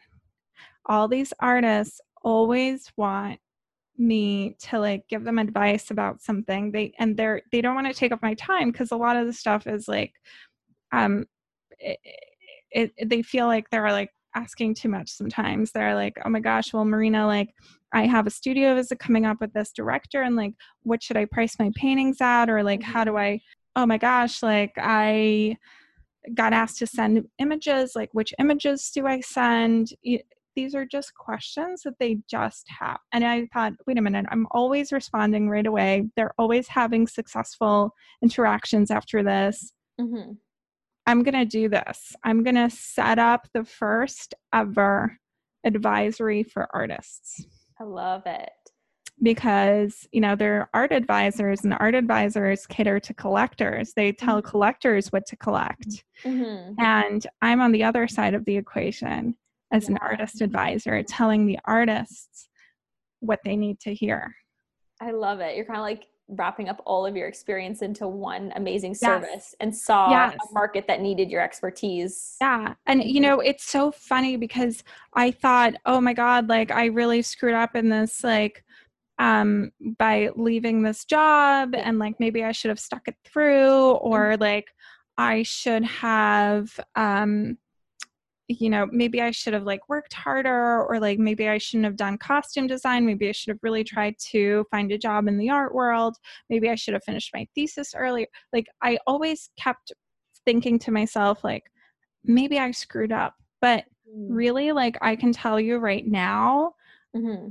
all 0.86 1.08
these 1.08 1.32
artists 1.40 2.00
always 2.22 2.92
want 2.96 3.38
me 3.96 4.56
to 4.58 4.78
like 4.80 5.06
give 5.08 5.22
them 5.22 5.38
advice 5.38 5.90
about 5.90 6.20
something 6.20 6.72
they 6.72 6.92
and 6.98 7.16
they're 7.16 7.42
they 7.52 7.60
don't 7.60 7.76
want 7.76 7.86
to 7.86 7.92
take 7.92 8.10
up 8.10 8.20
my 8.22 8.34
time 8.34 8.72
because 8.72 8.90
a 8.90 8.96
lot 8.96 9.16
of 9.16 9.24
the 9.24 9.32
stuff 9.32 9.68
is 9.68 9.86
like 9.86 10.12
um 10.90 11.24
it, 11.78 12.00
it, 12.72 13.08
they 13.08 13.22
feel 13.22 13.46
like 13.46 13.70
they're 13.70 13.92
like 13.92 14.10
asking 14.34 14.74
too 14.74 14.88
much 14.88 15.10
sometimes. 15.10 15.72
They're 15.72 15.94
like 15.94 16.18
oh 16.24 16.28
my 16.28 16.40
gosh 16.40 16.72
well 16.72 16.84
marina 16.84 17.26
like 17.26 17.50
i 17.92 18.06
have 18.06 18.26
a 18.26 18.30
studio 18.30 18.74
visit 18.74 18.98
coming 18.98 19.26
up 19.26 19.40
with 19.40 19.52
this 19.52 19.72
director? 19.72 20.22
And 20.22 20.36
like 20.36 20.54
what 20.82 21.02
should 21.02 21.16
i 21.16 21.24
price 21.24 21.58
my 21.58 21.70
paintings 21.74 22.20
at? 22.20 22.50
Or 22.50 22.62
like 22.62 22.82
how 22.82 23.04
do 23.04 23.16
i 23.16 23.40
oh 23.76 23.86
my 23.86 23.98
gosh 23.98 24.42
like 24.42 24.72
i 24.78 25.56
got 26.34 26.52
asked 26.52 26.78
to 26.78 26.86
send 26.86 27.26
images 27.38 27.92
like 27.94 28.08
which 28.12 28.32
images 28.38 28.90
do 28.94 29.06
i 29.06 29.20
send? 29.20 29.90
These 30.56 30.76
are 30.76 30.86
just 30.86 31.14
questions 31.14 31.82
that 31.82 31.94
they 31.98 32.18
just 32.30 32.66
have. 32.78 32.98
And 33.12 33.24
i 33.24 33.46
thought 33.52 33.72
wait 33.86 33.98
a 33.98 34.02
minute 34.02 34.26
i'm 34.30 34.46
always 34.50 34.92
responding 34.92 35.48
right 35.48 35.66
away. 35.66 36.04
They're 36.16 36.34
always 36.38 36.68
having 36.68 37.06
successful 37.06 37.94
interactions 38.22 38.90
after 38.90 39.22
this. 39.22 39.72
Hmm 40.00 40.32
i'm 41.06 41.22
going 41.22 41.34
to 41.34 41.44
do 41.44 41.68
this 41.68 42.14
i'm 42.24 42.42
going 42.42 42.54
to 42.56 42.70
set 42.70 43.18
up 43.18 43.46
the 43.54 43.64
first 43.64 44.34
ever 44.52 45.18
advisory 45.64 46.42
for 46.42 46.68
artists 46.74 47.46
I 47.80 47.84
love 47.84 48.22
it. 48.26 48.50
because 49.22 50.06
you 50.12 50.20
know 50.20 50.36
they're 50.36 50.68
art 50.74 50.92
advisors 50.92 51.64
and 51.64 51.74
art 51.80 51.94
advisors 51.94 52.66
cater 52.66 53.00
to 53.00 53.14
collectors 53.14 53.92
they 53.94 54.12
tell 54.12 54.40
Mhm. 54.42 54.44
collectors 54.44 55.08
what 55.12 55.26
to 55.26 55.36
collect 55.36 56.04
hmm 56.22 56.72
and 56.78 57.26
I'm 57.42 57.60
on 57.60 57.72
the 57.72 57.84
other 57.84 58.06
side 58.08 58.34
of 58.34 58.44
the 58.44 58.56
equation 58.56 59.36
as 59.72 59.88
an 59.88 59.96
artist 59.98 60.40
advisor, 60.40 61.02
telling 61.04 61.46
the 61.46 61.58
artists 61.64 62.48
what 63.20 63.40
they 63.44 63.56
need 63.56 63.78
to 63.80 63.94
hear. 63.94 64.34
I 65.00 65.10
love 65.12 65.40
it. 65.40 65.56
You're 65.56 65.64
kind 65.66 65.78
of 65.78 65.82
like 65.84 66.06
wrapping 66.28 66.68
up 66.68 66.80
all 66.86 67.04
of 67.04 67.16
your 67.16 67.28
experience 67.28 67.82
into 67.82 68.06
one 68.08 68.52
amazing 68.56 68.92
Yes. 68.92 69.00
service 69.00 69.54
and 69.60 69.74
saw 69.74 70.10
Yes. 70.10 70.38
a 70.50 70.52
market 70.52 70.86
that 70.88 71.00
needed 71.00 71.30
your 71.30 71.42
expertise. 71.42 72.36
Yeah. 72.40 72.74
And, 72.86 73.02
you 73.04 73.20
know, 73.20 73.40
it's 73.40 73.64
so 73.64 73.90
funny 73.92 74.36
because 74.36 74.82
I 75.14 75.30
thought, 75.30 75.74
oh 75.86 76.00
my 76.00 76.12
God, 76.14 76.48
like 76.48 76.70
I 76.70 76.86
really 76.86 77.22
screwed 77.22 77.54
up 77.54 77.76
in 77.76 77.88
this, 77.88 78.24
like, 78.24 78.64
um 79.20 79.70
by 79.96 80.28
leaving 80.34 80.82
this 80.82 81.04
job 81.04 81.72
and 81.76 82.00
like 82.00 82.18
maybe 82.18 82.42
i 82.42 82.50
should 82.50 82.68
have 82.68 82.80
stuck 82.80 83.06
it 83.06 83.14
through 83.24 83.92
or 83.92 84.36
like 84.38 84.66
i 85.16 85.44
should 85.44 85.84
have 85.84 86.80
um 86.96 87.56
you 88.48 88.68
know 88.68 88.86
maybe 88.92 89.22
i 89.22 89.30
should 89.30 89.54
have 89.54 89.62
like 89.64 89.88
worked 89.88 90.12
harder 90.12 90.82
or 90.84 91.00
like 91.00 91.18
maybe 91.18 91.48
i 91.48 91.56
shouldn't 91.56 91.84
have 91.84 91.96
done 91.96 92.18
costume 92.18 92.66
design. 92.66 93.06
Maybe 93.06 93.28
i 93.28 93.32
should 93.32 93.50
have 93.50 93.62
really 93.62 93.84
tried 93.84 94.16
to 94.30 94.64
find 94.70 94.92
a 94.92 94.98
job 94.98 95.28
in 95.28 95.38
the 95.38 95.50
art 95.50 95.74
world. 95.74 96.16
Maybe 96.50 96.68
i 96.68 96.74
should 96.74 96.94
have 96.94 97.04
finished 97.04 97.30
my 97.34 97.46
thesis 97.54 97.94
earlier. 97.96 98.26
Like 98.52 98.66
i 98.82 98.98
always 99.06 99.50
kept 99.58 99.92
thinking 100.44 100.78
to 100.80 100.90
myself 100.90 101.42
like 101.42 101.64
maybe 102.24 102.58
i 102.58 102.70
screwed 102.70 103.12
up. 103.12 103.34
But 103.60 103.84
really 104.28 104.72
like 104.72 104.96
i 105.00 105.16
can 105.16 105.32
tell 105.32 105.58
you 105.58 105.78
right 105.78 106.06
now 106.06 106.72
hmm 107.14 107.48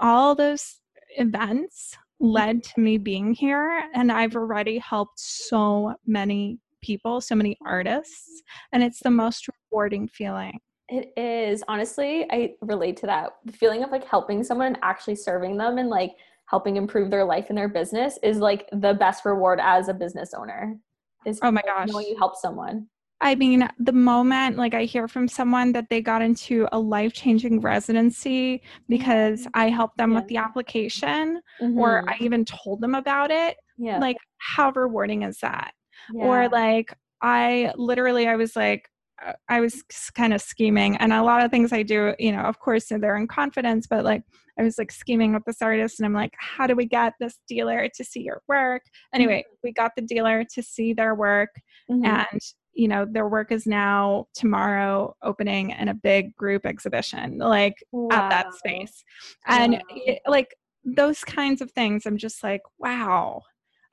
all 0.00 0.34
those 0.34 0.80
events 1.16 1.96
led 2.20 2.62
to 2.62 2.80
me 2.80 2.98
being 2.98 3.32
here 3.32 3.84
and 3.94 4.10
i've 4.10 4.36
already 4.36 4.78
helped 4.78 5.18
so 5.18 5.94
many 6.06 6.58
people 6.84 7.20
so 7.20 7.34
many 7.34 7.56
artists 7.64 8.42
and 8.72 8.82
it's 8.82 9.00
the 9.00 9.10
most 9.10 9.46
rewarding 9.72 10.06
feeling 10.08 10.58
It 10.88 11.06
is. 11.16 11.64
Honestly, 11.66 12.26
I 12.30 12.38
relate 12.60 12.96
to 12.98 13.06
that. 13.06 13.26
The 13.46 13.52
feeling 13.60 13.82
of 13.84 13.90
like 13.90 14.06
helping 14.06 14.44
someone 14.44 14.66
and 14.72 14.78
actually 14.82 15.16
serving 15.16 15.56
them 15.56 15.78
and 15.78 15.88
like 15.88 16.12
helping 16.52 16.76
improve 16.76 17.08
their 17.10 17.24
life 17.24 17.46
and 17.48 17.56
their 17.56 17.70
business 17.80 18.18
is 18.22 18.36
like 18.38 18.68
the 18.70 18.92
best 18.92 19.24
reward 19.24 19.58
as 19.62 19.88
a 19.88 19.94
business 19.94 20.34
owner. 20.34 20.76
Is 21.24 21.38
Oh 21.42 21.50
my 21.50 21.62
gosh. 21.62 21.88
knowing 21.90 22.06
you 22.10 22.16
help 22.18 22.34
someone. 22.36 22.76
i 23.22 23.34
mean 23.34 23.60
the 23.78 23.92
moment 24.12 24.52
like 24.62 24.74
i 24.74 24.84
hear 24.94 25.06
from 25.14 25.26
someone 25.38 25.68
that 25.72 25.86
they 25.88 26.00
got 26.12 26.20
into 26.28 26.66
a 26.72 26.78
life-changing 26.78 27.60
residency 27.60 28.60
because 28.94 29.46
i 29.54 29.66
helped 29.78 29.96
them 29.96 30.12
with 30.16 30.26
the 30.28 30.36
application 30.46 31.40
or 31.82 31.88
Mhm. 32.02 32.10
i 32.10 32.14
even 32.26 32.44
told 32.44 32.80
them 32.84 32.94
about 33.02 33.30
it 33.30 33.56
yeah. 33.78 33.98
like 34.06 34.18
how 34.52 34.66
rewarding 34.84 35.22
is 35.22 35.38
that 35.46 35.70
yeah. 36.12 36.24
or 36.24 36.48
like 36.48 36.92
i 37.22 37.72
literally 37.76 38.26
i 38.26 38.36
was 38.36 38.54
like 38.56 38.88
uh, 39.24 39.32
i 39.48 39.60
was 39.60 39.82
kind 40.14 40.34
of 40.34 40.40
scheming 40.42 40.96
and 40.96 41.12
a 41.12 41.22
lot 41.22 41.44
of 41.44 41.50
things 41.50 41.72
i 41.72 41.82
do 41.82 42.14
you 42.18 42.32
know 42.32 42.42
of 42.42 42.58
course 42.58 42.86
they're 42.88 43.16
in 43.16 43.26
confidence 43.28 43.86
but 43.86 44.04
like 44.04 44.22
i 44.58 44.62
was 44.62 44.76
like 44.78 44.90
scheming 44.92 45.32
with 45.32 45.44
this 45.46 45.62
artist 45.62 45.98
and 46.00 46.06
i'm 46.06 46.12
like 46.12 46.32
how 46.38 46.66
do 46.66 46.74
we 46.74 46.84
get 46.86 47.12
this 47.20 47.38
dealer 47.48 47.88
to 47.94 48.02
see 48.04 48.20
your 48.22 48.42
work 48.48 48.82
anyway 49.14 49.44
we 49.62 49.72
got 49.72 49.92
the 49.96 50.02
dealer 50.02 50.44
to 50.52 50.62
see 50.62 50.92
their 50.92 51.14
work 51.14 51.50
Mhm. 51.90 52.06
and 52.32 52.40
you 52.76 52.88
know 52.88 53.06
their 53.08 53.28
work 53.28 53.52
is 53.52 53.66
now 53.66 54.26
tomorrow 54.34 55.14
opening 55.22 55.70
in 55.70 55.88
a 55.88 55.94
big 55.94 56.34
group 56.34 56.66
exhibition 56.66 57.38
like 57.38 57.74
at 58.10 58.28
that 58.30 58.52
space 58.54 59.04
and 59.46 59.74
Wow. 59.74 59.80
it- 59.90 60.22
like 60.26 60.56
those 60.84 61.22
kinds 61.24 61.60
of 61.62 61.70
things 61.70 62.04
i'm 62.04 62.16
just 62.18 62.42
like 62.42 62.62
wow 62.78 63.42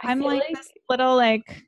I 0.03 0.11
i'm 0.11 0.19
feel 0.19 0.27
like, 0.29 0.43
this 0.53 0.67
little 0.89 1.15
like 1.15 1.63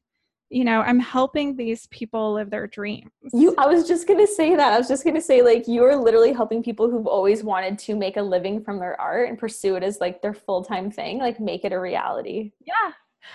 you 0.53 0.63
know 0.63 0.81
i'm 0.81 0.99
helping 0.99 1.55
these 1.55 1.87
people 1.87 2.33
live 2.33 2.49
their 2.49 2.67
dreams 2.67 3.09
You, 3.33 3.55
I 3.57 3.65
was 3.67 3.87
just 3.87 4.07
gonna 4.07 4.27
say 4.27 4.55
that. 4.55 4.73
I 4.73 4.77
was 4.77 4.87
just 4.87 5.03
gonna 5.05 5.21
say, 5.21 5.41
like, 5.41 5.67
you 5.67 5.83
are 5.85 5.95
literally 5.95 6.33
helping 6.33 6.61
people 6.61 6.89
who've 6.89 7.07
always 7.07 7.43
wanted 7.43 7.79
to 7.85 7.95
make 7.95 8.17
a 8.17 8.21
living 8.21 8.61
from 8.63 8.77
their 8.79 8.99
art 8.99 9.29
and 9.29 9.37
pursue 9.39 9.75
it 9.77 9.83
as 9.83 9.99
like 10.01 10.21
their 10.21 10.33
full 10.33 10.63
time 10.63 10.91
thing, 10.91 11.17
like 11.19 11.39
make 11.39 11.63
it 11.65 11.71
a 11.73 11.79
reality. 11.79 12.51
yeah 12.71 12.91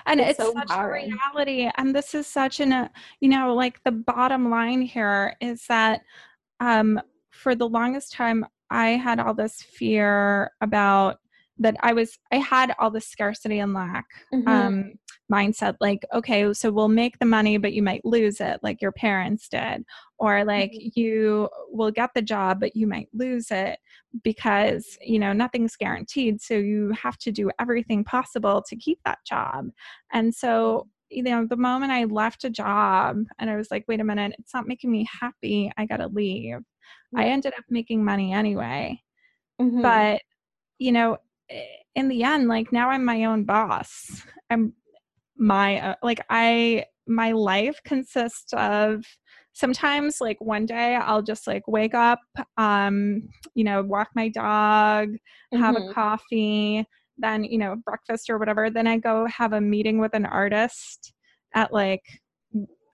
and 0.07 0.21
It's 0.21 0.31
it's, 0.31 0.39
so 0.39 0.53
such 0.53 0.71
a 0.71 0.87
reality 0.87 1.71
and 1.79 1.95
this 1.95 2.15
is 2.15 2.27
such 2.27 2.61
an 2.61 2.73
uh, 2.73 2.89
you 3.21 3.29
know 3.29 3.55
like 3.55 3.83
the 3.85 3.91
bottom 4.13 4.51
line 4.51 4.83
here 4.83 5.35
is 5.41 5.65
that 5.69 6.03
um 6.61 7.01
for 7.31 7.55
the 7.55 7.69
longest 7.69 8.13
time 8.13 8.45
i 8.71 8.89
had 9.07 9.19
all 9.19 9.33
this 9.35 9.63
fear 9.63 10.51
about 10.61 11.17
that 11.59 11.75
i 11.81 11.93
was 11.95 12.19
i 12.33 12.37
had 12.37 12.75
all 12.79 12.91
this 12.91 13.07
scarcity 13.09 13.59
and 13.61 13.73
lack 13.73 14.07
Mhm. 14.35 14.49
um 14.49 14.93
mindset 15.31 15.77
like 15.81 16.05
okay 16.15 16.53
so 16.55 16.71
we'll 16.71 16.89
make 16.89 17.19
the 17.19 17.27
money 17.27 17.59
but 17.59 17.73
you 17.75 17.83
might 17.83 18.05
lose 18.05 18.41
it 18.41 18.59
like 18.63 18.81
your 18.81 18.93
parents 18.93 19.49
did 19.49 19.85
or 20.19 20.45
like 20.45 20.73
Mhm. 20.73 20.93
you 20.97 21.49
will 21.71 21.91
get 21.91 22.11
the 22.15 22.23
job 22.23 22.61
but 22.61 22.75
you 22.75 22.87
might 22.87 23.09
lose 23.13 23.51
it 23.51 23.79
because 24.23 24.97
you 25.03 25.19
know 25.19 25.33
nothing's 25.33 25.77
guaranteed 25.77 26.41
so 26.41 26.55
you 26.55 26.93
have 26.93 27.19
to 27.19 27.31
do 27.31 27.51
everything 27.61 28.05
possible 28.05 28.63
to 28.69 28.75
keep 28.77 28.99
that 29.05 29.19
job. 29.27 29.69
And 30.13 30.35
so 30.35 30.89
you 31.11 31.23
know 31.23 31.47
the 31.47 31.57
moment 31.57 31.91
i 31.91 32.05
left 32.05 32.45
a 32.45 32.51
job 32.51 33.17
and 33.39 33.49
i 33.49 33.57
was 33.57 33.71
like 33.71 33.83
wait 33.89 33.99
a 34.01 34.05
minute 34.05 34.35
it's 34.39 34.53
not 34.53 34.67
making 34.69 34.91
me 34.91 35.07
happy 35.21 35.73
i 35.79 35.87
gotta 35.87 36.07
leave 36.09 36.59
i 37.17 37.25
ended 37.25 37.55
up 37.57 37.65
making 37.71 38.05
money 38.05 38.33
anyway. 38.33 39.03
Mhm. 39.61 39.83
but 39.83 40.21
you 40.79 40.93
know 40.93 41.17
in 41.95 42.09
the 42.09 42.23
end 42.25 42.47
like 42.49 42.73
now 42.73 42.91
i'm 42.91 43.05
my 43.05 43.25
own 43.25 43.45
boss. 43.45 44.23
I'm 44.51 44.75
my 45.39 45.81
uh, 45.81 45.95
like 46.03 46.21
i 46.31 46.85
my 47.07 47.33
life 47.33 47.81
consists 47.85 48.53
of 48.55 49.05
sometimes 49.53 50.21
like 50.21 50.41
one 50.41 50.67
day 50.67 50.97
i'll 50.97 51.23
just 51.23 51.47
like 51.47 51.67
wake 51.67 51.95
up 51.95 52.21
um 52.57 53.23
you 53.55 53.65
know 53.65 53.83
walk 53.83 54.09
my 54.15 54.29
dog 54.29 55.11
have 55.53 55.77
Mhm. 55.77 55.91
a 55.91 55.95
coffee 55.95 56.85
then 57.17 57.45
you 57.45 57.59
know 57.59 57.77
breakfast 57.85 58.29
or 58.31 58.39
whatever 58.39 58.71
then 58.71 58.87
i 58.87 58.97
go 58.99 59.27
have 59.27 59.53
a 59.53 59.61
meeting 59.61 59.99
with 59.99 60.15
an 60.15 60.27
artist 60.27 61.13
at 61.55 61.73
like 61.73 62.03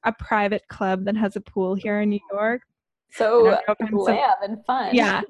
a 0.05 0.13
private 0.13 0.63
club 0.69 1.05
that 1.05 1.17
has 1.17 1.37
a 1.37 1.41
pool 1.41 1.75
here 1.75 2.01
in 2.01 2.11
new 2.11 2.21
york 2.31 2.63
so 3.11 3.47
I 3.49 3.51
don't 3.51 3.51
know 3.51 3.59
if 3.69 3.77
I'm 3.81 3.89
so- 3.89 4.05
glam 4.05 4.31
and 4.43 4.65
fun. 4.65 4.95
yeah 4.95 5.23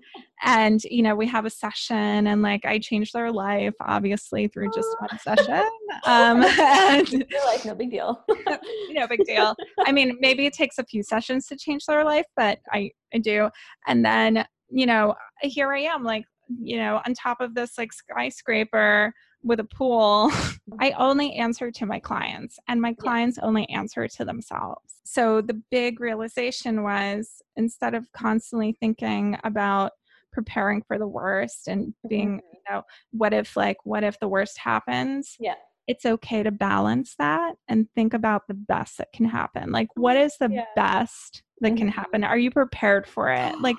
and 0.45 0.83
you 0.85 1.03
know 1.03 1.14
we 1.14 1.27
have 1.27 1.45
a 1.47 1.51
session 1.51 2.27
and 2.27 2.43
like 2.43 2.64
i 2.64 2.79
change 2.79 3.12
their 3.12 3.33
life 3.33 3.75
obviously 3.81 4.47
through 4.49 4.70
just 4.75 4.89
one 5.01 5.18
session 5.18 5.62
um 6.07 6.43
and 6.45 7.09
You're 7.31 7.47
like, 7.47 7.64
no 7.64 7.75
big 7.75 7.91
deal. 7.91 8.25
no 8.91 9.07
big 9.07 9.25
deal 9.25 9.55
i 9.87 9.93
mean 9.93 10.16
maybe 10.20 10.47
it 10.47 10.53
takes 10.53 10.79
a 10.79 10.85
few 10.85 11.03
sessions 11.03 11.47
to 11.49 11.57
change 11.57 11.85
their 11.87 12.05
life 12.05 12.27
but 12.37 12.59
i 12.72 12.91
i 13.14 13.18
do 13.18 13.49
and 13.87 14.05
then 14.05 14.45
you 14.70 14.87
know 14.87 15.14
here 15.43 15.72
i 15.72 15.81
am 15.81 16.05
like 16.05 16.25
you 16.61 16.77
know 16.77 17.01
on 17.07 17.14
top 17.14 17.41
of 17.41 17.55
this 17.55 17.79
like 17.79 17.93
skyscraper 17.93 19.12
with 19.45 19.61
a 19.61 19.64
pool 19.64 20.30
i 20.80 20.90
only 20.92 21.34
answer 21.34 21.70
to 21.70 21.86
my 21.86 22.01
clients 22.01 22.59
and 22.66 22.80
my 22.80 22.92
clients 22.95 23.38
only 23.38 23.68
answer 23.68 24.09
to 24.09 24.24
themselves. 24.24 24.95
So 25.05 25.40
the 25.40 25.61
big 25.70 26.01
realization 26.01 26.82
was 26.82 27.42
instead 27.57 27.95
of 27.95 28.11
constantly 28.12 28.76
thinking 28.80 29.38
about 29.45 29.92
preparing 30.32 30.82
for 30.82 30.99
the 30.99 31.07
worst 31.07 31.68
and 31.68 31.95
being 32.09 32.40
you 32.53 32.61
know 32.68 32.82
what 33.12 33.32
if 33.32 33.57
like 33.57 33.76
what 33.84 34.03
if 34.03 34.18
the 34.18 34.26
worst 34.28 34.59
happens 34.59 35.36
Yeah. 35.38 35.55
it's 35.86 36.07
okay 36.07 36.42
to 36.42 36.51
balance 36.51 37.14
that 37.18 37.55
and 37.68 37.86
think 37.95 38.14
about 38.14 38.49
the 38.49 38.55
best 38.55 38.99
that 38.99 39.12
can 39.12 39.26
happen. 39.26 39.70
Like 39.70 39.88
what 39.95 40.16
is 40.16 40.36
the 40.38 40.49
Yeah. 40.51 40.64
best 40.74 41.42
that 41.61 41.76
can 41.76 41.88
Mhm. 41.88 41.92
happen? 41.92 42.24
Are 42.24 42.38
you 42.38 42.51
prepared 42.51 43.07
for 43.07 43.28
it? 43.30 43.61
Like 43.61 43.76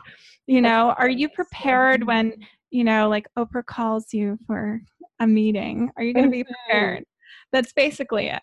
you 0.47 0.61
know 0.61 0.91
are 0.97 1.09
you 1.09 1.27
prepared 1.29 2.03
when 2.05 2.33
you 2.69 2.83
know 2.83 3.09
like 3.09 3.27
oprah 3.37 3.65
calls 3.65 4.13
you 4.13 4.37
for 4.47 4.81
a 5.19 5.27
meeting 5.27 5.91
are 5.97 6.03
you 6.03 6.13
going 6.13 6.25
to 6.25 6.31
be 6.31 6.43
prepared 6.43 7.03
that's 7.51 7.73
basically 7.73 8.27
it 8.27 8.41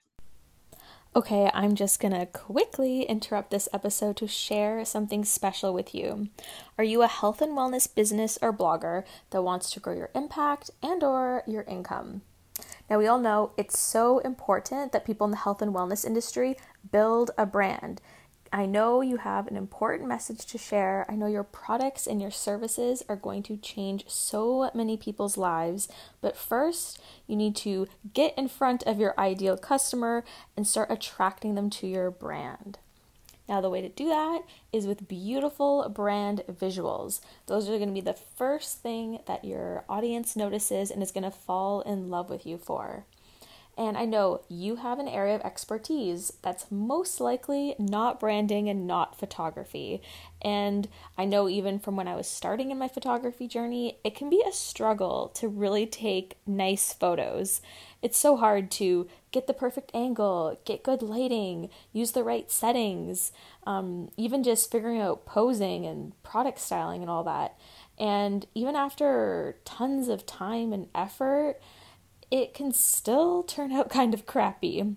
Okay, 1.14 1.50
I'm 1.52 1.74
just 1.74 2.00
gonna 2.00 2.24
quickly 2.24 3.02
interrupt 3.02 3.50
this 3.50 3.68
episode 3.70 4.16
to 4.16 4.26
share 4.26 4.82
something 4.86 5.26
special 5.26 5.74
with 5.74 5.94
you. 5.94 6.28
Are 6.78 6.84
you 6.84 7.02
a 7.02 7.06
health 7.06 7.42
and 7.42 7.52
wellness 7.52 7.94
business 7.94 8.38
or 8.40 8.50
blogger 8.50 9.04
that 9.28 9.42
wants 9.42 9.70
to 9.72 9.80
grow 9.80 9.92
your 9.92 10.08
impact 10.14 10.70
and 10.82 11.04
or 11.04 11.42
your 11.46 11.64
income? 11.64 12.22
Now 12.88 12.96
we 12.96 13.06
all 13.06 13.20
know 13.20 13.52
it's 13.58 13.78
so 13.78 14.20
important 14.20 14.92
that 14.92 15.04
people 15.04 15.26
in 15.26 15.32
the 15.32 15.36
health 15.36 15.60
and 15.60 15.74
wellness 15.74 16.06
industry 16.06 16.56
build 16.90 17.30
a 17.36 17.44
brand. 17.44 18.00
I 18.54 18.66
know 18.66 19.00
you 19.00 19.16
have 19.16 19.46
an 19.46 19.56
important 19.56 20.10
message 20.10 20.44
to 20.44 20.58
share. 20.58 21.06
I 21.08 21.14
know 21.14 21.26
your 21.26 21.42
products 21.42 22.06
and 22.06 22.20
your 22.20 22.30
services 22.30 23.02
are 23.08 23.16
going 23.16 23.42
to 23.44 23.56
change 23.56 24.04
so 24.08 24.70
many 24.74 24.98
people's 24.98 25.38
lives. 25.38 25.88
But 26.20 26.36
first, 26.36 27.00
you 27.26 27.34
need 27.34 27.56
to 27.56 27.88
get 28.12 28.36
in 28.36 28.48
front 28.48 28.82
of 28.82 28.98
your 28.98 29.18
ideal 29.18 29.56
customer 29.56 30.22
and 30.54 30.66
start 30.66 30.90
attracting 30.90 31.54
them 31.54 31.70
to 31.70 31.86
your 31.86 32.10
brand. 32.10 32.78
Now, 33.48 33.62
the 33.62 33.70
way 33.70 33.80
to 33.80 33.88
do 33.88 34.08
that 34.08 34.42
is 34.70 34.86
with 34.86 35.08
beautiful 35.08 35.88
brand 35.88 36.42
visuals. 36.46 37.20
Those 37.46 37.70
are 37.70 37.78
going 37.78 37.88
to 37.88 37.94
be 37.94 38.02
the 38.02 38.12
first 38.12 38.82
thing 38.82 39.20
that 39.26 39.46
your 39.46 39.84
audience 39.88 40.36
notices 40.36 40.90
and 40.90 41.02
is 41.02 41.10
going 41.10 41.24
to 41.24 41.30
fall 41.30 41.80
in 41.80 42.10
love 42.10 42.28
with 42.28 42.44
you 42.44 42.58
for. 42.58 43.06
And 43.76 43.96
I 43.96 44.04
know 44.04 44.42
you 44.48 44.76
have 44.76 44.98
an 44.98 45.08
area 45.08 45.34
of 45.34 45.40
expertise 45.40 46.32
that's 46.42 46.70
most 46.70 47.20
likely 47.20 47.74
not 47.78 48.20
branding 48.20 48.68
and 48.68 48.86
not 48.86 49.18
photography. 49.18 50.02
And 50.42 50.88
I 51.16 51.24
know 51.24 51.48
even 51.48 51.78
from 51.78 51.96
when 51.96 52.06
I 52.06 52.14
was 52.14 52.26
starting 52.26 52.70
in 52.70 52.78
my 52.78 52.88
photography 52.88 53.48
journey, 53.48 53.98
it 54.04 54.14
can 54.14 54.28
be 54.28 54.42
a 54.46 54.52
struggle 54.52 55.28
to 55.36 55.48
really 55.48 55.86
take 55.86 56.36
nice 56.46 56.92
photos. 56.92 57.62
It's 58.02 58.18
so 58.18 58.36
hard 58.36 58.70
to 58.72 59.08
get 59.30 59.46
the 59.46 59.54
perfect 59.54 59.90
angle, 59.94 60.60
get 60.66 60.82
good 60.82 61.00
lighting, 61.00 61.70
use 61.92 62.12
the 62.12 62.24
right 62.24 62.50
settings, 62.50 63.32
um, 63.66 64.10
even 64.18 64.42
just 64.42 64.70
figuring 64.70 65.00
out 65.00 65.24
posing 65.24 65.86
and 65.86 66.12
product 66.22 66.58
styling 66.58 67.00
and 67.00 67.10
all 67.10 67.24
that. 67.24 67.56
And 67.98 68.46
even 68.54 68.76
after 68.76 69.56
tons 69.64 70.08
of 70.08 70.26
time 70.26 70.74
and 70.74 70.88
effort, 70.94 71.58
it 72.32 72.54
can 72.54 72.72
still 72.72 73.44
turn 73.44 73.70
out 73.70 73.90
kind 73.98 74.12
of 74.12 74.26
crappy. 74.26 74.96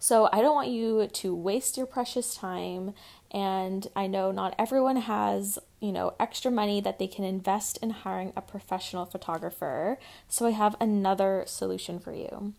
So 0.00 0.28
I 0.32 0.40
don't 0.40 0.56
want 0.56 0.70
you 0.70 1.06
to 1.06 1.32
waste 1.32 1.76
your 1.76 1.86
precious 1.86 2.34
time 2.34 2.92
and 3.30 3.86
I 3.94 4.08
know 4.08 4.32
not 4.32 4.56
everyone 4.58 4.96
has, 4.96 5.60
you 5.80 5.92
know, 5.92 6.14
extra 6.18 6.50
money 6.50 6.80
that 6.80 6.98
they 6.98 7.06
can 7.06 7.24
invest 7.24 7.78
in 7.80 7.90
hiring 7.90 8.32
a 8.34 8.42
professional 8.42 9.06
photographer. 9.06 9.98
So 10.26 10.46
I 10.46 10.50
have 10.50 10.74
another 10.80 11.44
solution 11.46 12.00
for 12.00 12.12
you. 12.12 12.54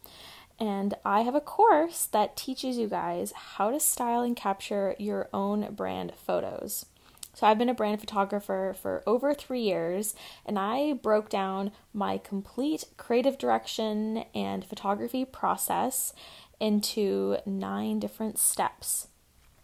And 0.58 0.94
I 1.04 1.22
have 1.22 1.36
a 1.36 1.42
course 1.42 2.06
that 2.06 2.38
teaches 2.38 2.78
you 2.78 2.88
guys 2.88 3.34
how 3.34 3.72
to 3.72 3.80
style 3.80 4.22
and 4.22 4.38
capture 4.38 4.96
your 4.98 5.28
own 5.34 5.74
brand 5.74 6.14
photos. 6.16 6.86
So 7.34 7.48
I've 7.48 7.58
been 7.58 7.70
a 7.70 7.74
brand 7.74 8.00
photographer 8.00 8.76
for 8.80 9.04
over 9.08 9.34
three 9.34 9.62
years, 9.62 10.14
and 10.46 10.60
I 10.60 10.94
broke 10.94 11.30
down 11.30 11.72
my 11.94 12.18
complete 12.20 12.86
creative 12.98 13.38
direction 13.38 14.26
and 14.36 14.64
photography 14.64 15.26
process 15.26 16.14
into 16.60 17.38
nine 17.46 18.00
different 18.00 18.38
steps. 18.38 19.08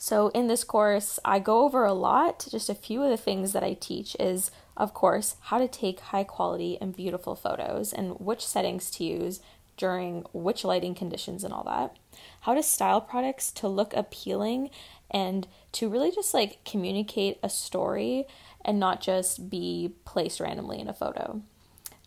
So 0.02 0.30
in 0.30 0.48
this 0.48 0.64
course, 0.64 1.20
I 1.26 1.40
go 1.40 1.66
over 1.66 1.84
a 1.84 1.94
lot. 1.94 2.48
Just 2.50 2.70
a 2.70 2.76
few 2.76 3.04
of 3.04 3.10
the 3.10 3.18
things 3.18 3.52
that 3.52 3.64
I 3.64 3.74
teach 3.74 4.16
is, 4.18 4.50
of 4.78 4.94
course, 4.94 5.36
how 5.42 5.60
to 5.60 5.68
take 5.68 6.00
high 6.00 6.24
quality 6.24 6.78
and 6.80 6.96
beautiful 6.96 7.36
photos 7.36 7.92
and 7.92 8.18
which 8.20 8.46
settings 8.46 8.90
to 8.92 9.04
use 9.04 9.42
during 9.80 10.26
which 10.34 10.66
lighting 10.66 10.94
conditions 10.94 11.46
and 11.46 11.54
all 11.54 11.64
that. 11.64 11.96
How 12.42 12.54
to 12.54 12.62
style 12.62 13.00
products 13.00 13.50
to 13.54 13.68
look 13.70 13.94
appealing 13.94 14.72
and 15.10 15.48
to 15.72 15.90
really 15.90 16.12
just 16.12 16.34
like 16.34 16.64
communicate 16.66 17.40
a 17.42 17.50
story 17.50 18.26
and 18.64 18.78
not 18.78 19.02
just 19.02 19.50
be 19.50 19.94
placed 20.04 20.42
randomly 20.42 20.80
in 20.80 20.90
a 20.90 20.94
photo. 20.94 21.42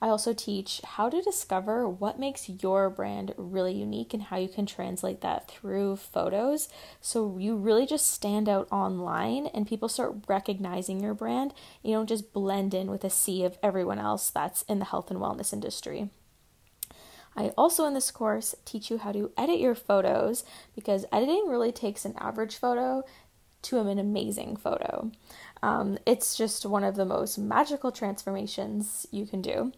I 0.03 0.09
also 0.09 0.35
teach 0.35 0.83
how 0.85 1.09
to 1.09 1.23
discover 1.23 1.89
what 1.89 2.19
makes 2.19 2.49
your 2.49 2.91
brand 2.91 3.33
really 3.39 3.73
unique 3.73 4.13
and 4.13 4.25
how 4.25 4.37
you 4.37 4.49
can 4.49 4.67
translate 4.67 5.23
that 5.23 5.49
through 5.49 5.97
photos 5.97 6.69
so 7.01 7.39
you 7.39 7.57
really 7.57 7.87
just 7.87 8.13
stand 8.13 8.51
out 8.51 8.69
online 8.71 9.47
and 9.47 9.67
people 9.67 9.89
start 9.89 10.17
recognizing 10.29 11.01
your 11.01 11.15
brand. 11.15 11.55
You 11.83 11.95
don't 11.95 12.09
just 12.09 12.35
blend 12.35 12.75
in 12.75 12.91
with 12.91 13.05
a 13.05 13.11
sea 13.11 13.45
of 13.45 13.59
everyone 13.63 13.99
else 13.99 14.29
that's 14.29 14.63
in 14.63 14.79
the 14.79 14.87
health 14.87 15.11
and 15.11 15.21
wellness 15.21 15.55
industry. 15.55 16.11
I 17.37 17.49
also, 17.57 17.87
in 17.87 17.95
this 17.95 18.11
course, 18.11 18.55
teach 18.65 18.91
you 18.91 18.99
how 18.99 19.13
to 19.13 19.31
edit 19.39 19.59
your 19.59 19.75
photos 19.75 20.45
because 20.75 21.07
editing 21.13 21.47
really 21.49 21.73
takes 21.73 22.05
an 22.05 22.15
average 22.19 22.57
photo 22.57 23.05
to 23.63 23.79
an 23.79 23.99
amazing 23.99 24.57
photo. 24.57 25.11
Um, 25.63 25.99
it's 26.05 26.37
just 26.37 26.67
one 26.67 26.85
of 26.85 26.97
the 26.97 27.05
most 27.05 27.39
magical 27.39 27.93
transformations 27.93 29.07
you 29.11 29.25
can 29.25 29.41
do. 29.41 29.73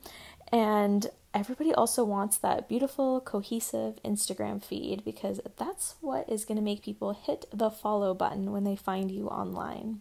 And 0.51 1.07
everybody 1.35 1.73
also 1.75 2.05
wants 2.05 2.37
that 2.39 2.69
beautiful, 2.69 3.21
cohesive 3.21 3.99
Instagram 4.05 4.63
feed 4.65 5.05
because 5.05 5.41
that's 5.57 5.97
what 6.01 6.29
is 6.29 6.45
going 6.45 6.57
to 6.57 6.63
make 6.63 6.83
people 6.83 7.13
hit 7.13 7.45
the 7.53 7.71
follow 7.71 8.15
button 8.15 8.53
when 8.53 8.65
they 8.65 8.77
find 8.77 9.11
you 9.11 9.29
online. 9.29 10.01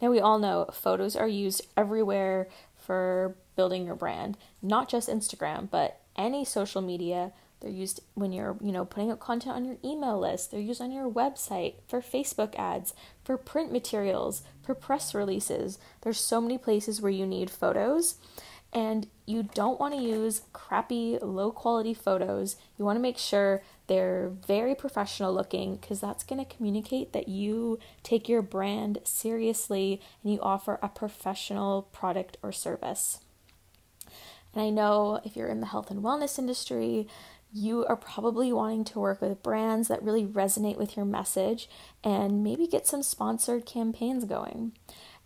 Now, 0.00 0.10
we 0.10 0.18
all 0.18 0.40
know 0.40 0.66
photos 0.72 1.14
are 1.14 1.28
used 1.28 1.64
everywhere 1.76 2.48
for 2.76 3.36
building 3.54 3.86
your 3.86 3.94
brand, 3.94 4.36
not 4.60 4.88
just 4.88 5.08
Instagram, 5.08 5.70
but 5.70 6.00
any 6.16 6.44
social 6.44 6.82
media. 6.82 7.32
They're 7.60 7.70
used 7.70 8.00
when 8.14 8.32
you're, 8.32 8.56
you 8.60 8.72
know, 8.72 8.84
putting 8.84 9.10
out 9.10 9.20
content 9.20 9.54
on 9.54 9.64
your 9.64 9.76
email 9.84 10.18
list. 10.18 10.50
They're 10.50 10.58
used 10.58 10.80
on 10.80 10.90
your 10.90 11.08
website, 11.08 11.74
for 11.86 12.00
Facebook 12.00 12.56
ads, 12.56 12.92
for 13.24 13.36
print 13.36 13.70
materials, 13.70 14.42
for 14.62 14.74
press 14.74 15.14
releases. 15.14 15.78
There's 16.00 16.18
so 16.18 16.40
many 16.40 16.58
places 16.58 17.00
where 17.00 17.12
you 17.12 17.24
need 17.24 17.50
photos. 17.50 18.16
And 18.74 19.06
you 19.26 19.42
don't 19.42 19.78
want 19.78 19.94
to 19.94 20.00
use 20.00 20.42
crappy, 20.52 21.18
low 21.20 21.52
quality 21.52 21.94
photos. 21.94 22.56
You 22.78 22.84
want 22.84 22.96
to 22.96 23.02
make 23.02 23.18
sure 23.18 23.62
They're 23.92 24.30
very 24.46 24.74
professional 24.74 25.34
looking 25.34 25.76
because 25.76 26.00
that's 26.00 26.24
going 26.24 26.42
to 26.42 26.56
communicate 26.56 27.12
that 27.12 27.28
you 27.28 27.78
take 28.02 28.28
your 28.28 28.40
brand 28.40 28.98
seriously 29.04 30.00
and 30.22 30.32
you 30.32 30.40
offer 30.40 30.78
a 30.82 30.88
professional 30.88 31.82
product 31.92 32.36
or 32.42 32.52
service. 32.52 33.18
And 34.54 34.62
I 34.62 34.70
know 34.70 35.20
if 35.24 35.36
you're 35.36 35.48
in 35.48 35.60
the 35.60 35.66
health 35.66 35.90
and 35.90 36.02
wellness 36.02 36.38
industry, 36.38 37.08
you 37.52 37.84
are 37.86 37.96
probably 37.96 38.52
wanting 38.52 38.84
to 38.84 38.98
work 38.98 39.20
with 39.20 39.42
brands 39.42 39.88
that 39.88 40.02
really 40.02 40.24
resonate 40.24 40.78
with 40.78 40.96
your 40.96 41.04
message 41.04 41.68
and 42.02 42.42
maybe 42.42 42.66
get 42.66 42.86
some 42.86 43.02
sponsored 43.02 43.66
campaigns 43.66 44.24
going. 44.24 44.72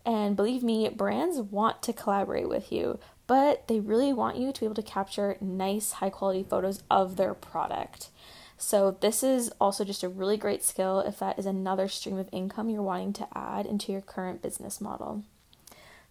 And 0.04 0.36
believe 0.36 0.62
me, 0.62 0.88
brands 0.88 1.40
want 1.40 1.82
to 1.82 1.92
collaborate 1.92 2.48
with 2.48 2.70
you, 2.72 2.98
but 3.26 3.66
they 3.68 3.80
really 3.80 4.12
want 4.12 4.36
you 4.36 4.52
to 4.52 4.60
be 4.60 4.66
able 4.66 4.74
to 4.76 4.82
capture 4.82 5.36
nice, 5.40 5.92
high 5.92 6.10
quality 6.10 6.44
photos 6.48 6.82
of 6.90 7.16
their 7.16 7.34
product. 7.34 8.10
So, 8.58 8.96
this 9.00 9.22
is 9.22 9.50
also 9.60 9.84
just 9.84 10.02
a 10.02 10.08
really 10.08 10.38
great 10.38 10.64
skill 10.64 11.00
if 11.00 11.18
that 11.18 11.38
is 11.38 11.44
another 11.44 11.88
stream 11.88 12.16
of 12.16 12.28
income 12.32 12.70
you're 12.70 12.82
wanting 12.82 13.12
to 13.14 13.28
add 13.34 13.66
into 13.66 13.92
your 13.92 14.00
current 14.00 14.40
business 14.40 14.80
model. 14.80 15.24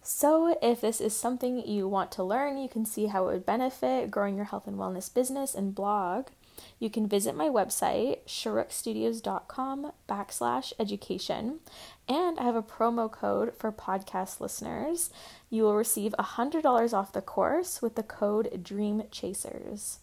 So, 0.08 0.56
if 0.62 0.82
this 0.82 1.00
is 1.00 1.16
something 1.16 1.66
you 1.66 1.88
want 1.88 2.12
to 2.12 2.22
learn, 2.22 2.58
you 2.58 2.68
can 2.68 2.86
see 2.86 3.06
how 3.06 3.26
it 3.26 3.32
would 3.32 3.44
benefit 3.44 4.08
growing 4.08 4.36
your 4.36 4.44
health 4.44 4.68
and 4.68 4.78
wellness 4.78 5.12
business 5.12 5.52
and 5.52 5.74
blog. 5.74 6.28
You 6.78 6.90
can 6.90 7.08
visit 7.08 7.34
my 7.34 7.48
website, 7.48 8.20
sharukstudios.com 8.24 9.90
backslash 10.08 10.72
education, 10.78 11.58
and 12.08 12.38
I 12.38 12.44
have 12.44 12.54
a 12.54 12.62
promo 12.62 13.10
code 13.10 13.54
for 13.58 13.72
podcast 13.72 14.38
listeners. 14.38 15.10
You 15.50 15.64
will 15.64 15.74
receive 15.74 16.14
$100 16.20 16.92
off 16.94 17.12
the 17.12 17.20
course 17.20 17.82
with 17.82 17.96
the 17.96 18.04
code 18.04 18.62
Dream 18.62 19.02
Chasers. 19.10 19.98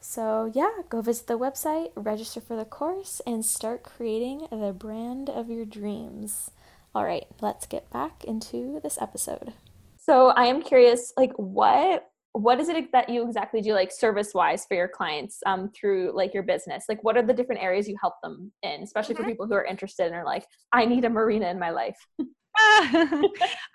So, 0.00 0.48
yeah, 0.54 0.70
go 0.88 1.00
visit 1.02 1.26
the 1.26 1.36
website, 1.36 1.90
register 1.96 2.40
for 2.40 2.54
the 2.54 2.64
course, 2.64 3.20
and 3.26 3.44
start 3.44 3.82
creating 3.82 4.46
the 4.52 4.72
brand 4.72 5.28
of 5.28 5.50
your 5.50 5.64
dreams. 5.64 6.52
All 6.98 7.04
right, 7.04 7.28
let's 7.40 7.64
get 7.64 7.88
back 7.90 8.24
into 8.24 8.80
this 8.82 8.98
episode. 9.00 9.52
So 9.98 10.30
I 10.30 10.46
am 10.46 10.60
curious, 10.60 11.12
like 11.16 11.30
what 11.36 12.08
what 12.32 12.58
is 12.58 12.68
it 12.68 12.90
that 12.90 13.08
you 13.08 13.24
exactly 13.24 13.60
do 13.60 13.72
like 13.72 13.92
service 13.92 14.34
wise 14.34 14.66
for 14.66 14.74
your 14.74 14.88
clients 14.88 15.38
um, 15.46 15.70
through 15.70 16.10
like 16.12 16.34
your 16.34 16.42
business? 16.42 16.86
Like 16.88 17.04
what 17.04 17.16
are 17.16 17.22
the 17.22 17.32
different 17.32 17.62
areas 17.62 17.86
you 17.86 17.96
help 18.02 18.14
them 18.20 18.50
in 18.64 18.82
especially 18.82 19.14
for 19.14 19.22
people 19.22 19.46
who 19.46 19.54
are 19.54 19.64
interested 19.64 20.06
and 20.06 20.14
are 20.16 20.24
like 20.24 20.44
i 20.72 20.84
need 20.84 21.04
a 21.04 21.08
marina 21.08 21.48
in 21.48 21.58
my 21.60 21.70
life. 21.70 21.96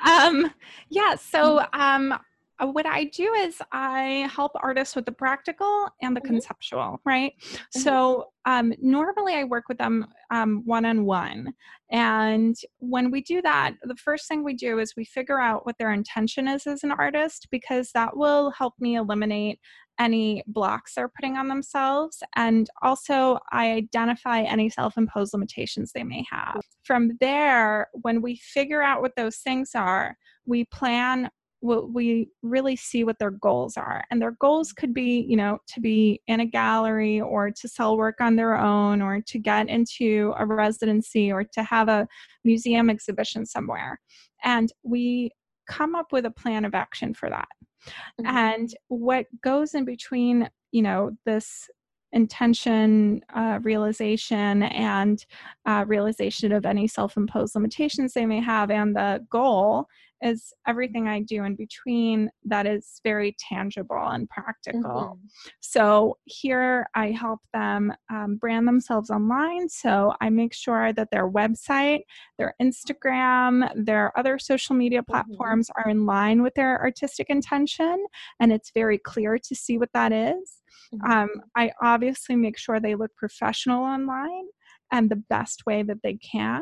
Um, 0.06 0.52
yeah 0.90 1.16
so 1.16 1.66
um, 1.74 2.12
uh, 2.12 2.18
what 2.60 2.86
I 2.86 3.06
do 3.06 3.34
is 3.34 3.62
I 3.72 4.30
help 4.34 4.52
artists 4.56 4.96
with 4.96 5.06
the 5.06 5.12
practical 5.12 5.88
and 6.02 6.16
the 6.16 6.22
mm-hmm. 6.22 6.34
conceptual, 6.34 7.02
right? 7.06 7.34
Mm-hmm. 7.42 7.80
So 7.80 8.28
um, 8.46 8.74
normally 8.82 9.36
I 9.36 9.44
work 9.44 9.66
with 9.68 9.78
them 9.78 10.06
one 10.66 10.86
on 10.86 11.06
one. 11.06 11.54
And 11.92 12.56
when 12.80 13.12
we 13.12 13.22
do 13.22 13.42
that, 13.42 13.74
the 13.84 13.96
first 13.96 14.28
thing 14.28 14.44
we 14.44 14.54
do 14.54 14.80
is 14.80 14.94
we 14.96 15.06
figure 15.06 15.40
out 15.40 15.66
what 15.66 15.78
their 15.78 15.92
intention 15.92 16.48
is 16.48 16.66
as 16.68 16.84
an 16.84 16.92
artist 16.92 17.48
because 17.52 17.92
that 17.94 18.16
will 18.16 18.52
help 18.52 18.74
me 18.80 18.96
eliminate 18.96 19.60
any 20.00 20.44
blocks 20.48 20.96
they're 20.96 21.08
putting 21.10 21.38
on 21.38 21.48
themselves. 21.48 22.24
And 22.36 22.68
also, 22.82 23.38
I 23.52 23.72
identify 23.74 24.42
any 24.42 24.70
self 24.70 24.98
imposed 24.98 25.34
limitations 25.34 25.92
they 25.92 26.04
may 26.04 26.26
have. 26.32 26.62
From 26.84 27.12
there, 27.20 27.90
when 28.02 28.22
we 28.22 28.38
figure 28.38 28.82
out 28.82 29.02
what 29.02 29.16
those 29.16 29.38
things 29.38 29.72
are, 29.76 30.18
we 30.46 30.66
plan 30.66 31.30
we 31.64 32.28
really 32.42 32.76
see 32.76 33.06
what 33.06 33.18
their 33.20 33.32
goals 33.32 33.78
are 33.78 34.04
and 34.12 34.22
their 34.22 34.36
goals 34.40 34.74
could 34.74 34.94
be 34.94 35.26
you 35.28 35.38
know 35.38 35.58
to 35.66 35.80
be 35.80 36.22
in 36.28 36.42
a 36.42 36.46
gallery 36.46 37.22
or 37.22 37.50
to 37.50 37.68
sell 37.68 37.98
work 37.98 38.20
on 38.20 38.36
their 38.36 38.56
own 38.58 39.02
or 39.02 39.22
to 39.22 39.40
get 39.40 39.70
into 39.70 40.34
a 40.38 40.46
residency 40.46 41.32
or 41.32 41.44
to 41.44 41.64
have 41.64 41.88
a 41.88 42.08
museum 42.44 42.90
exhibition 42.90 43.46
somewhere 43.46 44.00
and 44.44 44.74
we 44.84 45.32
come 45.68 45.96
up 45.96 46.12
with 46.12 46.26
a 46.26 46.32
plan 46.32 46.66
of 46.66 46.76
action 46.76 47.14
for 47.14 47.30
that 47.30 47.48
mm-hmm. 47.88 48.26
and 48.26 48.76
what 48.90 49.26
goes 49.42 49.74
in 49.74 49.86
between 49.86 50.50
you 50.72 50.82
know 50.82 51.12
this 51.26 51.70
intention 52.12 53.22
uh, 53.34 53.58
realization 53.64 54.64
and 54.64 55.26
uh, 55.66 55.84
realization 55.88 56.52
of 56.52 56.66
any 56.66 56.88
self-imposed 56.88 57.56
limitations 57.56 58.14
they 58.14 58.26
may 58.26 58.40
have 58.40 58.70
and 58.70 58.96
the 58.96 59.26
goal 59.32 59.88
is 60.24 60.54
everything 60.66 61.08
I 61.08 61.20
do 61.20 61.44
in 61.44 61.56
between 61.56 62.30
that 62.46 62.66
is 62.66 63.02
very 63.04 63.36
tangible 63.38 64.08
and 64.08 64.30
practical. 64.30 64.82
Mm-hmm. 64.82 65.26
So 65.60 66.18
here 66.24 66.88
I 66.96 67.12
help 67.12 67.42
them 67.54 67.94
um, 68.10 68.38
brand 68.38 68.68
themselves 68.68 69.10
online. 69.10 69.68
So 69.68 70.14
I 70.22 70.30
make 70.30 70.54
sure 70.54 70.94
that 70.94 71.10
their 71.12 71.30
website, 71.30 72.02
their 72.38 72.56
Instagram, 72.62 73.70
their 73.76 74.18
other 74.18 74.40
social 74.40 74.76
media 74.76 75.02
mm-hmm. 75.02 75.12
platforms 75.12 75.70
mm-hmm. 75.70 75.90
are 75.90 75.92
in 75.92 76.06
line 76.06 76.42
with 76.42 76.54
their 76.56 76.82
artistic 76.82 77.30
intention 77.30 78.06
and 78.40 78.54
it's 78.54 78.72
very 78.74 78.98
clear 78.98 79.38
to 79.38 79.56
see 79.56 79.78
what 79.78 79.90
that 79.94 80.14
is. 80.14 80.62
Mm-hmm. 80.94 81.12
Um, 81.12 81.30
I 81.56 81.72
obviously 81.82 82.36
make 82.36 82.58
sure 82.58 82.80
they 82.80 82.96
look 82.96 83.12
professional 83.18 83.84
online 83.84 84.46
and 84.92 85.10
the 85.10 85.16
best 85.16 85.66
way 85.66 85.84
that 85.84 85.98
they 86.04 86.16
can. 86.16 86.62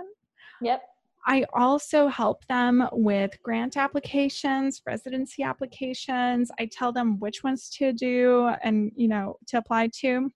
Yep. 0.61 0.81
I 1.25 1.45
also 1.53 2.07
help 2.07 2.45
them 2.47 2.87
with 2.91 3.41
grant 3.43 3.77
applications, 3.77 4.81
residency 4.85 5.43
applications. 5.43 6.51
I 6.59 6.65
tell 6.65 6.91
them 6.91 7.19
which 7.19 7.43
ones 7.43 7.69
to 7.77 7.93
do 7.93 8.49
and, 8.63 8.91
you 8.95 9.07
know, 9.07 9.37
to 9.47 9.57
apply 9.57 9.89
to. 9.99 10.31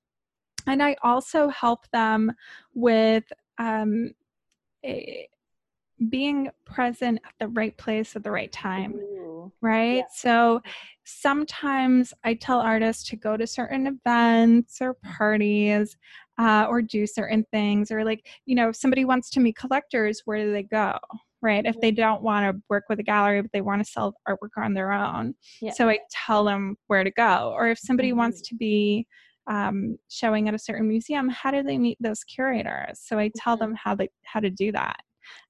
And 0.67 0.83
I 0.83 0.95
also 1.03 1.47
help 1.49 1.89
them 1.91 2.31
with 2.73 3.23
um, 3.57 4.11
a, 4.85 5.27
being 6.09 6.49
present 6.65 7.19
at 7.25 7.33
the 7.39 7.47
right 7.49 7.75
place 7.77 8.15
at 8.15 8.23
the 8.23 8.31
right 8.31 8.51
time. 8.51 8.95
Ooh. 8.95 9.51
Right. 9.61 9.97
Yeah. 9.97 10.03
So 10.13 10.61
sometimes 11.03 12.13
I 12.23 12.33
tell 12.33 12.59
artists 12.59 13.07
to 13.09 13.15
go 13.15 13.37
to 13.37 13.47
certain 13.47 13.87
events 13.87 14.81
or 14.81 14.95
parties 14.95 15.97
uh, 16.37 16.65
or 16.69 16.81
do 16.81 17.07
certain 17.07 17.45
things 17.51 17.91
or 17.91 18.03
like 18.03 18.25
you 18.45 18.55
know 18.55 18.69
if 18.69 18.75
somebody 18.75 19.05
wants 19.05 19.29
to 19.29 19.39
meet 19.39 19.55
collectors 19.55 20.21
where 20.25 20.43
do 20.43 20.51
they 20.51 20.63
go 20.63 20.97
right 21.41 21.65
if 21.65 21.79
they 21.79 21.91
don't 21.91 22.21
want 22.21 22.43
to 22.45 22.61
work 22.69 22.83
with 22.89 22.99
a 22.99 23.03
gallery 23.03 23.41
but 23.41 23.51
they 23.53 23.61
want 23.61 23.83
to 23.83 23.89
sell 23.89 24.15
artwork 24.27 24.49
on 24.57 24.73
their 24.73 24.91
own 24.91 25.33
yeah. 25.61 25.71
so 25.71 25.87
i 25.87 25.97
tell 26.11 26.43
them 26.43 26.75
where 26.87 27.03
to 27.03 27.11
go 27.11 27.53
or 27.55 27.67
if 27.67 27.79
somebody 27.79 28.09
mm-hmm. 28.09 28.19
wants 28.19 28.41
to 28.41 28.55
be 28.55 29.05
um, 29.47 29.95
showing 30.09 30.47
at 30.47 30.55
a 30.55 30.59
certain 30.59 30.87
museum 30.87 31.29
how 31.29 31.51
do 31.51 31.61
they 31.61 31.77
meet 31.77 31.97
those 32.01 32.23
curators 32.23 32.99
so 33.03 33.19
i 33.19 33.29
tell 33.35 33.55
mm-hmm. 33.55 33.65
them 33.65 33.75
how 33.75 33.93
they 33.93 34.09
how 34.23 34.39
to 34.39 34.49
do 34.49 34.71
that 34.71 34.97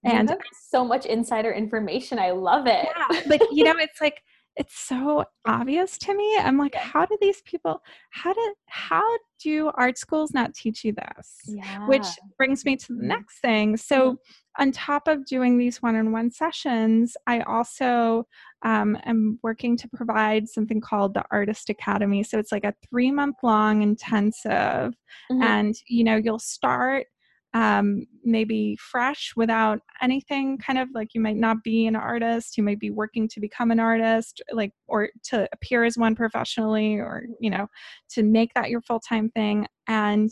and 0.03 0.35
so 0.69 0.85
much 0.85 1.05
insider 1.05 1.51
information 1.51 2.19
i 2.19 2.31
love 2.31 2.67
it 2.67 2.85
yeah 2.85 3.21
like 3.25 3.41
you 3.51 3.63
know 3.63 3.73
it's 3.77 3.99
like 4.01 4.21
it's 4.57 4.77
so 4.77 5.25
obvious 5.45 5.97
to 5.99 6.15
me. 6.15 6.37
I'm 6.37 6.57
like, 6.57 6.73
yeah. 6.73 6.81
how 6.81 7.05
do 7.05 7.17
these 7.19 7.41
people 7.41 7.81
how 8.09 8.33
do 8.33 8.53
how 8.67 9.03
do 9.41 9.71
art 9.75 9.97
schools 9.97 10.33
not 10.33 10.53
teach 10.53 10.83
you 10.83 10.93
this? 10.93 11.41
Yeah. 11.45 11.87
Which 11.87 12.05
brings 12.37 12.63
me 12.65 12.77
to 12.77 12.87
the 12.87 12.93
mm-hmm. 12.93 13.07
next 13.07 13.39
thing. 13.39 13.77
So 13.77 14.13
mm-hmm. 14.13 14.61
on 14.61 14.71
top 14.71 15.07
of 15.07 15.25
doing 15.25 15.57
these 15.57 15.81
one-on-one 15.81 16.31
sessions, 16.31 17.17
I 17.27 17.41
also 17.41 18.27
um, 18.63 18.97
am 19.03 19.39
working 19.43 19.75
to 19.77 19.89
provide 19.89 20.47
something 20.47 20.79
called 20.79 21.13
the 21.13 21.25
Artist 21.31 21.69
Academy. 21.69 22.23
So 22.23 22.39
it's 22.39 22.51
like 22.51 22.63
a 22.63 22.73
three-month 22.89 23.37
long 23.43 23.81
intensive, 23.81 24.51
mm-hmm. 24.51 25.41
and 25.41 25.75
you 25.87 26.03
know 26.03 26.15
you'll 26.15 26.39
start 26.39 27.07
um, 27.55 28.05
maybe 28.25 28.75
fresh 28.75 29.31
without 29.37 29.79
anything 30.01 30.57
kind 30.57 30.77
of 30.77 30.89
like 30.93 31.13
you 31.13 31.21
might 31.21 31.37
not 31.37 31.63
be 31.63 31.87
an 31.87 31.95
artist 31.95 32.57
you 32.57 32.63
might 32.63 32.81
be 32.81 32.91
working 32.91 33.29
to 33.29 33.39
become 33.39 33.71
an 33.71 33.79
artist 33.79 34.41
like 34.51 34.71
or 34.87 35.09
to 35.23 35.47
appear 35.53 35.85
as 35.85 35.97
one 35.97 36.15
professionally 36.15 36.95
or 36.95 37.23
you 37.39 37.49
know 37.49 37.65
to 38.09 38.23
make 38.23 38.53
that 38.55 38.69
your 38.69 38.81
full-time 38.81 39.29
thing 39.29 39.65
and 39.87 40.31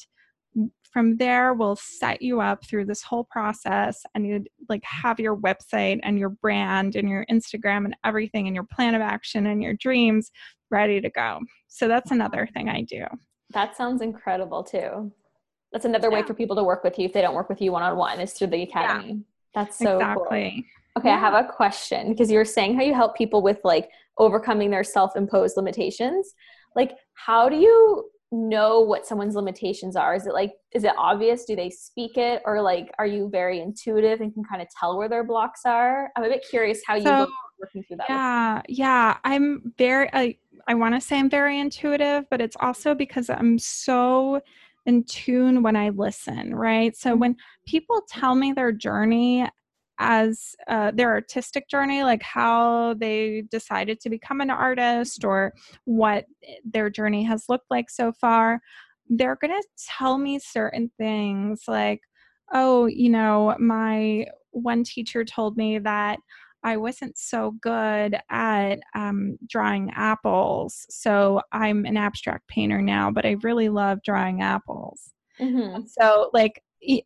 from 0.82 1.16
there 1.16 1.54
we'll 1.54 1.78
set 1.78 2.22
you 2.22 2.42
up 2.42 2.66
through 2.66 2.86
this 2.86 3.02
whole 3.02 3.24
process 3.32 4.04
and 4.14 4.28
you 4.28 4.44
like 4.68 4.84
have 4.84 5.18
your 5.18 5.38
website 5.38 6.02
and 6.04 6.20
your 6.20 6.30
brand 6.30 6.98
and 6.98 7.08
your 7.08 7.26
instagram 7.32 7.86
and 7.86 7.96
everything 8.04 8.48
and 8.48 8.56
your 8.56 8.68
plan 8.70 8.96
of 8.96 9.02
action 9.02 9.48
and 9.48 9.64
your 9.64 9.74
dreams 9.76 10.30
ready 10.70 11.00
to 11.00 11.10
go. 11.10 11.40
So 11.68 11.88
that's 11.88 12.12
another 12.12 12.50
thing 12.54 12.68
i 12.68 12.82
do. 12.82 13.06
That 13.52 13.78
sounds 13.78 14.02
incredible 14.02 14.64
too 14.64 15.14
that's 15.74 15.86
another 15.86 16.10
yeah. 16.10 16.20
way 16.20 16.24
for 16.24 16.34
people 16.34 16.56
to 16.56 16.64
work 16.64 16.84
with 16.84 16.98
you 16.98 17.06
if 17.06 17.14
they 17.14 17.22
don't 17.22 17.36
work 17.36 17.50
with 17.50 17.62
you 17.62 17.72
one 17.72 17.84
on 17.84 17.98
one 17.98 18.20
is 18.20 18.34
through 18.34 18.48
the 18.48 18.62
academy. 18.62 19.08
Yeah. 19.08 19.16
That's 19.56 19.78
so 19.78 19.96
exactly. 19.98 20.66
Cool. 20.96 21.02
Okay, 21.02 21.10
yeah. 21.10 21.16
I 21.16 21.20
have 21.20 21.34
a 21.34 21.52
question 21.52 22.10
because 22.10 22.32
you 22.32 22.38
were 22.38 22.46
saying 22.46 22.76
how 22.76 22.84
you 22.84 22.94
help 22.94 23.18
people 23.18 23.42
with 23.42 23.60
like 23.64 23.90
overcoming 24.20 24.70
their 24.70 24.84
self-imposed 24.84 25.58
limitations. 25.58 26.34
Like 26.76 26.94
how 27.16 27.50
do 27.50 27.58
you 27.58 28.10
know 28.32 28.82
what 28.82 29.06
someone's 29.06 29.36
limitations 29.36 29.96
are? 29.96 30.16
Is 30.16 30.28
it 30.28 30.34
like 30.34 30.54
is 30.72 30.84
it 30.84 30.94
obvious? 30.98 31.46
Do 31.46 31.56
they 31.56 31.70
speak 31.70 32.18
it 32.18 32.42
or 32.46 32.62
like 32.62 32.92
are 33.00 33.08
you 33.08 33.30
very 33.30 33.60
intuitive 33.60 34.22
and 34.22 34.34
can 34.34 34.44
kind 34.44 34.62
of 34.62 34.68
tell 34.80 34.98
where 34.98 35.10
their 35.10 35.24
blocks 35.24 35.62
are? 35.66 36.12
I'm 36.16 36.24
a 36.24 36.30
bit 36.30 36.46
curious 36.48 36.82
how 36.86 36.96
you 36.96 37.04
so, 37.04 37.28
working 37.60 37.84
through 37.84 37.98
that. 37.98 38.10
Yeah, 38.10 38.62
yeah, 38.68 39.18
I'm 39.24 39.74
very 39.78 40.10
I 40.14 40.38
I 40.68 40.76
want 40.76 40.96
to 40.96 41.02
say 41.02 41.20
I'm 41.20 41.30
very 41.30 41.60
intuitive, 41.60 42.26
but 42.30 42.42
it's 42.42 42.58
also 42.60 42.96
because 42.96 43.30
I'm 43.30 43.60
so 43.60 44.42
in 44.86 45.04
tune 45.06 45.64
when 45.64 45.76
I 45.76 45.90
listen, 45.90 46.54
right? 46.56 46.96
So 46.96 47.16
when 47.16 47.36
people 47.66 48.02
tell 48.08 48.36
me 48.36 48.52
their 48.54 48.72
journey 48.72 49.48
as 50.00 50.56
uh, 50.68 50.92
their 50.92 51.12
artistic 51.12 51.70
journey, 51.70 52.04
like 52.04 52.24
how 52.24 52.96
they 52.96 53.44
decided 53.50 54.00
to 54.02 54.10
become 54.10 54.42
an 54.42 54.50
artist 54.50 55.24
or 55.24 55.54
what 55.86 56.26
their 56.66 56.90
journey 56.90 57.24
has 57.24 57.46
looked 57.48 57.68
like 57.70 57.90
so 57.90 58.12
far, 58.12 58.60
they're 59.10 59.38
going 59.40 59.52
to 59.52 59.68
tell 59.98 60.18
me 60.18 60.40
certain 60.40 60.92
things 60.98 61.64
like, 61.68 62.02
oh, 62.54 62.86
you 62.88 63.10
know, 63.10 63.56
my 63.60 64.26
one 64.52 64.84
teacher 64.84 65.24
told 65.24 65.58
me 65.58 65.80
that 65.80 66.20
I 66.64 66.78
wasn't 66.78 67.18
so 67.18 67.52
good 67.62 68.18
at 68.30 68.80
um, 68.96 69.38
drawing 69.48 69.92
apples. 69.96 70.86
So 70.90 71.42
I'm 71.52 71.86
an 71.86 71.98
abstract 71.98 72.48
painter 72.48 72.82
now, 72.82 73.12
but 73.12 73.26
I 73.26 73.36
really 73.44 73.70
love 73.70 74.00
drawing 74.04 74.42
apples. 74.42 75.12
Mm-hmm. 75.40 75.84
So, 75.88 76.30
like, 76.34 76.62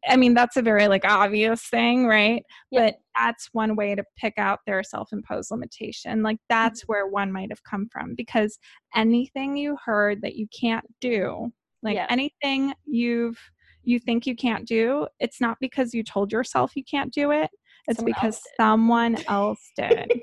I 0.08 0.16
mean, 0.16 0.34
that's 0.34 0.58
a 0.58 0.62
very 0.62 0.88
like 0.88 1.06
obvious 1.06 1.62
thing, 1.64 2.08
right? 2.08 2.44
But 2.72 2.96
that's 3.18 3.50
one 3.52 3.76
way 3.76 3.96
to 3.96 4.04
pick 4.18 4.34
out 4.38 4.60
their 4.66 4.84
self 4.84 5.10
imposed 5.12 5.52
limitation. 5.52 6.24
Like, 6.24 6.38
that's 6.50 6.82
mm-hmm. 6.82 6.92
where 6.92 7.08
one 7.08 7.32
might 7.32 7.52
have 7.52 7.64
come 7.64 7.88
from 7.92 8.16
because 8.16 8.58
anything 8.96 9.56
you 9.56 9.78
heard 9.84 10.22
that 10.22 10.36
you 10.36 10.48
can't 10.60 10.86
do, 11.00 11.52
like 11.84 12.00
anything 12.10 12.74
you've 12.86 13.40
you 13.84 14.00
think 14.00 14.26
you 14.26 14.36
can't 14.36 14.68
do, 14.68 15.08
it's 15.20 15.40
not 15.40 15.58
because 15.62 15.94
you 15.94 16.04
told 16.04 16.32
yourself 16.32 16.76
you 16.76 16.84
can't 16.84 17.14
do 17.14 17.32
it. 17.32 17.50
It's 17.88 17.98
someone 18.00 18.14
because 18.14 18.36
else 18.36 18.44
someone 18.58 19.18
else 19.28 19.72
did. 19.76 20.22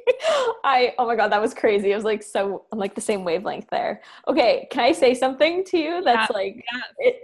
I 0.64 0.94
oh 0.98 1.06
my 1.06 1.16
god, 1.16 1.32
that 1.32 1.40
was 1.40 1.54
crazy. 1.54 1.92
It 1.92 1.96
was 1.96 2.04
like 2.04 2.22
so 2.22 2.66
I'm 2.72 2.78
like 2.78 2.94
the 2.94 3.00
same 3.00 3.24
wavelength 3.24 3.68
there. 3.70 4.02
Okay, 4.28 4.68
can 4.70 4.84
I 4.84 4.92
say 4.92 5.14
something 5.14 5.64
to 5.66 5.78
you 5.78 6.02
that's 6.02 6.30
yeah, 6.30 6.36
like 6.36 6.56
yeah. 6.56 6.82
it 6.98 7.22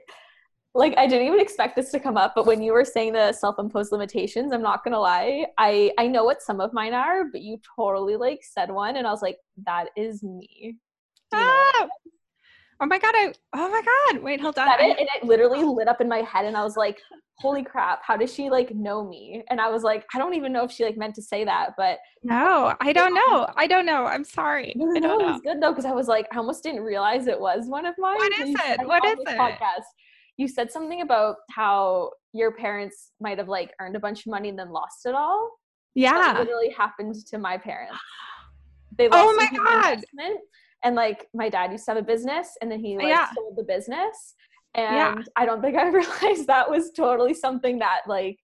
like 0.75 0.97
I 0.97 1.07
didn't 1.07 1.27
even 1.27 1.41
expect 1.41 1.77
this 1.77 1.91
to 1.91 2.01
come 2.01 2.17
up, 2.17 2.33
but 2.35 2.47
when 2.47 2.63
you 2.63 2.73
were 2.73 2.85
saying 2.85 3.13
the 3.13 3.33
self-imposed 3.33 3.93
limitations, 3.93 4.53
I'm 4.53 4.63
not 4.63 4.85
gonna 4.85 5.01
lie, 5.01 5.47
I 5.59 5.93
I 5.99 6.07
know 6.07 6.25
what 6.25 6.43
some 6.43 6.61
of 6.61 6.73
mine 6.73 6.95
are, 6.95 7.25
but 7.25 7.43
you 7.43 7.59
totally 7.77 8.17
like 8.17 8.41
said 8.43 8.71
one, 8.71 8.97
and 8.97 9.07
I 9.07 9.11
was 9.11 9.23
like, 9.23 9.39
that 9.67 9.89
is 9.97 10.23
me. 10.23 10.77
Ah! 11.33 11.89
Oh 12.81 12.87
my 12.87 12.99
god! 12.99 13.15
I 13.15 13.33
oh 13.55 13.69
my 13.69 13.83
god! 13.83 14.23
Wait, 14.23 14.41
hold 14.41 14.59
on. 14.59 14.69
It, 14.81 14.99
and 14.99 15.09
it 15.17 15.25
literally 15.25 15.63
lit 15.63 15.89
up 15.89 16.01
in 16.01 16.09
my 16.09 16.23
head, 16.23 16.47
and 16.47 16.57
I 16.57 16.65
was 16.65 16.77
like, 16.77 16.99
holy 17.41 17.65
crap 17.65 18.01
how 18.03 18.17
does 18.17 18.33
she 18.33 18.51
like 18.51 18.75
know 18.75 19.07
me? 19.09 19.43
And 19.49 19.61
i 19.61 19.69
was 19.69 19.83
like 19.83 20.05
i 20.15 20.19
don't 20.19 20.35
even 20.35 20.53
know 20.53 20.65
if 20.65 20.71
she 20.71 20.85
like 20.85 20.97
meant 20.97 21.15
to 21.15 21.23
say 21.23 21.45
that 21.45 21.71
but 21.77 21.99
no 22.23 22.75
i 22.81 22.93
don't 22.93 23.15
know 23.15 23.49
i 23.57 23.67
don't 23.67 23.87
know 23.87 24.05
i'm 24.05 24.25
sorry 24.25 24.75
no, 24.77 24.87
no, 24.87 25.01
no 25.01 25.21
it 25.21 25.33
was 25.33 25.41
good 25.41 25.63
though 25.63 25.71
because 25.71 25.87
i 25.87 25.93
was 25.93 26.07
like 26.07 26.27
i 26.33 26.37
almost 26.37 26.63
didn't 26.63 26.83
realize 26.83 27.27
it 27.27 27.41
was 27.41 27.67
one 27.67 27.87
of 27.87 27.95
mine 27.99 28.17
what 28.17 28.33
is 28.41 28.55
it? 28.55 28.87
what 28.87 29.05
is 29.07 29.19
it? 29.21 29.39
podcast. 29.39 29.89
You 30.37 30.49
said 30.49 30.71
something 30.71 31.03
about 31.03 31.37
how 31.51 32.13
your 32.33 32.53
parents 32.53 33.13
might 33.21 33.39
have 33.39 33.49
like 33.49 33.73
earned 33.81 33.97
a 33.97 34.01
bunch 34.01 34.21
of 34.21 34.31
money 34.31 34.49
and 34.49 34.59
then 34.59 34.71
lost 34.71 35.05
it 35.05 35.15
all? 35.15 35.51
Yeah. 35.95 36.13
that 36.13 36.39
literally 36.39 36.71
happened 36.71 37.15
to 37.27 37.39
my 37.39 37.59
parents. 37.59 37.99
They 38.97 39.09
lost 39.09 39.25
oh 39.25 39.37
my 39.37 39.49
god 39.57 40.05
and 40.85 40.95
like 40.95 41.27
my 41.35 41.49
dad 41.49 41.73
used 41.73 41.85
to 41.85 41.93
have 41.93 41.99
a 41.99 42.07
business 42.07 42.51
and 42.61 42.71
then 42.71 42.81
he 42.81 42.97
like 42.97 43.09
yeah. 43.09 43.29
sold 43.35 43.57
the 43.57 43.63
business 43.63 44.35
and 44.75 44.97
yeah. 44.97 45.23
i 45.37 45.45
don't 45.45 45.61
think 45.61 45.77
i 45.77 45.89
realized 45.89 46.47
that 46.47 46.69
was 46.69 46.91
totally 46.93 47.35
something 47.35 47.79
that 47.79 48.01
like 48.07 48.39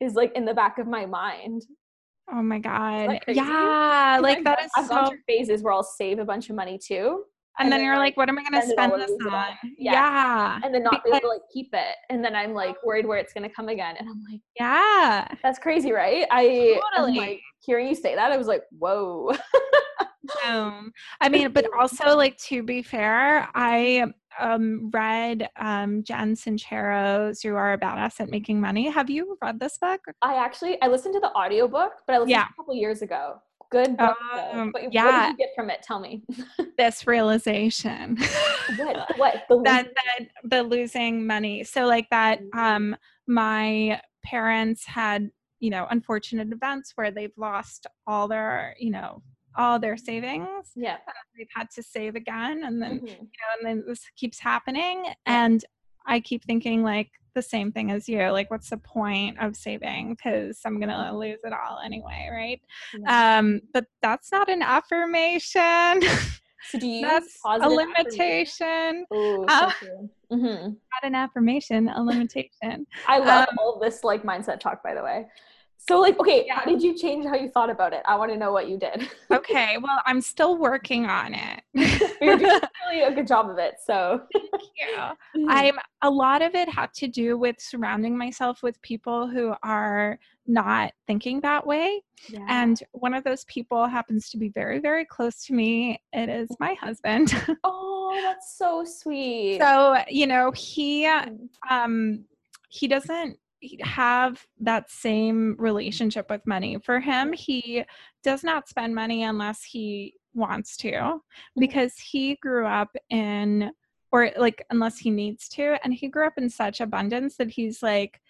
is 0.00 0.14
like 0.14 0.32
in 0.34 0.44
the 0.44 0.54
back 0.54 0.78
of 0.78 0.86
my 0.86 1.06
mind 1.06 1.62
oh 2.32 2.42
my 2.42 2.58
god 2.58 3.18
yeah 3.28 4.18
like 4.22 4.38
I've, 4.38 4.44
that 4.44 4.62
is 4.64 4.70
i've 4.76 4.86
so... 4.86 4.94
gone 4.94 5.08
through 5.08 5.18
phases 5.26 5.62
where 5.62 5.72
i'll 5.72 5.82
save 5.82 6.18
a 6.18 6.24
bunch 6.24 6.50
of 6.50 6.56
money 6.56 6.78
too 6.78 7.24
and, 7.56 7.66
and 7.66 7.72
then, 7.72 7.78
then, 7.78 7.86
you're 7.86 7.98
like, 7.98 8.16
what 8.16 8.28
am 8.28 8.36
I 8.36 8.42
going 8.42 8.60
to 8.60 8.68
spend 8.68 8.92
this 8.94 9.12
on? 9.30 9.44
Yeah. 9.78 9.92
yeah. 9.92 10.60
And 10.64 10.74
then 10.74 10.82
not 10.82 11.04
because... 11.04 11.04
be 11.04 11.10
able 11.10 11.20
to 11.20 11.28
like 11.28 11.42
keep 11.52 11.68
it. 11.72 11.94
And 12.10 12.24
then 12.24 12.34
I'm 12.34 12.52
like 12.52 12.74
oh. 12.82 12.86
worried 12.88 13.06
where 13.06 13.16
it's 13.16 13.32
going 13.32 13.48
to 13.48 13.54
come 13.54 13.68
again. 13.68 13.94
And 13.96 14.08
I'm 14.08 14.20
like, 14.28 14.40
yeah, 14.58 15.28
that's 15.40 15.60
crazy, 15.60 15.92
right? 15.92 16.26
I 16.32 16.80
totally 16.96 17.16
like 17.16 17.40
hearing 17.60 17.86
you 17.86 17.94
say 17.94 18.16
that. 18.16 18.32
I 18.32 18.36
was 18.36 18.48
like, 18.48 18.64
whoa. 18.76 19.30
um, 20.46 20.92
I 21.20 21.28
mean, 21.28 21.52
but 21.52 21.66
also 21.78 22.16
like 22.16 22.36
to 22.48 22.62
be 22.62 22.82
fair, 22.82 23.48
I 23.54 24.06
um, 24.38 24.90
read 24.92 25.48
um, 25.56 26.02
Jen 26.02 26.34
Sincero's 26.34 27.44
"You 27.44 27.56
Are 27.56 27.72
a 27.72 27.78
Badass 27.78 28.20
at 28.20 28.30
Making 28.30 28.60
Money." 28.60 28.88
Have 28.90 29.10
you 29.10 29.36
read 29.42 29.60
this 29.60 29.78
book? 29.78 30.00
I 30.22 30.36
actually 30.36 30.80
I 30.82 30.88
listened 30.88 31.14
to 31.14 31.20
the 31.20 31.32
audiobook, 31.32 31.92
but 32.06 32.14
I 32.14 32.18
listened 32.18 32.30
yeah. 32.30 32.46
a 32.52 32.56
couple 32.56 32.74
years 32.74 33.02
ago. 33.02 33.40
Good 33.70 33.96
book. 33.96 34.16
Um, 34.52 34.70
but 34.72 34.92
yeah. 34.92 35.04
What 35.04 35.22
did 35.22 35.30
you 35.30 35.36
get 35.36 35.54
from 35.56 35.70
it? 35.70 35.82
Tell 35.82 35.98
me. 35.98 36.22
this 36.78 37.06
realization. 37.06 38.16
what? 38.76 39.10
What? 39.16 39.44
The 39.48 39.60
that 39.62 39.88
that 39.94 40.28
the 40.44 40.62
losing 40.62 41.26
money. 41.26 41.64
So 41.64 41.86
like 41.86 42.08
that. 42.10 42.40
Mm. 42.40 42.58
Um, 42.58 42.96
my 43.26 44.00
parents 44.24 44.84
had 44.86 45.30
you 45.60 45.70
know 45.70 45.86
unfortunate 45.90 46.52
events 46.52 46.92
where 46.94 47.10
they've 47.10 47.36
lost 47.36 47.86
all 48.06 48.28
their 48.28 48.76
you 48.78 48.90
know 48.90 49.22
all 49.56 49.78
their 49.78 49.96
savings. 49.96 50.72
Yeah. 50.74 50.98
they've 51.36 51.46
had 51.54 51.70
to 51.70 51.82
save 51.82 52.14
again 52.14 52.64
and 52.64 52.80
then 52.82 52.96
mm-hmm. 52.96 53.06
you 53.06 53.14
know 53.14 53.50
and 53.58 53.66
then 53.66 53.84
this 53.86 54.04
keeps 54.16 54.38
happening 54.38 55.06
and 55.26 55.64
I 56.06 56.20
keep 56.20 56.44
thinking 56.44 56.82
like 56.82 57.10
the 57.34 57.42
same 57.42 57.72
thing 57.72 57.90
as 57.90 58.08
you 58.08 58.18
like 58.30 58.50
what's 58.50 58.70
the 58.70 58.76
point 58.76 59.38
of 59.40 59.56
saving? 59.56 60.14
Because 60.14 60.60
i'm 60.64 60.78
gonna 60.78 61.16
lose 61.16 61.40
it 61.44 61.52
all 61.52 61.80
anyway 61.84 62.28
right? 62.30 62.60
Um 63.08 63.60
but 63.72 63.86
that's 64.02 64.30
not 64.32 64.48
an 64.48 64.62
affirmation. 64.62 66.02
So 66.70 66.78
do 66.78 66.86
you 66.86 67.02
that's 67.02 67.38
a 67.44 67.68
limitation. 67.68 69.06
Ooh, 69.12 69.46
so 69.48 69.54
um, 69.54 69.72
mm-hmm. 70.32 70.44
not 70.92 71.02
an 71.02 71.14
affirmation 71.14 71.88
a 71.88 72.02
limitation. 72.02 72.86
I 73.08 73.18
love 73.18 73.48
um, 73.50 73.56
all 73.58 73.78
this 73.80 74.04
like 74.04 74.22
mindset 74.22 74.60
talk 74.60 74.82
by 74.82 74.94
the 74.94 75.02
way 75.02 75.26
so, 75.86 76.00
like, 76.00 76.18
okay, 76.18 76.44
yeah. 76.46 76.60
how 76.60 76.64
did 76.64 76.82
you 76.82 76.96
change 76.96 77.26
how 77.26 77.34
you 77.34 77.50
thought 77.50 77.68
about 77.68 77.92
it? 77.92 78.02
I 78.06 78.16
want 78.16 78.32
to 78.32 78.38
know 78.38 78.52
what 78.52 78.70
you 78.70 78.78
did. 78.78 79.08
okay, 79.30 79.76
well, 79.76 80.00
I'm 80.06 80.22
still 80.22 80.56
working 80.56 81.04
on 81.04 81.34
it. 81.34 81.62
You're 82.22 82.38
doing 82.38 82.60
really 82.88 83.02
a 83.02 83.14
good 83.14 83.26
job 83.26 83.50
of 83.50 83.58
it. 83.58 83.74
So, 83.84 84.22
thank 84.32 84.62
you. 85.34 85.46
I'm 85.48 85.78
a 86.00 86.08
lot 86.08 86.40
of 86.40 86.54
it 86.54 86.70
had 86.70 86.94
to 86.94 87.08
do 87.08 87.36
with 87.36 87.56
surrounding 87.60 88.16
myself 88.16 88.62
with 88.62 88.80
people 88.80 89.28
who 89.28 89.54
are 89.62 90.18
not 90.46 90.92
thinking 91.06 91.40
that 91.42 91.66
way. 91.66 92.02
Yeah. 92.28 92.46
And 92.48 92.82
one 92.92 93.12
of 93.12 93.22
those 93.24 93.44
people 93.44 93.86
happens 93.86 94.30
to 94.30 94.38
be 94.38 94.48
very, 94.48 94.78
very 94.78 95.04
close 95.04 95.44
to 95.46 95.54
me. 95.54 96.00
It 96.14 96.30
is 96.30 96.48
my 96.60 96.74
husband. 96.74 97.34
oh, 97.64 98.18
that's 98.22 98.56
so 98.56 98.84
sweet. 98.86 99.60
So, 99.60 99.98
you 100.08 100.26
know, 100.26 100.50
he 100.52 101.04
mm. 101.04 101.48
um 101.70 102.24
he 102.68 102.88
doesn't 102.88 103.38
have 103.82 104.44
that 104.60 104.90
same 104.90 105.56
relationship 105.58 106.30
with 106.30 106.46
money. 106.46 106.78
For 106.82 107.00
him, 107.00 107.32
he 107.32 107.84
does 108.22 108.42
not 108.44 108.68
spend 108.68 108.94
money 108.94 109.22
unless 109.22 109.62
he 109.62 110.14
wants 110.34 110.76
to 110.78 110.90
mm-hmm. 110.90 111.60
because 111.60 111.96
he 111.98 112.36
grew 112.36 112.66
up 112.66 112.94
in 113.10 113.70
or 114.12 114.30
like 114.36 114.64
unless 114.70 114.98
he 114.98 115.10
needs 115.10 115.48
to 115.48 115.76
and 115.82 115.92
he 115.92 116.08
grew 116.08 116.26
up 116.26 116.34
in 116.36 116.48
such 116.48 116.80
abundance 116.80 117.36
that 117.36 117.50
he's 117.50 117.82
like 117.82 118.20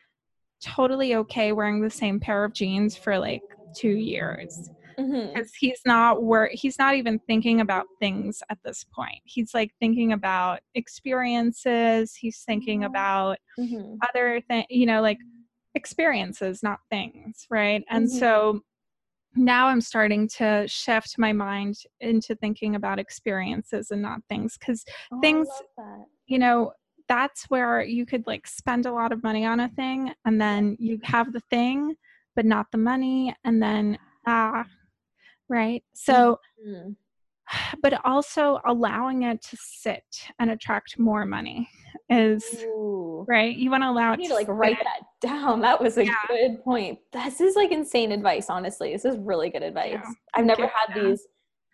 totally 0.63 1.15
okay 1.15 1.53
wearing 1.53 1.81
the 1.81 1.91
same 1.91 2.19
pair 2.19 2.45
of 2.45 2.55
jeans 2.55 2.97
for 2.97 3.19
like 3.19 3.43
2 3.77 3.89
years 3.89 4.71
because 4.97 5.13
mm-hmm. 5.13 5.41
he's 5.59 5.81
not 5.85 6.23
wor- 6.23 6.51
he's 6.53 6.79
not 6.79 6.95
even 6.95 7.19
thinking 7.21 7.61
about 7.61 7.87
things 8.01 8.43
at 8.51 8.59
this 8.65 8.85
point 8.85 9.21
he's 9.25 9.55
like 9.55 9.71
thinking 9.81 10.13
about 10.13 10.61
experiences 10.75 12.15
he's 12.15 12.41
thinking 12.41 12.81
mm-hmm. 12.81 12.87
about 12.87 13.39
mm-hmm. 13.59 13.95
other 14.09 14.41
things 14.49 14.67
you 14.71 14.87
know 14.87 15.01
like 15.01 15.19
experiences 15.75 16.63
not 16.63 16.79
things 16.91 17.47
right 17.51 17.85
and 17.91 18.07
mm-hmm. 18.07 18.19
so 18.19 18.61
now 19.37 19.67
i'm 19.67 19.81
starting 19.81 20.29
to 20.29 20.67
shift 20.69 21.19
my 21.19 21.33
mind 21.33 21.77
into 22.01 22.35
thinking 22.37 22.77
about 22.77 22.99
experiences 22.99 23.91
and 23.91 24.01
not 24.01 24.21
things 24.29 24.57
because 24.59 24.85
oh, 25.13 25.21
things 25.21 25.49
you 26.27 26.39
know 26.39 26.73
that's 27.09 27.45
where 27.51 27.83
you 27.83 28.07
could 28.07 28.27
like 28.27 28.47
spend 28.47 28.87
a 28.87 28.93
lot 28.93 29.13
of 29.13 29.23
money 29.23 29.45
on 29.45 29.61
a 29.61 29.69
thing 29.71 30.13
and 30.25 30.41
then 30.41 30.77
you 30.79 30.99
have 31.03 31.33
the 31.33 31.43
thing 31.51 31.95
but 32.37 32.45
not 32.45 32.67
the 32.73 32.79
money 32.79 33.35
and 33.45 33.63
then 33.63 33.99
ah 34.27 34.65
right? 35.49 35.83
So, 35.95 36.39
mm-hmm. 36.67 36.93
but 37.83 38.01
also 38.05 38.61
allowing 38.67 39.23
it 39.23 39.43
to 39.43 39.57
sit 39.61 40.05
and 40.39 40.51
attract 40.51 40.99
more 40.99 41.25
money 41.25 41.69
is 42.11 42.45
Ooh. 42.65 43.25
right. 43.29 43.55
You 43.55 43.71
want 43.71 43.83
to 43.83 43.91
allow 43.91 44.09
you 44.09 44.15
it 44.15 44.19
need 44.19 44.29
to, 44.29 44.35
like 44.35 44.49
write 44.49 44.79
that 44.83 45.07
down. 45.21 45.61
That 45.61 45.81
was 45.81 45.97
a 45.97 46.05
yeah. 46.05 46.15
good 46.29 46.63
point. 46.63 46.99
This 47.13 47.41
is 47.41 47.57
like 47.57 47.73
insane 47.73 48.13
advice, 48.13 48.51
honestly. 48.51 48.93
This 48.93 49.05
is 49.05 49.17
really 49.19 49.51
good 49.51 49.63
advice. 49.63 49.93
Yeah. 49.93 50.11
I've 50.35 50.45
never 50.45 50.67
had 50.67 50.95
these. 50.95 51.27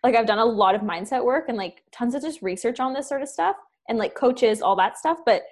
Like 0.03 0.15
I've 0.15 0.25
done 0.25 0.39
a 0.39 0.45
lot 0.45 0.73
of 0.73 0.81
mindset 0.81 1.23
work 1.23 1.45
and 1.47 1.57
like 1.57 1.83
tons 1.91 2.15
of 2.15 2.21
just 2.21 2.41
research 2.41 2.79
on 2.79 2.93
this 2.93 3.07
sort 3.07 3.21
of 3.21 3.29
stuff 3.29 3.55
and 3.87 3.97
like 3.97 4.15
coaches, 4.15 4.61
all 4.61 4.75
that 4.77 4.97
stuff. 4.97 5.19
But 5.25 5.43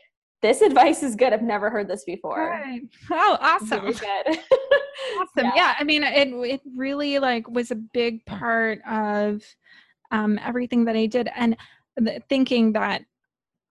this 0.42 0.62
advice 0.62 1.04
is 1.04 1.16
good. 1.16 1.34
I've 1.34 1.42
never 1.42 1.70
heard 1.70 1.88
this 1.88 2.04
before. 2.04 2.62
Good. 2.64 2.90
Oh, 3.12 3.38
awesome. 3.42 3.86
Really 3.86 3.94
good. 4.00 4.40
awesome. 5.18 5.28
Yeah. 5.38 5.52
yeah. 5.56 5.76
I 5.78 5.84
mean, 5.84 6.04
it 6.04 6.30
it 6.30 6.62
really 6.76 7.20
like 7.20 7.50
was 7.50 7.72
a 7.72 7.76
big 7.76 8.26
part 8.26 8.80
of 8.90 9.44
um, 10.12 10.40
everything 10.44 10.86
that 10.86 10.96
I 10.96 11.06
did, 11.06 11.30
and 11.36 11.58
thinking 12.30 12.74
that 12.74 13.04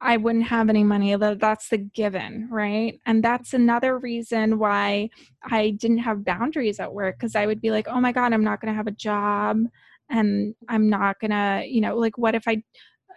I 0.00 0.16
wouldn't 0.16 0.44
have 0.44 0.68
any 0.68 0.84
money. 0.84 1.14
That's 1.16 1.68
the 1.68 1.78
given, 1.78 2.48
right? 2.50 3.00
And 3.06 3.22
that's 3.22 3.52
another 3.52 3.98
reason 3.98 4.58
why 4.58 5.10
I 5.50 5.70
didn't 5.70 5.98
have 5.98 6.24
boundaries 6.24 6.78
at 6.78 6.92
work 6.92 7.16
because 7.18 7.34
I 7.34 7.46
would 7.46 7.60
be 7.60 7.70
like, 7.70 7.88
oh 7.88 8.00
my 8.00 8.12
God, 8.12 8.32
I'm 8.32 8.44
not 8.44 8.60
going 8.60 8.72
to 8.72 8.76
have 8.76 8.86
a 8.86 8.92
job 8.92 9.64
and 10.08 10.54
I'm 10.68 10.88
not 10.88 11.18
going 11.20 11.32
to, 11.32 11.64
you 11.66 11.80
know, 11.80 11.96
like, 11.96 12.16
what 12.16 12.34
if 12.34 12.46
I 12.46 12.62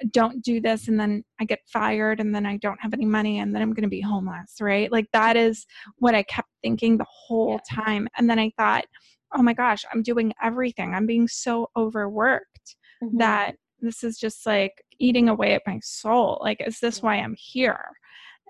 don't 0.09 0.41
do 0.41 0.59
this 0.59 0.87
and 0.87 0.99
then 0.99 1.23
I 1.39 1.45
get 1.45 1.59
fired 1.67 2.19
and 2.19 2.33
then 2.33 2.45
I 2.45 2.57
don't 2.57 2.81
have 2.81 2.93
any 2.93 3.05
money 3.05 3.39
and 3.39 3.53
then 3.53 3.61
I'm 3.61 3.73
going 3.73 3.83
to 3.83 3.89
be 3.89 4.01
homeless, 4.01 4.55
right? 4.59 4.91
Like, 4.91 5.07
that 5.13 5.37
is 5.37 5.65
what 5.97 6.15
I 6.15 6.23
kept 6.23 6.49
thinking 6.63 6.97
the 6.97 7.05
whole 7.09 7.59
yeah. 7.69 7.83
time. 7.83 8.07
And 8.17 8.29
then 8.29 8.39
I 8.39 8.51
thought, 8.57 8.85
oh 9.33 9.41
my 9.41 9.53
gosh, 9.53 9.83
I'm 9.93 10.03
doing 10.03 10.33
everything. 10.41 10.93
I'm 10.93 11.05
being 11.05 11.27
so 11.27 11.69
overworked 11.75 12.75
mm-hmm. 13.03 13.17
that 13.17 13.55
this 13.79 14.03
is 14.03 14.17
just 14.17 14.45
like 14.45 14.83
eating 14.99 15.29
away 15.29 15.53
at 15.53 15.63
my 15.65 15.79
soul. 15.83 16.39
Like, 16.41 16.61
is 16.65 16.79
this 16.79 17.01
why 17.01 17.15
I'm 17.17 17.35
here? 17.37 17.85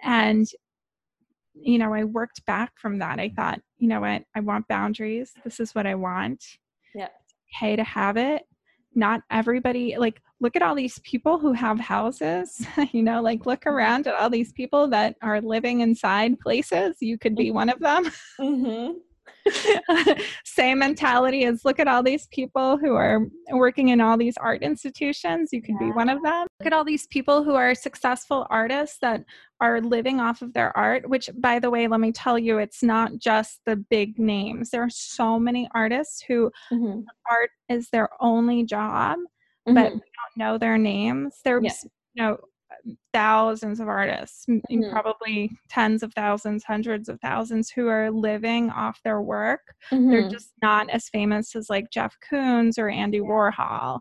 And, 0.03 0.47
you 1.53 1.77
know, 1.77 1.93
I 1.93 2.03
worked 2.03 2.45
back 2.45 2.73
from 2.77 2.99
that. 2.99 3.19
I 3.19 3.29
thought, 3.35 3.59
you 3.77 3.87
know 3.87 4.01
what? 4.01 4.23
I 4.35 4.39
want 4.39 4.67
boundaries. 4.67 5.31
This 5.43 5.59
is 5.59 5.75
what 5.75 5.85
I 5.85 5.95
want. 5.95 6.43
Yeah. 6.95 7.07
okay 7.55 7.75
to 7.75 7.83
have 7.83 8.17
it. 8.17 8.43
Not 8.93 9.21
everybody, 9.29 9.95
like, 9.97 10.21
look 10.39 10.55
at 10.55 10.61
all 10.61 10.75
these 10.75 10.99
people 10.99 11.37
who 11.37 11.53
have 11.53 11.79
houses, 11.79 12.65
you 12.91 13.03
know, 13.03 13.21
like, 13.21 13.45
look 13.45 13.61
mm-hmm. 13.61 13.75
around 13.75 14.07
at 14.07 14.15
all 14.15 14.29
these 14.29 14.51
people 14.51 14.87
that 14.89 15.15
are 15.21 15.41
living 15.41 15.81
inside 15.81 16.39
places. 16.39 16.97
You 16.99 17.17
could 17.17 17.35
be 17.35 17.51
one 17.51 17.69
of 17.69 17.79
them. 17.79 18.05
Mm-hmm. 18.39 18.97
same 20.45 20.79
mentality 20.79 21.45
as 21.45 21.65
look 21.65 21.79
at 21.79 21.87
all 21.87 22.03
these 22.03 22.27
people 22.27 22.77
who 22.77 22.93
are 22.93 23.27
working 23.51 23.89
in 23.89 24.01
all 24.01 24.17
these 24.17 24.37
art 24.37 24.61
institutions. 24.61 25.49
You 25.51 25.61
can 25.61 25.77
yeah. 25.79 25.87
be 25.87 25.91
one 25.91 26.09
of 26.09 26.21
them. 26.21 26.47
Look 26.59 26.67
at 26.67 26.73
all 26.73 26.83
these 26.83 27.07
people 27.07 27.43
who 27.43 27.55
are 27.55 27.73
successful 27.75 28.47
artists 28.49 28.97
that 29.01 29.23
are 29.59 29.81
living 29.81 30.19
off 30.19 30.41
of 30.41 30.53
their 30.53 30.75
art, 30.77 31.07
which, 31.09 31.29
by 31.37 31.59
the 31.59 31.69
way, 31.69 31.87
let 31.87 31.99
me 31.99 32.11
tell 32.11 32.37
you, 32.37 32.57
it's 32.57 32.83
not 32.83 33.17
just 33.17 33.61
the 33.65 33.75
big 33.75 34.17
names. 34.17 34.69
There 34.69 34.83
are 34.83 34.89
so 34.89 35.39
many 35.39 35.69
artists 35.73 36.23
who 36.27 36.51
mm-hmm. 36.71 37.01
art 37.29 37.49
is 37.69 37.89
their 37.89 38.09
only 38.19 38.63
job, 38.63 39.19
mm-hmm. 39.67 39.73
but 39.73 39.93
we 39.93 39.99
don't 39.99 40.37
know 40.37 40.57
their 40.57 40.77
names. 40.77 41.39
There's, 41.43 41.63
yeah. 41.63 41.71
you 42.13 42.23
know, 42.23 42.37
thousands 43.13 43.79
of 43.79 43.87
artists, 43.87 44.45
mm-hmm. 44.47 44.89
probably 44.91 45.51
tens 45.69 46.03
of 46.03 46.13
thousands, 46.13 46.63
hundreds 46.63 47.09
of 47.09 47.19
thousands 47.21 47.69
who 47.69 47.87
are 47.87 48.11
living 48.11 48.69
off 48.69 48.99
their 49.03 49.21
work. 49.21 49.75
Mm-hmm. 49.91 50.09
They're 50.09 50.29
just 50.29 50.51
not 50.61 50.89
as 50.89 51.09
famous 51.09 51.55
as 51.55 51.69
like 51.69 51.89
Jeff 51.91 52.15
Koons 52.29 52.77
or 52.77 52.89
Andy. 52.89 53.19
Warhol. 53.19 53.99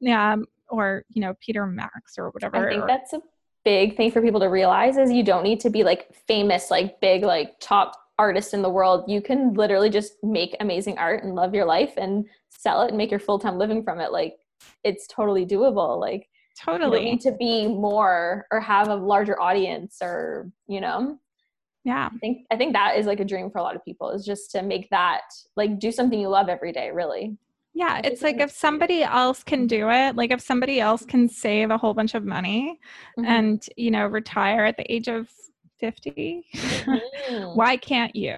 Yeah, 0.00 0.36
or 0.68 1.04
you 1.10 1.20
know 1.20 1.34
Peter 1.40 1.66
Max 1.66 2.18
or 2.18 2.30
whatever. 2.30 2.68
I 2.68 2.72
think 2.72 2.86
that's 2.86 3.12
a 3.12 3.22
big 3.64 3.96
thing 3.96 4.10
for 4.10 4.22
people 4.22 4.40
to 4.40 4.48
realize 4.48 4.96
is 4.96 5.12
you 5.12 5.22
don't 5.22 5.44
need 5.44 5.60
to 5.60 5.70
be 5.70 5.84
like 5.84 6.12
famous, 6.26 6.70
like 6.70 7.00
big, 7.00 7.22
like 7.22 7.52
top 7.60 7.96
artist 8.18 8.54
in 8.54 8.62
the 8.62 8.70
world. 8.70 9.04
You 9.08 9.22
can 9.22 9.54
literally 9.54 9.90
just 9.90 10.14
make 10.22 10.56
amazing 10.60 10.98
art 10.98 11.24
and 11.24 11.34
love 11.34 11.54
your 11.54 11.64
life 11.64 11.94
and 11.96 12.26
sell 12.50 12.82
it 12.82 12.88
and 12.88 12.98
make 12.98 13.10
your 13.10 13.20
full-time 13.20 13.58
living 13.58 13.82
from 13.82 14.00
it. 14.00 14.12
Like 14.12 14.36
it's 14.84 15.06
totally 15.06 15.46
doable. 15.46 15.98
Like 16.00 16.28
totally. 16.58 17.00
You 17.00 17.12
need 17.12 17.20
to 17.22 17.32
be 17.32 17.66
more 17.66 18.46
or 18.50 18.60
have 18.60 18.88
a 18.88 18.94
larger 18.94 19.40
audience 19.40 19.98
or 20.02 20.50
you 20.66 20.80
know? 20.80 21.18
Yeah. 21.84 22.10
I 22.12 22.18
think 22.18 22.46
i 22.50 22.56
think 22.56 22.74
that 22.74 22.96
is 22.96 23.06
like 23.06 23.20
a 23.20 23.24
dream 23.24 23.50
for 23.50 23.58
a 23.58 23.62
lot 23.62 23.74
of 23.74 23.84
people 23.84 24.10
is 24.10 24.24
just 24.24 24.50
to 24.52 24.62
make 24.62 24.88
that 24.90 25.22
like 25.56 25.80
do 25.80 25.90
something 25.90 26.20
you 26.20 26.28
love 26.28 26.48
every 26.48 26.72
day 26.72 26.90
really. 26.90 27.36
Yeah 27.74 28.00
it's 28.04 28.22
like 28.22 28.38
if 28.38 28.50
somebody 28.50 29.02
else 29.02 29.42
can 29.42 29.66
do 29.66 29.88
it 29.90 30.14
like 30.14 30.30
if 30.30 30.40
somebody 30.40 30.78
else 30.78 31.04
can 31.04 31.28
save 31.28 31.70
a 31.70 31.78
whole 31.78 31.94
bunch 31.94 32.14
of 32.14 32.24
money 32.24 32.78
mm-hmm. 33.18 33.28
and 33.28 33.66
you 33.76 33.90
know 33.90 34.06
retire 34.06 34.64
at 34.64 34.76
the 34.76 34.92
age 34.92 35.08
of 35.08 35.28
50 35.80 36.44
mm-hmm. 36.54 37.56
why 37.56 37.76
can't 37.76 38.14
you 38.14 38.36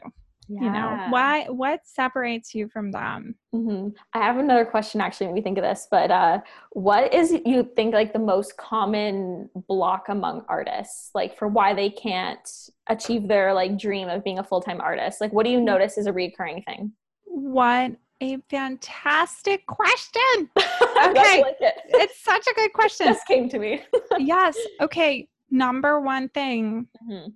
yeah. 0.49 0.61
you 0.62 0.70
know 0.70 1.07
why 1.11 1.45
what 1.49 1.80
separates 1.84 2.55
you 2.55 2.68
from 2.68 2.90
them 2.90 3.34
mm-hmm. 3.55 3.88
i 4.12 4.18
have 4.18 4.36
another 4.36 4.64
question 4.64 5.01
actually 5.01 5.26
we 5.28 5.40
think 5.40 5.59
of 5.59 5.64
this 5.64 5.86
but 5.90 6.11
uh, 6.11 6.40
what 6.72 7.12
is 7.14 7.32
you 7.45 7.68
think 7.76 7.95
like 7.95 8.12
the 8.12 8.18
most 8.18 8.57
common 8.57 9.49
block 9.68 10.09
among 10.09 10.45
artists 10.49 11.11
like 11.14 11.36
for 11.36 11.49
why 11.49 11.72
they 11.72 11.90
can't 11.90 12.70
achieve 12.88 13.26
their 13.28 13.55
like 13.55 13.78
dream 13.78 14.09
of 14.09 14.22
being 14.22 14.38
a 14.38 14.45
full-time 14.45 14.80
artist 14.80 15.20
like 15.20 15.32
what 15.32 15.45
do 15.45 15.51
you 15.51 15.61
mm. 15.61 15.64
notice 15.64 15.97
is 15.97 16.07
a 16.07 16.12
recurring 16.12 16.62
thing 16.62 16.92
what 17.24 17.92
a 18.20 18.38
fantastic 18.49 19.66
question 19.66 20.51
okay 20.57 21.42
like 21.42 21.57
it. 21.61 21.74
it's 21.88 22.22
such 22.22 22.47
a 22.47 22.55
good 22.55 22.72
question 22.74 23.07
this 23.07 23.24
came 23.24 23.49
to 23.49 23.59
me 23.59 23.82
yes 24.18 24.57
okay 24.80 25.26
number 25.51 26.01
one 26.01 26.28
thing 26.28 26.86
mm-hmm 27.03 27.28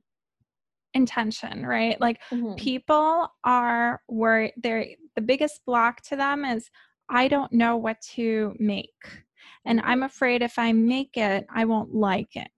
intention, 0.99 1.65
right? 1.65 1.99
Like 2.01 2.21
mm-hmm. 2.31 2.55
people 2.57 3.33
are 3.45 4.03
worried 4.09 4.53
they're 4.57 4.87
the 5.17 5.23
biggest 5.23 5.63
block 5.65 6.03
to 6.03 6.17
them 6.17 6.45
is 6.45 6.71
I 7.09 7.29
don't 7.29 7.53
know 7.53 7.77
what 7.77 8.01
to 8.15 8.55
make. 8.59 9.25
And 9.65 9.81
I'm 9.83 10.03
afraid 10.03 10.43
if 10.43 10.59
I 10.59 10.73
make 10.73 11.17
it, 11.17 11.47
I 11.55 11.65
won't 11.65 11.95
like 11.95 12.37
it. 12.37 12.51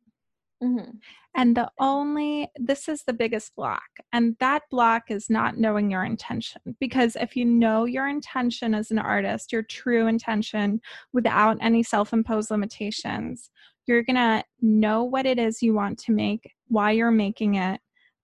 Mm-hmm. 0.63 0.91
And 1.37 1.57
the 1.57 1.71
only, 1.79 2.49
this 2.57 2.89
is 2.89 3.05
the 3.05 3.13
biggest 3.13 3.55
block. 3.55 3.89
And 4.13 4.37
that 4.41 4.63
block 4.71 5.05
is 5.11 5.31
not 5.31 5.57
knowing 5.57 5.91
your 5.91 6.05
intention. 6.05 6.61
Because 6.81 7.17
if 7.17 7.37
you 7.37 7.45
know 7.45 7.85
your 7.85 8.09
intention 8.09 8.75
as 8.75 8.91
an 8.91 8.99
artist, 8.99 9.53
your 9.53 9.63
true 9.63 10.09
intention 10.09 10.81
without 11.13 11.57
any 11.61 11.83
self 11.83 12.13
imposed 12.13 12.51
limitations, 12.51 13.51
you're 13.87 14.03
going 14.03 14.17
to 14.17 14.45
know 14.61 15.05
what 15.05 15.27
it 15.27 15.39
is 15.39 15.63
you 15.63 15.73
want 15.73 15.99
to 16.01 16.13
make, 16.13 16.53
why 16.69 16.91
you're 16.91 17.11
making 17.11 17.55
it, 17.55 17.81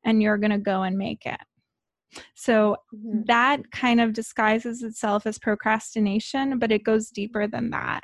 and 0.07 0.23
you're 0.23 0.39
going 0.39 0.53
to 0.53 0.59
go 0.59 0.83
and 0.83 0.97
make 0.97 1.27
it. 1.27 1.41
So 2.35 2.77
mm-hmm. 2.95 3.23
that 3.27 3.71
kind 3.73 4.01
of 4.01 4.15
disguises 4.15 4.83
itself 4.83 5.27
as 5.27 5.39
procrastination, 5.39 6.59
but 6.59 6.73
it 6.73 6.85
goes 6.85 7.11
deeper 7.11 7.47
than 7.47 7.71
that, 7.71 8.01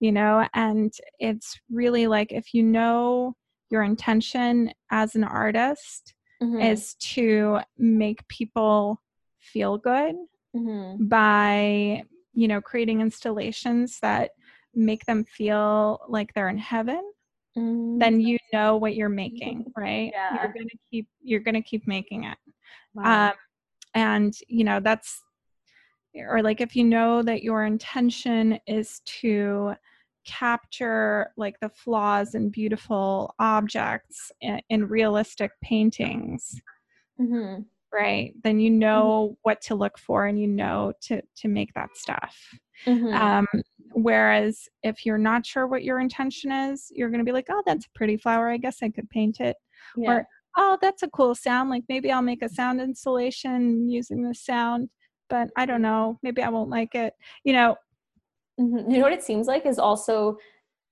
you 0.00 0.12
know? 0.12 0.46
And 0.52 0.92
it's 1.18 1.58
really 1.70 2.06
like 2.06 2.32
if 2.32 2.52
you 2.52 2.62
know 2.62 3.36
your 3.70 3.82
intention 3.82 4.72
as 4.90 5.14
an 5.14 5.24
artist 5.24 6.14
mm-hmm. 6.42 6.60
is 6.60 6.94
to 6.94 7.60
make 7.78 8.26
people 8.28 9.00
feel 9.38 9.78
good 9.78 10.16
mm-hmm. 10.54 11.06
by, 11.06 12.02
you 12.34 12.48
know, 12.48 12.60
creating 12.60 13.00
installations 13.00 13.98
that 14.00 14.32
make 14.74 15.06
them 15.06 15.24
feel 15.24 16.00
like 16.08 16.34
they're 16.34 16.48
in 16.48 16.58
heaven 16.58 17.00
mm-hmm. 17.56 17.98
then 17.98 18.20
you 18.20 18.38
know 18.52 18.76
what 18.76 18.94
you're 18.94 19.08
making, 19.08 19.66
right? 19.76 20.10
Yeah. 20.12 20.42
You're 20.42 20.52
gonna 20.52 20.66
keep 20.90 21.08
you're 21.22 21.40
gonna 21.40 21.62
keep 21.62 21.86
making 21.86 22.24
it. 22.24 22.38
Wow. 22.94 23.28
Um, 23.28 23.34
and 23.94 24.34
you 24.48 24.64
know 24.64 24.80
that's 24.80 25.22
or 26.14 26.42
like 26.42 26.60
if 26.60 26.76
you 26.76 26.84
know 26.84 27.22
that 27.22 27.42
your 27.42 27.64
intention 27.64 28.58
is 28.66 29.00
to 29.04 29.74
capture 30.24 31.30
like 31.36 31.58
the 31.60 31.68
flaws 31.68 32.34
in 32.34 32.48
beautiful 32.48 33.34
objects 33.38 34.32
in, 34.40 34.60
in 34.70 34.88
realistic 34.88 35.50
paintings 35.62 36.60
mm-hmm. 37.20 37.60
right 37.92 38.32
then 38.42 38.58
you 38.58 38.70
know 38.70 39.28
mm-hmm. 39.28 39.34
what 39.42 39.60
to 39.60 39.74
look 39.74 39.98
for 39.98 40.26
and 40.26 40.40
you 40.40 40.46
know 40.46 40.92
to 41.00 41.20
to 41.36 41.48
make 41.48 41.72
that 41.74 41.90
stuff 41.94 42.36
mm-hmm. 42.86 43.14
um, 43.14 43.46
Whereas 43.94 44.68
if 44.82 45.06
you're 45.06 45.18
not 45.18 45.46
sure 45.46 45.66
what 45.66 45.84
your 45.84 46.00
intention 46.00 46.50
is, 46.50 46.90
you're 46.90 47.10
going 47.10 47.20
to 47.20 47.24
be 47.24 47.32
like, 47.32 47.46
oh, 47.48 47.62
that's 47.64 47.86
a 47.86 47.90
pretty 47.94 48.16
flower. 48.16 48.50
I 48.50 48.56
guess 48.56 48.78
I 48.82 48.88
could 48.88 49.08
paint 49.08 49.40
it. 49.40 49.56
Yeah. 49.96 50.10
Or, 50.10 50.28
oh, 50.56 50.78
that's 50.80 51.02
a 51.02 51.10
cool 51.10 51.34
sound. 51.34 51.70
Like 51.70 51.84
maybe 51.88 52.10
I'll 52.10 52.22
make 52.22 52.42
a 52.42 52.48
sound 52.48 52.80
installation 52.80 53.88
using 53.88 54.22
this 54.22 54.44
sound, 54.44 54.88
but 55.30 55.48
I 55.56 55.64
don't 55.64 55.82
know. 55.82 56.18
Maybe 56.22 56.42
I 56.42 56.48
won't 56.48 56.70
like 56.70 56.94
it. 56.94 57.14
You 57.44 57.52
know, 57.52 57.76
mm-hmm. 58.60 58.90
you 58.90 58.98
know 58.98 59.04
what 59.04 59.12
it 59.12 59.22
seems 59.22 59.46
like 59.46 59.64
is 59.64 59.78
also 59.78 60.38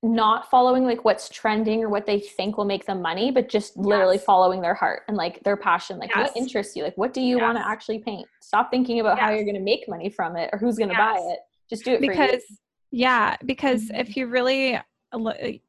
not 0.04 0.50
following 0.50 0.84
like 0.84 1.04
what's 1.04 1.28
trending 1.28 1.82
or 1.82 1.88
what 1.88 2.06
they 2.06 2.18
think 2.18 2.56
will 2.56 2.64
make 2.64 2.86
them 2.86 3.00
money, 3.00 3.30
but 3.30 3.48
just 3.48 3.76
literally 3.76 4.18
following 4.18 4.60
their 4.60 4.74
heart 4.74 5.02
and 5.06 5.16
like 5.16 5.42
their 5.44 5.56
passion. 5.56 5.98
Like 5.98 6.10
yes. 6.10 6.28
what 6.28 6.36
interests 6.36 6.74
you? 6.74 6.82
Like 6.82 6.98
what 6.98 7.12
do 7.12 7.20
you 7.20 7.36
yes. 7.36 7.42
want 7.42 7.58
to 7.58 7.66
actually 7.66 8.00
paint? 8.00 8.26
Stop 8.40 8.70
thinking 8.70 9.00
about 9.00 9.18
how 9.18 9.30
you're 9.30 9.44
going 9.44 9.54
to 9.54 9.60
make 9.60 9.88
money 9.88 10.10
from 10.10 10.36
it 10.36 10.50
or 10.52 10.58
who's 10.58 10.76
going 10.76 10.90
to 10.90 10.96
buy 10.96 11.18
it. 11.18 11.38
Just 11.70 11.84
do 11.84 11.92
it 11.92 12.00
because 12.00 12.42
yeah, 12.92 13.36
because 13.44 13.86
mm-hmm. 13.86 14.00
if 14.00 14.16
you 14.16 14.26
really 14.26 14.78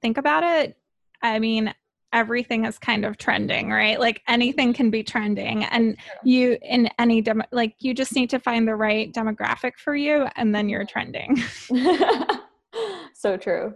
think 0.01 0.17
about 0.17 0.43
it, 0.43 0.77
I 1.21 1.39
mean, 1.39 1.73
everything 2.11 2.65
is 2.65 2.77
kind 2.77 3.05
of 3.05 3.17
trending, 3.17 3.71
right? 3.71 3.99
Like 3.99 4.21
anything 4.27 4.73
can 4.73 4.91
be 4.91 5.03
trending, 5.03 5.63
and 5.63 5.97
you 6.23 6.57
in 6.61 6.89
any 6.99 7.21
demo, 7.21 7.45
like 7.51 7.75
you 7.79 7.93
just 7.93 8.13
need 8.13 8.29
to 8.29 8.39
find 8.39 8.67
the 8.67 8.75
right 8.75 9.11
demographic 9.11 9.77
for 9.77 9.95
you, 9.95 10.27
and 10.35 10.53
then 10.53 10.69
you're 10.69 10.85
trending. 10.85 11.37
so 13.13 13.37
true. 13.37 13.73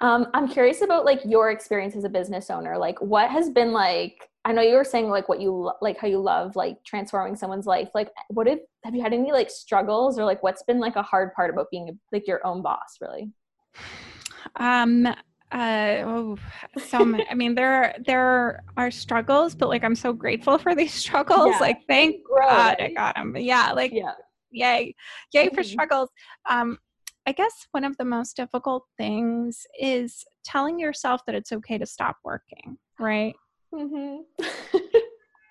Um, 0.00 0.26
I'm 0.34 0.48
curious 0.48 0.82
about 0.82 1.04
like 1.04 1.20
your 1.24 1.50
experience 1.50 1.96
as 1.96 2.04
a 2.04 2.08
business 2.08 2.50
owner. 2.50 2.76
Like, 2.76 3.00
what 3.00 3.30
has 3.30 3.48
been 3.48 3.72
like 3.72 4.28
I 4.48 4.52
know 4.52 4.62
you 4.62 4.76
were 4.76 4.84
saying 4.84 5.10
like 5.10 5.28
what 5.28 5.42
you 5.42 5.52
lo- 5.52 5.76
like 5.82 5.98
how 5.98 6.08
you 6.08 6.20
love 6.20 6.56
like 6.56 6.82
transforming 6.82 7.36
someone's 7.36 7.66
life. 7.66 7.90
Like 7.94 8.10
what 8.28 8.46
have 8.46 8.60
have 8.82 8.94
you 8.94 9.02
had 9.02 9.12
any 9.12 9.30
like 9.30 9.50
struggles 9.50 10.18
or 10.18 10.24
like 10.24 10.42
what's 10.42 10.62
been 10.62 10.80
like 10.80 10.96
a 10.96 11.02
hard 11.02 11.34
part 11.34 11.50
about 11.50 11.66
being 11.70 11.98
like 12.12 12.26
your 12.26 12.44
own 12.46 12.62
boss 12.62 12.96
really? 12.98 13.30
Um 14.56 15.06
uh 15.50 16.02
oh, 16.04 16.36
so 16.76 17.16
i 17.30 17.34
mean 17.34 17.54
there 17.54 17.96
there 18.04 18.62
are 18.76 18.90
struggles 18.90 19.54
but 19.54 19.70
like 19.70 19.82
i'm 19.82 19.94
so 19.94 20.12
grateful 20.12 20.58
for 20.58 20.74
these 20.74 20.92
struggles 21.04 21.52
yeah. 21.52 21.58
like 21.58 21.78
thank 21.88 22.22
Grow, 22.22 22.46
god 22.46 22.76
right? 22.78 22.90
i 22.90 22.92
got 22.92 23.14
them 23.14 23.34
yeah 23.34 23.72
like 23.72 23.90
yeah 23.90 24.12
yay 24.50 24.94
yay 25.32 25.46
mm-hmm. 25.46 25.54
for 25.54 25.62
struggles 25.62 26.10
um 26.50 26.76
i 27.24 27.32
guess 27.32 27.66
one 27.70 27.82
of 27.82 27.96
the 27.96 28.04
most 28.04 28.36
difficult 28.36 28.84
things 28.98 29.66
is 29.80 30.22
telling 30.44 30.78
yourself 30.78 31.22
that 31.24 31.34
it's 31.34 31.50
okay 31.50 31.78
to 31.78 31.86
stop 31.86 32.18
working 32.24 32.76
right 32.98 33.34
mm-hmm. 33.74 34.78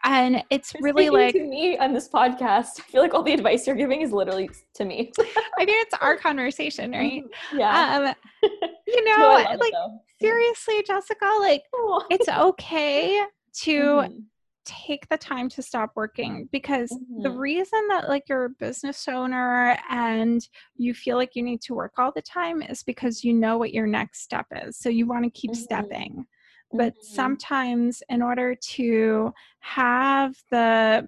and 0.04 0.44
it's 0.50 0.74
you're 0.74 0.84
really 0.84 1.10
like 1.10 1.34
to 1.34 1.44
me 1.44 1.78
on 1.78 1.94
this 1.94 2.08
podcast. 2.08 2.80
I 2.80 2.84
feel 2.84 3.02
like 3.02 3.14
all 3.14 3.24
the 3.24 3.34
advice 3.34 3.68
you're 3.68 3.76
giving 3.76 4.02
is 4.02 4.12
literally 4.12 4.50
to 4.76 4.86
me. 4.86 5.12
I 5.60 5.66
mean, 5.66 5.76
it's 5.82 5.94
our 6.02 6.18
conversation, 6.28 6.92
right? 6.92 7.24
Mm-hmm. 7.24 7.60
Yeah. 7.60 8.16
Um, 8.42 8.50
you 8.88 9.04
know, 9.06 9.18
no, 9.18 9.58
like 9.58 9.74
seriously, 10.20 10.84
Jessica, 10.86 11.30
like 11.40 11.64
it's 12.10 12.30
okay 12.30 13.22
to 13.64 13.82
mm-hmm. 13.82 14.20
take 14.66 15.08
the 15.10 15.18
time 15.18 15.50
to 15.50 15.62
stop 15.62 15.92
working 15.96 16.48
because 16.52 16.90
mm-hmm. 16.92 17.24
the 17.24 17.32
reason 17.32 17.88
that 17.90 18.08
like 18.08 18.24
you're 18.30 18.46
a 18.46 18.50
business 18.50 19.08
owner 19.08 19.78
and 19.90 20.48
you 20.76 20.94
feel 20.94 21.18
like 21.18 21.36
you 21.36 21.44
need 21.44 21.62
to 21.62 21.74
work 21.74 21.94
all 21.98 22.12
the 22.16 22.22
time 22.22 22.62
is 22.62 22.84
because 22.84 23.24
you 23.24 23.34
know 23.34 23.58
what 23.58 23.74
your 23.74 23.88
next 23.88 24.22
step 24.22 24.46
is. 24.64 24.78
So 24.78 24.90
you 24.90 25.06
want 25.06 25.26
to 25.26 25.30
keep 25.30 25.52
mm-hmm. 25.52 25.62
stepping 25.62 26.26
but 26.72 26.94
mm-hmm. 26.94 27.16
sometimes 27.16 28.04
in 28.10 28.22
order 28.22 28.56
to 28.56 29.34
have 29.60 30.36
the 30.52 31.08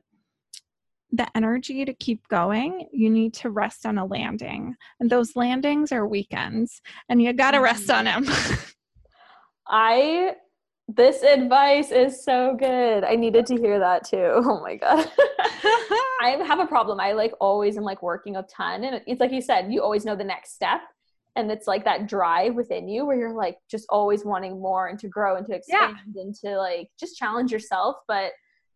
the 1.11 1.27
energy 1.35 1.85
to 1.85 1.93
keep 1.95 2.27
going 2.27 2.87
you 2.91 3.09
need 3.09 3.33
to 3.33 3.49
rest 3.49 3.85
on 3.85 3.97
a 3.97 4.05
landing 4.05 4.75
and 4.99 5.09
those 5.09 5.35
landings 5.35 5.91
are 5.91 6.05
weekends 6.05 6.81
and 7.09 7.21
you 7.21 7.33
got 7.33 7.51
to 7.51 7.59
rest 7.59 7.89
on 7.89 8.05
mm-hmm. 8.05 8.25
them 8.25 8.57
i 9.67 10.35
this 10.95 11.21
advice 11.21 11.91
is 11.91 12.23
so 12.23 12.55
good. 12.55 13.03
I 13.03 13.15
needed 13.15 13.45
to 13.47 13.55
hear 13.55 13.77
that 13.79 14.05
too. 14.05 14.17
Oh 14.49 14.59
my 14.61 14.75
god. 14.75 15.05
I 16.21 16.41
have 16.45 16.59
a 16.59 16.65
problem. 16.65 16.99
I 16.99 17.11
like 17.11 17.33
always 17.39 17.77
am 17.77 17.83
like 17.83 18.01
working 18.01 18.35
a 18.35 18.43
ton 18.43 18.83
and 18.83 19.01
it's 19.05 19.21
like 19.21 19.31
you 19.31 19.41
said 19.41 19.71
you 19.71 19.83
always 19.83 20.03
know 20.03 20.15
the 20.15 20.23
next 20.23 20.55
step 20.55 20.81
and 21.39 21.51
it's 21.51 21.67
like 21.67 21.85
that 21.85 22.07
drive 22.07 22.55
within 22.55 22.87
you 22.87 23.05
where 23.05 23.17
you're 23.17 23.33
like 23.33 23.57
just 23.69 23.85
always 23.89 24.25
wanting 24.25 24.61
more 24.61 24.87
and 24.87 24.99
to 24.99 25.07
grow 25.07 25.37
and 25.37 25.45
to 25.47 25.55
expand 25.55 25.97
yeah. 26.13 26.21
and 26.21 26.35
to 26.35 26.57
like 26.57 26.89
just 26.99 27.17
challenge 27.17 27.51
yourself 27.51 27.95
but 28.07 28.31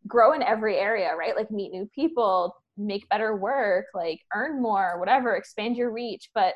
grow 0.08 0.34
in 0.34 0.42
every 0.42 0.78
area 0.78 1.12
right 1.18 1.36
like 1.36 1.52
meet 1.52 1.72
new 1.72 1.88
people 1.94 2.56
make 2.78 3.08
better 3.10 3.36
work 3.36 3.86
like 3.94 4.20
earn 4.34 4.62
more 4.62 5.00
whatever 5.00 5.36
expand 5.36 5.78
your 5.78 5.92
reach 5.92 6.30
but 6.34 6.54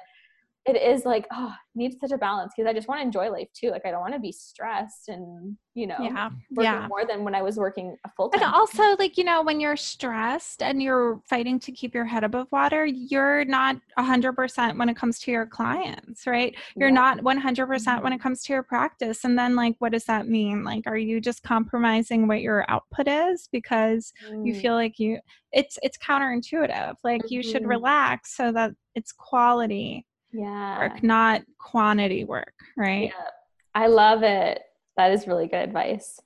it 0.67 0.75
is 0.75 1.05
like 1.05 1.25
oh 1.31 1.53
needs 1.75 1.95
such 2.01 2.11
a 2.11 2.17
balance 2.17 2.51
because 2.55 2.69
i 2.69 2.73
just 2.73 2.87
want 2.87 2.99
to 2.99 3.05
enjoy 3.05 3.29
life 3.31 3.47
too 3.53 3.69
like 3.69 3.85
i 3.85 3.91
don't 3.91 4.01
want 4.01 4.13
to 4.13 4.19
be 4.19 4.31
stressed 4.31 5.07
and 5.07 5.55
you 5.75 5.85
know 5.85 5.95
yeah 5.99 6.29
yeah 6.59 6.87
more 6.87 7.05
than 7.05 7.23
when 7.23 7.35
i 7.35 7.41
was 7.41 7.57
working 7.57 7.95
a 8.03 8.09
full 8.17 8.29
time 8.29 8.41
and 8.41 8.53
also 8.53 8.95
like 8.97 9.17
you 9.17 9.23
know 9.23 9.43
when 9.43 9.59
you're 9.59 9.77
stressed 9.77 10.63
and 10.63 10.81
you're 10.81 11.21
fighting 11.29 11.59
to 11.59 11.71
keep 11.71 11.93
your 11.93 12.03
head 12.03 12.23
above 12.23 12.47
water 12.51 12.85
you're 12.85 13.45
not 13.45 13.77
100% 13.97 14.77
when 14.77 14.89
it 14.89 14.97
comes 14.97 15.19
to 15.19 15.31
your 15.31 15.45
clients 15.45 16.25
right 16.25 16.55
you're 16.75 16.89
yeah. 16.89 16.95
not 16.95 17.19
100% 17.19 17.23
when 17.25 17.77
mm-hmm. 17.77 18.13
it 18.13 18.21
comes 18.21 18.41
to 18.43 18.53
your 18.53 18.63
practice 18.63 19.23
and 19.23 19.37
then 19.37 19.55
like 19.55 19.75
what 19.79 19.91
does 19.91 20.05
that 20.05 20.27
mean 20.27 20.63
like 20.63 20.83
are 20.87 20.97
you 20.97 21.21
just 21.21 21.43
compromising 21.43 22.27
what 22.27 22.41
your 22.41 22.65
output 22.69 23.07
is 23.07 23.47
because 23.51 24.11
mm. 24.29 24.45
you 24.45 24.55
feel 24.55 24.73
like 24.73 24.97
you 24.97 25.19
it's 25.51 25.77
it's 25.83 25.97
counterintuitive 25.97 26.95
like 27.03 27.21
mm-hmm. 27.21 27.33
you 27.33 27.43
should 27.43 27.61
mm-hmm. 27.61 27.69
relax 27.69 28.35
so 28.35 28.51
that 28.51 28.71
it's 28.95 29.11
quality 29.11 30.06
yeah. 30.31 30.79
work 30.79 31.03
not 31.03 31.41
quantity 31.59 32.23
work 32.23 32.53
right? 32.75 33.11
Yeah. 33.15 33.29
i 33.75 33.87
love 33.87 34.23
it. 34.23 34.61
That 34.97 35.11
is 35.11 35.27
really 35.27 35.47
good 35.47 35.63
advice. 35.63 36.19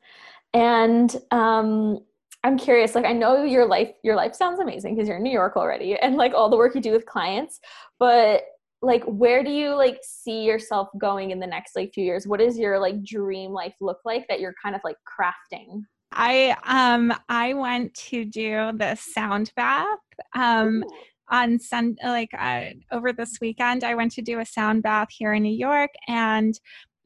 And 0.54 1.16
um 1.32 2.00
i'm 2.44 2.58
curious 2.58 2.96
like 2.96 3.06
i 3.06 3.14
know 3.14 3.44
your 3.44 3.68
life 3.68 3.92
your 4.04 4.16
life 4.16 4.34
sounds 4.34 4.60
amazing 4.60 4.96
because 4.96 5.08
you're 5.08 5.18
in 5.18 5.24
new 5.24 5.32
york 5.32 5.56
already 5.56 5.96
and 5.96 6.16
like 6.16 6.34
all 6.34 6.50
the 6.50 6.58
work 6.58 6.74
you 6.74 6.82
do 6.82 6.92
with 6.92 7.06
clients 7.06 7.60
but 8.00 8.42
like 8.82 9.04
where 9.06 9.44
do 9.44 9.52
you 9.52 9.76
like 9.76 10.00
see 10.02 10.44
yourself 10.44 10.90
going 10.98 11.32
in 11.32 11.40
the 11.40 11.48
next 11.48 11.76
like 11.76 11.94
few 11.94 12.04
years? 12.04 12.28
What 12.28 12.40
does 12.40 12.58
your 12.58 12.80
like 12.80 13.04
dream 13.04 13.52
life 13.52 13.76
look 13.80 14.00
like 14.06 14.28
that 14.28 14.40
you're 14.40 14.56
kind 14.62 14.76
of 14.76 14.82
like 14.84 14.98
crafting? 15.06 15.84
I 16.14 16.58
um 16.66 17.14
i 17.30 17.54
went 17.54 17.94
to 17.94 18.26
do 18.26 18.72
the 18.76 18.96
sound 18.96 19.54
bath 19.56 19.88
um 20.36 20.84
Ooh 20.84 20.92
on 21.32 21.60
Sun 21.60 21.96
like 22.04 22.30
uh, 22.38 22.66
over 22.92 23.14
this 23.14 23.40
weekend, 23.42 23.84
I 23.84 23.96
went 23.96 24.12
to 24.14 24.22
do 24.22 24.40
a 24.40 24.46
sound 24.46 24.84
bath 24.84 25.08
here 25.12 25.34
in 25.34 25.44
New 25.44 25.56
York, 25.56 25.92
and 26.08 26.54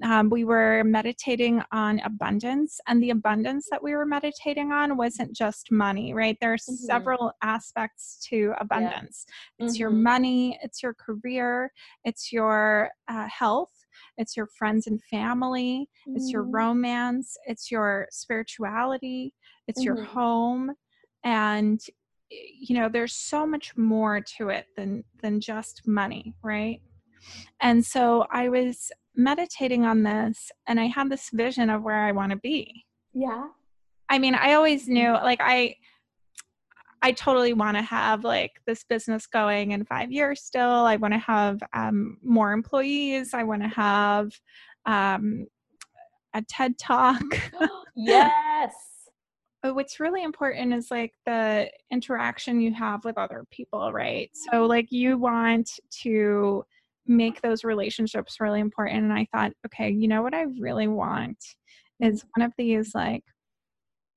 um, 0.04 0.30
we 0.30 0.44
were 0.44 0.84
meditating 0.84 1.62
on 1.72 2.02
abundance, 2.02 2.80
and 2.88 3.02
the 3.02 3.12
abundance 3.12 3.68
that 3.72 3.82
we 3.82 3.96
were 3.96 4.06
meditating 4.06 4.72
on 4.74 4.98
wasn't 4.98 5.34
just 5.34 5.72
money, 5.72 6.14
right? 6.14 6.38
There 6.42 6.52
are 6.52 6.58
mm-hmm. 6.58 6.74
several 6.74 7.32
aspects 7.42 8.20
to 8.30 8.54
abundance. 8.60 9.26
Yeah. 9.58 9.66
It's 9.66 9.76
mm-hmm. 9.76 9.82
your 9.82 9.90
money, 9.92 10.60
it's 10.62 10.84
your 10.84 10.96
career, 10.96 11.72
it's 12.04 12.34
your 12.34 12.90
uh, 13.08 13.28
health, 13.28 13.72
it's 14.18 14.36
your 14.36 14.48
friends 14.48 14.88
and 14.88 15.02
family, 15.04 15.88
mm-hmm. 16.08 16.18
it's 16.18 16.30
your 16.30 16.44
mm-hmm. 16.44 16.56
romance, 16.56 17.38
it's 17.46 17.72
your 17.72 18.08
spirituality, 18.12 19.34
it's 19.68 19.84
your 19.84 19.96
mm-hmm. 19.96 20.14
home, 20.14 20.72
and 21.24 21.80
you 22.30 22.76
know 22.76 22.90
there's 22.90 23.14
so 23.14 23.46
much 23.46 23.76
more 23.78 24.22
to 24.22 24.50
it 24.50 24.68
than 24.76 25.04
than 25.22 25.40
just 25.40 25.88
money 25.88 26.34
right? 26.44 26.82
And 27.60 27.84
so 27.86 28.28
i 28.32 28.50
was 28.50 28.92
meditating 29.16 29.86
on 29.86 30.04
this 30.04 30.52
and 30.68 30.80
i 30.80 30.86
had 30.86 31.10
this 31.10 31.30
vision 31.32 31.70
of 31.70 31.84
where 31.84 32.04
i 32.04 32.12
want 32.12 32.32
to 32.32 32.38
be. 32.38 32.86
Yeah. 33.14 33.48
I 34.10 34.20
mean 34.20 34.36
i 34.36 34.54
always 34.54 34.88
knew 34.88 35.12
like 35.12 35.40
i 35.42 35.76
i 37.02 37.12
totally 37.12 37.54
want 37.54 37.78
to 37.78 37.84
have 37.84 38.24
like 38.24 38.52
this 38.66 38.84
business 38.84 39.28
going 39.28 39.72
in 39.72 39.86
five 39.86 40.12
years 40.12 40.42
still. 40.42 40.86
I 40.86 40.96
want 40.96 41.14
to 41.14 41.20
have 41.20 41.62
um, 41.74 42.18
more 42.24 42.52
employees. 42.52 43.34
I 43.34 43.44
want 43.44 43.62
to 43.62 43.68
have 43.68 44.32
um, 44.86 45.48
a 46.34 46.42
ted 46.42 46.78
talk. 46.78 47.22
Yes 47.98 48.95
what's 49.74 50.00
really 50.00 50.24
important 50.24 50.74
is 50.74 50.92
like 50.92 51.14
the 51.26 51.70
interaction 51.92 52.62
you 52.62 52.74
have 52.74 53.06
with 53.06 53.18
other 53.18 53.46
people, 53.52 53.92
right? 53.92 54.30
So, 54.34 54.66
like, 54.66 54.92
you 54.92 55.18
want 55.18 55.70
to 56.02 56.64
make 57.08 57.42
those 57.42 57.64
relationships 57.64 58.40
really 58.40 58.60
important. 58.60 59.04
And 59.04 59.14
I 59.14 59.28
thought, 59.32 59.54
okay, 59.66 59.90
you 59.90 60.08
know 60.08 60.22
what 60.22 60.34
I 60.34 60.46
really 60.60 60.88
want 60.88 61.38
is 62.00 62.26
one 62.36 62.46
of 62.46 62.54
these 62.58 62.94
like 62.94 63.24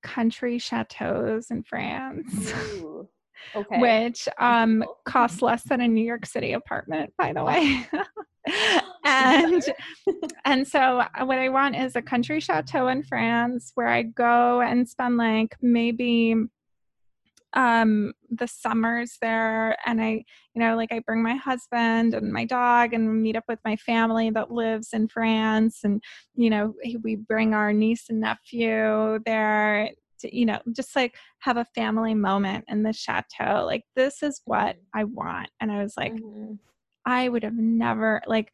country 0.02 0.58
chateaus 0.58 1.50
in 1.50 1.62
France. 1.62 2.52
Ooh, 2.74 3.08
okay. 3.56 3.80
Which 3.80 4.28
um 4.38 4.84
costs 5.04 5.42
less 5.42 5.62
than 5.64 5.80
a 5.80 5.88
New 5.88 6.04
York 6.04 6.26
City 6.26 6.52
apartment, 6.52 7.12
by 7.18 7.32
the 7.32 7.44
way. 7.44 7.86
and 9.18 9.62
and 10.44 10.66
so 10.66 11.00
uh, 11.00 11.24
what 11.24 11.38
I 11.38 11.48
want 11.48 11.76
is 11.76 11.96
a 11.96 12.02
country 12.02 12.40
chateau 12.40 12.88
in 12.88 13.02
France 13.02 13.72
where 13.74 13.88
I 13.88 14.02
go 14.02 14.60
and 14.60 14.88
spend 14.88 15.16
like 15.16 15.56
maybe 15.60 16.34
um 17.54 18.12
the 18.30 18.46
summers 18.46 19.16
there 19.22 19.74
and 19.86 20.02
i 20.02 20.22
you 20.54 20.60
know 20.60 20.76
like 20.76 20.92
i 20.92 20.98
bring 21.00 21.22
my 21.22 21.34
husband 21.34 22.12
and 22.12 22.30
my 22.30 22.44
dog 22.44 22.92
and 22.92 23.22
meet 23.22 23.36
up 23.36 23.44
with 23.48 23.58
my 23.64 23.74
family 23.76 24.28
that 24.28 24.52
lives 24.52 24.90
in 24.92 25.08
france 25.08 25.80
and 25.82 26.02
you 26.34 26.50
know 26.50 26.74
we 27.02 27.16
bring 27.16 27.54
our 27.54 27.72
niece 27.72 28.10
and 28.10 28.20
nephew 28.20 29.18
there 29.24 29.88
to, 30.20 30.36
you 30.36 30.44
know 30.44 30.60
just 30.72 30.94
like 30.94 31.14
have 31.38 31.56
a 31.56 31.66
family 31.74 32.14
moment 32.14 32.64
in 32.68 32.82
the 32.82 32.92
chateau 32.92 33.64
like 33.64 33.84
this 33.96 34.22
is 34.22 34.42
what 34.44 34.76
mm-hmm. 34.76 34.98
i 34.98 35.04
want 35.04 35.48
and 35.60 35.72
i 35.72 35.82
was 35.82 35.94
like 35.96 36.12
mm-hmm. 36.12 36.52
i 37.06 37.30
would 37.30 37.42
have 37.42 37.56
never 37.56 38.20
like 38.26 38.52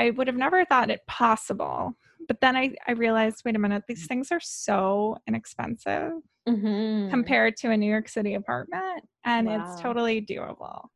I 0.00 0.10
would 0.10 0.28
have 0.28 0.36
never 0.36 0.64
thought 0.64 0.90
it 0.90 1.06
possible. 1.06 1.94
But 2.26 2.40
then 2.40 2.56
I, 2.56 2.74
I 2.88 2.92
realized, 2.92 3.42
wait 3.44 3.56
a 3.56 3.58
minute, 3.58 3.84
these 3.86 4.06
things 4.06 4.32
are 4.32 4.40
so 4.40 5.18
inexpensive 5.26 6.12
mm-hmm. 6.48 7.10
compared 7.10 7.56
to 7.58 7.70
a 7.70 7.76
New 7.76 7.90
York 7.90 8.08
City 8.08 8.34
apartment, 8.34 9.06
and 9.24 9.46
wow. 9.46 9.72
it's 9.72 9.80
totally 9.80 10.22
doable. 10.22 10.86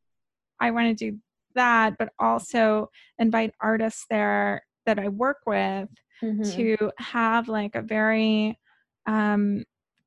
I 0.58 0.70
want 0.70 0.96
to 0.96 1.10
do 1.10 1.18
that, 1.54 1.98
but 1.98 2.10
also 2.18 2.90
invite 3.18 3.52
artists 3.60 4.06
there 4.08 4.64
that 4.86 4.98
I 4.98 5.08
work 5.08 5.38
with 5.46 5.88
mm-hmm. 6.22 6.42
to 6.52 6.90
have 6.98 7.48
like 7.48 7.74
a 7.74 7.82
very 7.82 8.58
um, 9.06 9.64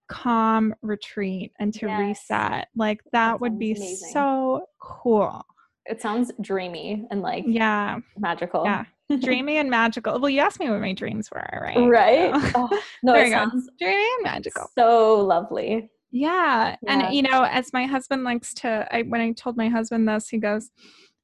calm 0.07 0.73
retreat 0.81 1.51
and 1.59 1.71
to 1.75 1.85
yes. 1.85 1.99
reset. 1.99 2.67
Like 2.75 3.03
that, 3.03 3.11
that 3.11 3.41
would 3.41 3.59
be 3.59 3.73
amazing. 3.73 4.09
so 4.11 4.65
cool 4.79 5.45
it 5.89 6.01
sounds 6.01 6.31
dreamy 6.41 7.05
and 7.11 7.21
like 7.21 7.43
yeah 7.47 7.97
magical 8.17 8.63
yeah 8.65 8.85
dreamy 9.21 9.57
and 9.57 9.69
magical 9.69 10.19
well 10.19 10.29
you 10.29 10.39
asked 10.39 10.59
me 10.59 10.69
what 10.69 10.81
my 10.81 10.93
dreams 10.93 11.29
were 11.31 11.59
right 11.61 11.77
right 11.87 12.41
so, 12.51 12.51
oh, 12.55 12.81
no 13.03 13.13
there 13.13 13.25
you 13.25 13.33
go 13.33 13.49
dreamy 13.79 14.03
and 14.03 14.23
magical 14.23 14.69
so 14.77 15.21
lovely 15.21 15.89
yeah. 16.11 16.75
yeah. 16.81 16.93
and 16.93 17.15
you 17.15 17.21
know 17.21 17.43
as 17.43 17.71
my 17.73 17.85
husband 17.85 18.23
likes 18.23 18.53
to 18.53 18.87
I, 18.91 19.03
when 19.03 19.21
i 19.21 19.31
told 19.31 19.55
my 19.57 19.69
husband 19.69 20.07
this 20.07 20.29
he 20.29 20.37
goes 20.37 20.71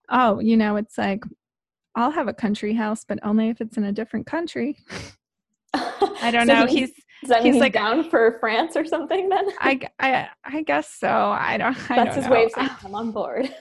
oh 0.10 0.40
you 0.40 0.56
know 0.56 0.76
it's 0.76 0.98
like 0.98 1.24
I'll 1.96 2.12
have 2.12 2.28
a 2.28 2.34
country 2.34 2.74
house, 2.74 3.06
but 3.08 3.20
only 3.24 3.50
if 3.50 3.62
it's 3.62 3.78
in 3.78 3.84
a 3.84 3.92
different 3.92 4.26
country. 4.26 4.78
I 5.74 6.32
don't 6.32 6.48
so 6.48 6.54
know. 6.54 6.66
He's, 6.66 6.90
he's 6.90 7.03
he's, 7.28 7.44
he's 7.44 7.56
like 7.58 7.74
down 7.74 8.10
for 8.10 8.38
France 8.40 8.76
or 8.76 8.86
something. 8.86 9.30
Then 9.30 9.50
I, 9.60 9.80
I, 10.00 10.28
I 10.44 10.62
guess 10.64 10.90
so. 10.90 11.10
I 11.10 11.58
don't. 11.58 11.76
I 11.92 11.96
That's 11.96 12.08
don't 12.10 12.16
his 12.16 12.26
know. 12.26 12.32
way 12.32 12.46
of 12.46 12.52
saying 12.52 12.70
I'm 12.86 12.96
on 12.96 13.12
board. 13.12 13.54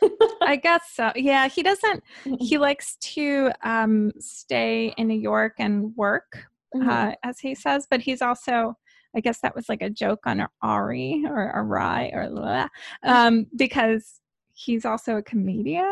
I 0.43 0.57
guess 0.57 0.83
so. 0.93 1.13
Yeah, 1.17 1.49
he 1.49 1.63
doesn't. 1.63 2.03
He 2.41 2.59
likes 2.59 2.97
to 2.97 3.51
um, 3.63 4.13
stay 4.19 4.95
in 4.97 5.09
New 5.09 5.19
York 5.19 5.55
and 5.59 5.95
work, 5.97 6.47
mm-hmm. 6.75 6.89
uh, 6.89 7.13
as 7.23 7.39
he 7.39 7.55
says. 7.55 7.87
But 7.89 8.01
he's 8.01 8.23
also 8.23 8.77
I 9.15 9.21
guess 9.21 9.41
that 9.41 9.55
was 9.55 9.69
like 9.69 9.83
a 9.83 9.91
joke 9.91 10.21
on 10.27 10.47
Ari 10.63 11.25
or 11.27 11.51
Ari 11.51 12.13
or 12.15 12.31
blah, 12.31 12.69
um, 13.03 13.47
because 13.57 14.21
he's 14.55 14.85
also 14.85 15.17
a 15.17 15.23
comedian. 15.23 15.85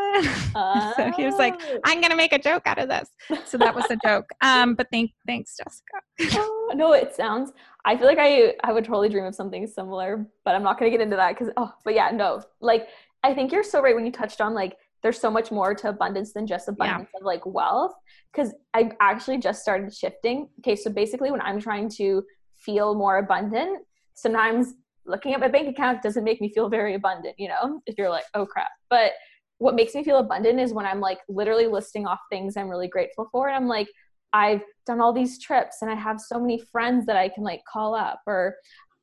Oh. 0.55 0.93
so 0.97 1.11
he 1.17 1.25
was 1.25 1.37
like, 1.37 1.55
oh. 1.61 1.79
I'm 1.85 2.01
gonna 2.01 2.17
make 2.17 2.33
a 2.33 2.39
joke 2.39 2.63
out 2.67 2.79
of 2.79 2.89
this. 2.89 3.09
So 3.47 3.57
that 3.59 3.75
was 3.75 3.85
a 3.91 3.97
joke. 4.05 4.29
Um, 4.43 4.75
but 4.75 4.89
thank 4.91 5.13
thanks, 5.27 5.57
Jessica. 5.57 6.39
oh, 6.41 6.73
no, 6.75 6.93
it 6.93 7.15
sounds 7.15 7.53
I 7.85 7.97
feel 7.97 8.07
like 8.07 8.19
I 8.21 8.55
I 8.63 8.73
would 8.73 8.85
totally 8.85 9.09
dream 9.09 9.25
of 9.25 9.35
something 9.35 9.67
similar, 9.67 10.27
but 10.45 10.55
I'm 10.55 10.63
not 10.63 10.79
gonna 10.79 10.91
get 10.91 11.01
into 11.01 11.17
that 11.17 11.37
because 11.37 11.53
oh 11.57 11.73
but 11.85 11.95
yeah, 11.95 12.11
no. 12.11 12.43
Like 12.61 12.89
I 13.23 13.35
think 13.35 13.53
you're 13.53 13.63
so 13.63 13.83
right 13.83 13.95
when 13.95 14.07
you 14.07 14.13
touched 14.13 14.41
on 14.41 14.55
like 14.55 14.77
there's 15.03 15.19
so 15.19 15.31
much 15.31 15.51
more 15.51 15.75
to 15.75 15.89
abundance 15.89 16.33
than 16.33 16.47
just 16.47 16.69
abundance 16.69 17.09
yeah. 17.13 17.21
of 17.21 17.25
like 17.25 17.45
wealth. 17.47 17.95
Cause 18.35 18.53
I 18.75 18.93
actually 19.01 19.39
just 19.39 19.63
started 19.63 19.95
shifting. 19.95 20.49
Okay, 20.61 20.77
so 20.77 20.91
basically 20.91 21.31
when 21.31 21.41
I'm 21.41 21.61
trying 21.61 21.89
to 21.97 22.23
feel 22.57 22.95
more 22.95 23.19
abundant, 23.19 23.85
sometimes 24.15 24.75
looking 25.07 25.35
at 25.35 25.41
my 25.41 25.49
bank 25.49 25.69
account 25.69 26.03
doesn't 26.03 26.25
make 26.25 26.41
me 26.41 26.53
feel 26.53 26.69
very 26.69 26.95
abundant, 26.95 27.35
you 27.39 27.49
know, 27.49 27.81
if 27.87 27.97
you're 27.99 28.11
like, 28.11 28.25
oh 28.35 28.47
crap. 28.47 28.71
But 28.89 29.13
what 29.59 29.75
makes 29.75 29.95
me 29.95 30.05
feel 30.05 30.19
abundant 30.19 30.59
is 30.59 30.73
when 30.73 30.87
I'm 30.87 31.01
like 31.01 31.19
literally 31.29 31.67
listing 31.67 32.07
off 32.07 32.21
things 32.31 32.57
I'm 32.57 32.69
really 32.69 32.89
grateful 32.89 33.29
for. 33.31 33.49
And 33.49 33.57
I'm 33.57 33.69
like, 33.69 33.89
I've 34.33 34.63
done 34.87 35.01
all 35.01 35.13
these 35.13 35.39
trips 35.39 35.79
and 35.83 35.91
I 35.91 35.95
have 35.95 36.21
so 36.21 36.41
many 36.41 36.63
friends 36.73 37.07
that 37.07 37.17
I 37.17 37.29
can 37.29 37.43
like 37.43 37.63
call 37.71 37.95
up 37.95 38.21
or 38.27 38.57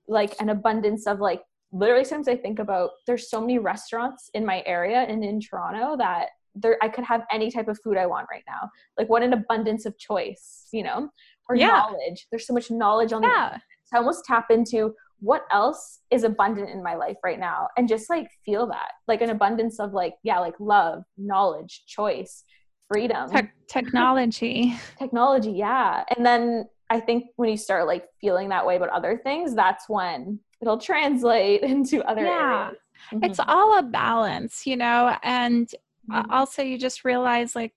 like 0.08 0.36
an 0.40 0.50
abundance 0.50 1.06
of 1.06 1.20
like 1.20 1.42
literally 1.72 2.06
sometimes 2.06 2.28
I 2.28 2.38
think 2.38 2.60
about 2.60 2.92
there's 3.06 3.30
so 3.30 3.42
many 3.42 3.60
restaurants 3.60 4.30
in 4.34 4.46
my 4.46 4.64
area 4.66 5.00
and 5.00 5.24
in 5.24 5.42
Toronto 5.42 5.98
that 5.98 6.30
there 6.56 6.78
I 6.82 6.90
could 6.90 7.04
have 7.04 7.24
any 7.32 7.52
type 7.52 7.68
of 7.68 7.80
food 7.84 7.98
I 7.98 8.06
want 8.06 8.28
right 8.32 8.44
now. 8.48 8.70
Like 8.98 9.10
what 9.10 9.22
an 9.22 9.34
abundance 9.34 9.86
of 9.86 9.98
choice, 10.00 10.68
you 10.72 10.84
know? 10.84 11.10
Or 11.50 11.56
yeah. 11.56 11.68
knowledge. 11.68 12.28
There's 12.32 12.48
so 12.48 12.54
much 12.54 12.72
knowledge 12.72 13.14
on 13.14 13.24
yeah. 13.24 13.52
the 13.54 13.62
so 13.88 13.98
I 13.98 14.00
almost 14.00 14.26
tap 14.26 14.48
into 14.50 14.94
what 15.20 15.46
else 15.52 16.00
is 16.12 16.24
abundant 16.24 16.70
in 16.70 16.84
my 16.84 16.96
life 16.96 17.18
right 17.24 17.40
now 17.40 17.68
and 17.78 17.88
just 17.88 18.10
like 18.10 18.30
feel 18.46 18.68
that 18.68 18.92
like 19.08 19.22
an 19.22 19.30
abundance 19.30 19.80
of 19.80 19.94
like 19.94 20.14
yeah 20.24 20.40
like 20.40 20.54
love 20.60 21.04
knowledge 21.18 21.84
choice 21.88 22.44
freedom 22.92 23.30
Te- 23.30 23.50
technology 23.68 24.76
technology 24.98 25.52
yeah 25.52 26.04
and 26.16 26.26
then 26.26 26.66
i 26.90 27.00
think 27.00 27.26
when 27.36 27.50
you 27.50 27.58
start 27.58 27.88
like 27.88 28.06
feeling 28.22 28.50
that 28.50 28.66
way 28.66 28.78
about 28.78 28.90
other 28.90 29.20
things 29.24 29.56
that's 29.56 29.90
when 29.90 30.40
it'll 30.62 30.78
translate 30.78 31.62
into 31.64 32.04
other 32.04 32.24
yeah 32.24 32.66
areas. 32.66 32.78
Mm-hmm. 33.14 33.24
it's 33.24 33.40
all 33.40 33.80
a 33.80 33.84
balance 33.84 34.66
you 34.66 34.78
know 34.78 35.16
and 35.24 35.68
mm-hmm. 36.10 36.32
also 36.32 36.62
you 36.62 36.78
just 36.78 37.04
realize 37.04 37.56
like 37.56 37.74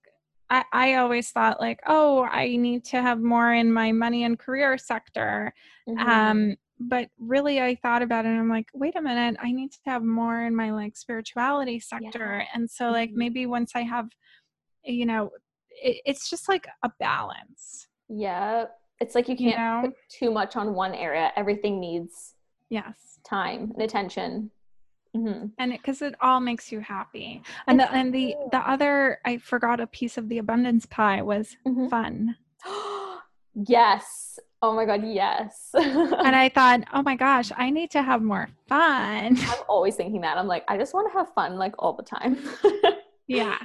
I, 0.50 0.64
I 0.72 0.94
always 0.94 1.30
thought 1.30 1.60
like 1.60 1.80
oh 1.86 2.24
i 2.24 2.56
need 2.56 2.84
to 2.86 3.00
have 3.00 3.20
more 3.20 3.52
in 3.52 3.72
my 3.72 3.92
money 3.92 4.24
and 4.24 4.38
career 4.38 4.76
sector 4.76 5.54
mm-hmm. 5.88 6.08
um 6.08 6.56
but 6.80 7.08
really 7.18 7.60
i 7.60 7.74
thought 7.74 8.02
about 8.02 8.24
it 8.24 8.28
and 8.28 8.38
i'm 8.38 8.48
like 8.48 8.68
wait 8.72 8.96
a 8.96 9.02
minute 9.02 9.36
i 9.40 9.52
need 9.52 9.70
to 9.70 9.78
have 9.84 10.02
more 10.02 10.42
in 10.42 10.56
my 10.56 10.70
like 10.70 10.96
spirituality 10.96 11.78
sector 11.78 12.38
yeah. 12.38 12.46
and 12.54 12.68
so 12.68 12.90
like 12.90 13.10
mm-hmm. 13.10 13.18
maybe 13.18 13.46
once 13.46 13.72
i 13.74 13.82
have 13.82 14.08
you 14.82 15.04
know 15.04 15.30
it, 15.70 16.00
it's 16.06 16.30
just 16.30 16.48
like 16.48 16.66
a 16.82 16.90
balance 16.98 17.88
yeah 18.08 18.64
it's 18.98 19.14
like 19.14 19.28
you 19.28 19.36
can't 19.36 19.58
you 19.58 19.58
know? 19.58 19.80
put 19.84 19.94
too 20.08 20.30
much 20.30 20.56
on 20.56 20.74
one 20.74 20.94
area 20.94 21.30
everything 21.36 21.78
needs 21.78 22.34
yes 22.70 23.18
time 23.24 23.70
and 23.74 23.82
attention 23.82 24.50
mm-hmm. 25.14 25.46
and 25.58 25.72
because 25.72 26.00
it, 26.00 26.12
it, 26.12 26.14
all 26.22 26.40
makes 26.40 26.72
you 26.72 26.80
happy 26.80 27.42
and 27.66 27.78
the, 27.78 27.92
and 27.92 28.14
the 28.14 28.34
the 28.52 28.58
other 28.58 29.18
i 29.26 29.36
forgot 29.36 29.80
a 29.80 29.86
piece 29.86 30.16
of 30.16 30.30
the 30.30 30.38
abundance 30.38 30.86
pie 30.86 31.20
was 31.20 31.56
mm-hmm. 31.68 31.88
fun 31.88 32.36
yes 33.54 34.38
Oh 34.62 34.74
my 34.74 34.84
god, 34.84 35.02
yes. 35.04 35.70
and 35.74 36.36
I 36.36 36.50
thought, 36.50 36.82
oh 36.92 37.02
my 37.02 37.16
gosh, 37.16 37.50
I 37.56 37.70
need 37.70 37.90
to 37.92 38.02
have 38.02 38.22
more 38.22 38.48
fun. 38.68 39.38
I'm 39.38 39.58
always 39.68 39.96
thinking 39.96 40.20
that. 40.20 40.36
I'm 40.36 40.46
like, 40.46 40.64
I 40.68 40.76
just 40.76 40.92
want 40.92 41.10
to 41.10 41.18
have 41.18 41.32
fun 41.34 41.56
like 41.56 41.74
all 41.78 41.94
the 41.94 42.02
time. 42.02 42.38
yeah. 43.26 43.58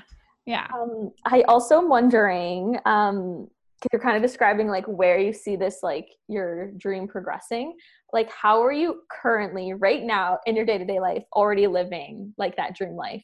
Yeah. 0.45 0.67
Um, 0.73 1.11
I 1.25 1.41
also 1.43 1.79
am 1.79 1.89
wondering, 1.89 2.79
um, 2.85 3.49
you're 3.91 4.01
kind 4.01 4.15
of 4.15 4.21
describing 4.21 4.67
like 4.67 4.85
where 4.85 5.19
you 5.19 5.33
see 5.33 5.55
this 5.55 5.79
like 5.83 6.07
your 6.27 6.71
dream 6.77 7.07
progressing. 7.07 7.75
Like 8.13 8.31
how 8.31 8.63
are 8.63 8.71
you 8.71 9.01
currently 9.11 9.73
right 9.73 10.03
now 10.03 10.39
in 10.45 10.55
your 10.55 10.65
day-to-day 10.65 10.99
life 10.99 11.23
already 11.33 11.67
living 11.67 12.33
like 12.37 12.55
that 12.55 12.75
dream 12.75 12.95
life? 12.95 13.23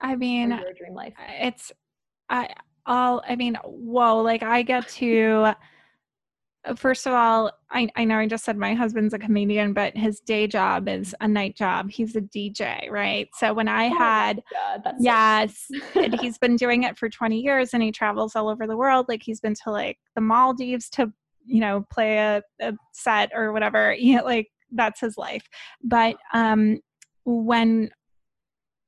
I 0.00 0.14
mean 0.14 0.50
dream 0.78 0.94
life. 0.94 1.14
It's 1.40 1.72
I 2.30 2.54
all 2.86 3.22
I 3.28 3.36
mean, 3.36 3.58
whoa, 3.64 4.18
like 4.18 4.42
I 4.42 4.62
get 4.62 4.88
to 4.88 5.54
first 6.76 7.06
of 7.06 7.12
all, 7.12 7.50
I, 7.70 7.88
I 7.96 8.04
know 8.04 8.18
I 8.18 8.26
just 8.26 8.44
said 8.44 8.56
my 8.56 8.74
husband's 8.74 9.14
a 9.14 9.18
comedian, 9.18 9.72
but 9.72 9.96
his 9.96 10.20
day 10.20 10.46
job 10.46 10.88
is 10.88 11.14
a 11.20 11.28
night 11.28 11.56
job. 11.56 11.90
He's 11.90 12.16
a 12.16 12.20
DJ, 12.20 12.90
right? 12.90 13.28
So 13.34 13.52
when 13.52 13.68
I 13.68 13.86
oh 13.86 13.98
had, 13.98 14.42
God, 14.52 14.94
yes, 14.98 15.66
and 15.94 16.14
he's 16.20 16.38
been 16.38 16.56
doing 16.56 16.82
it 16.82 16.98
for 16.98 17.08
20 17.08 17.40
years 17.40 17.74
and 17.74 17.82
he 17.82 17.92
travels 17.92 18.34
all 18.34 18.48
over 18.48 18.66
the 18.66 18.76
world. 18.76 19.06
Like 19.08 19.22
he's 19.22 19.40
been 19.40 19.54
to 19.64 19.70
like 19.70 19.98
the 20.14 20.20
Maldives 20.20 20.88
to, 20.90 21.12
you 21.44 21.60
know, 21.60 21.86
play 21.90 22.18
a, 22.18 22.42
a 22.60 22.74
set 22.92 23.30
or 23.34 23.52
whatever. 23.52 23.94
You 23.98 24.16
know, 24.16 24.24
like 24.24 24.48
that's 24.72 25.00
his 25.00 25.16
life. 25.16 25.46
But 25.82 26.16
um, 26.32 26.80
when 27.24 27.90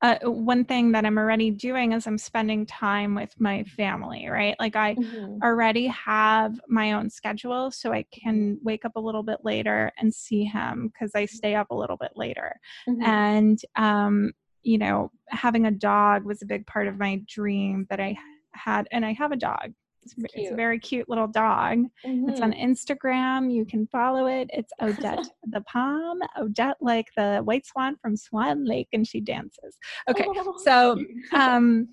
uh, 0.01 0.17
one 0.23 0.65
thing 0.65 0.91
that 0.93 1.05
I'm 1.05 1.17
already 1.17 1.51
doing 1.51 1.91
is 1.91 2.07
I'm 2.07 2.17
spending 2.17 2.65
time 2.65 3.13
with 3.13 3.33
my 3.39 3.63
family, 3.63 4.27
right? 4.27 4.55
Like 4.59 4.75
I 4.75 4.95
mm-hmm. 4.95 5.43
already 5.43 5.87
have 5.87 6.59
my 6.67 6.93
own 6.93 7.09
schedule, 7.09 7.69
so 7.71 7.93
I 7.93 8.05
can 8.11 8.57
wake 8.63 8.83
up 8.83 8.95
a 8.95 8.99
little 8.99 9.23
bit 9.23 9.39
later 9.43 9.91
and 9.99 10.13
see 10.13 10.43
him 10.43 10.91
because 10.91 11.11
I 11.13 11.25
stay 11.25 11.55
up 11.55 11.69
a 11.69 11.75
little 11.75 11.97
bit 11.97 12.11
later. 12.15 12.59
Mm-hmm. 12.89 13.03
And, 13.03 13.59
um, 13.75 14.31
you 14.63 14.77
know, 14.77 15.11
having 15.29 15.65
a 15.65 15.71
dog 15.71 16.25
was 16.25 16.41
a 16.41 16.47
big 16.47 16.65
part 16.65 16.87
of 16.87 16.97
my 16.97 17.21
dream 17.27 17.85
that 17.89 17.99
I 17.99 18.17
had, 18.53 18.87
and 18.91 19.05
I 19.05 19.13
have 19.13 19.31
a 19.31 19.37
dog. 19.37 19.73
It's, 20.03 20.15
it's, 20.17 20.51
a 20.51 20.55
very 20.55 20.79
cute 20.79 21.07
little 21.07 21.27
dog. 21.27 21.79
Mm-hmm. 22.05 22.29
It's 22.29 22.41
on 22.41 22.53
mm-hmm. 22.53 22.71
Instagram. 22.71 23.53
You 23.53 23.65
can 23.65 23.87
follow 23.87 24.27
it. 24.27 24.49
It's 24.53 24.71
Odette 24.81 25.27
the 25.43 25.61
Palm. 25.61 26.19
Odette, 26.39 26.77
like 26.81 27.07
the 27.15 27.41
white 27.43 27.65
swan 27.65 27.95
from 28.01 28.15
Swan 28.15 28.65
Lake, 28.65 28.87
and 28.93 29.07
she 29.07 29.21
dances. 29.21 29.77
Okay, 30.09 30.25
oh, 30.27 30.57
so 30.63 30.97
um, 31.33 31.89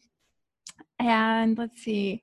and 0.98 1.58
let's 1.58 1.82
see. 1.82 2.22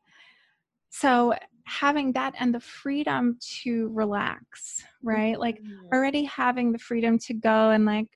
So 0.89 1.33
having 1.65 2.13
that 2.13 2.33
and 2.39 2.53
the 2.53 2.59
freedom 2.59 3.37
to 3.61 3.89
relax, 3.93 4.83
right? 5.03 5.39
Like 5.39 5.61
mm-hmm. 5.61 5.93
already 5.93 6.23
having 6.23 6.71
the 6.71 6.79
freedom 6.79 7.19
to 7.19 7.33
go 7.33 7.71
and 7.71 7.85
like 7.85 8.07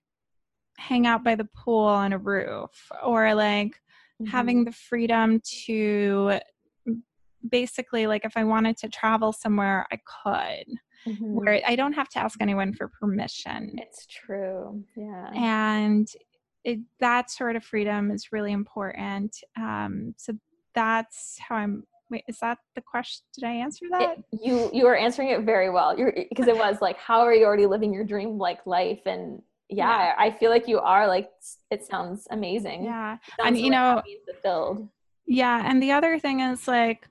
hang 0.78 1.06
out 1.06 1.24
by 1.24 1.36
the 1.36 1.48
pool 1.56 1.86
on 1.86 2.14
a 2.14 2.18
roof, 2.18 2.92
or 3.04 3.34
like 3.36 3.72
mm-hmm. 4.22 4.26
having 4.26 4.66
the 4.66 4.72
freedom 4.72 5.42
to 5.66 6.40
basically 7.48 8.08
like 8.08 8.26
if 8.26 8.34
I 8.36 8.44
wanted 8.44 8.78
to 8.78 8.90
travel 8.90 9.32
somewhere, 9.34 9.88
I 9.92 9.98
could. 9.98 10.66
Mm-hmm. 11.08 11.34
Where 11.34 11.62
I 11.66 11.76
don't 11.78 11.94
have 11.94 12.10
to 12.10 12.20
ask 12.20 12.42
anyone 12.42 12.74
for 12.74 12.90
permission. 12.90 13.76
It's 13.78 14.06
true. 14.06 14.84
Yeah. 14.98 15.32
And 15.34 16.10
it, 16.66 16.80
that 17.00 17.32
sort 17.32 17.56
of 17.56 17.64
freedom 17.64 18.12
is 18.12 18.34
really 18.34 18.52
important. 18.52 19.38
Um, 19.58 20.14
so 20.18 20.34
that's 20.76 21.38
how 21.40 21.56
I'm 21.56 21.84
wait 22.10 22.24
is 22.28 22.40
that 22.40 22.58
the 22.76 22.82
question 22.82 23.24
did 23.34 23.44
i 23.44 23.52
answer 23.52 23.86
that 23.92 24.18
it, 24.18 24.24
you 24.32 24.70
you 24.74 24.88
are 24.88 24.96
answering 24.96 25.30
it 25.30 25.42
very 25.42 25.70
well 25.70 25.98
you're 25.98 26.14
because 26.30 26.48
it 26.48 26.58
was 26.58 26.78
like 26.82 26.98
how 26.98 27.20
are 27.20 27.34
you 27.34 27.46
already 27.46 27.66
living 27.66 27.94
your 27.94 28.04
dream 28.04 28.38
like 28.38 28.66
life 28.66 29.02
and 29.06 29.42
yeah, 29.70 30.06
yeah. 30.06 30.16
i 30.18 30.32
feel 30.32 30.50
like 30.50 30.68
you 30.68 30.80
are 30.80 31.08
like 31.08 31.30
it 31.70 31.86
sounds 31.86 32.28
amazing 32.32 32.84
yeah 32.84 33.18
sounds 33.38 33.48
and 33.48 33.58
you 33.60 33.70
know 33.70 34.02
fulfilled 34.26 34.88
yeah 35.28 35.64
and 35.70 35.82
the 35.82 35.92
other 35.92 36.18
thing 36.18 36.40
is 36.40 36.68
like 36.68 37.08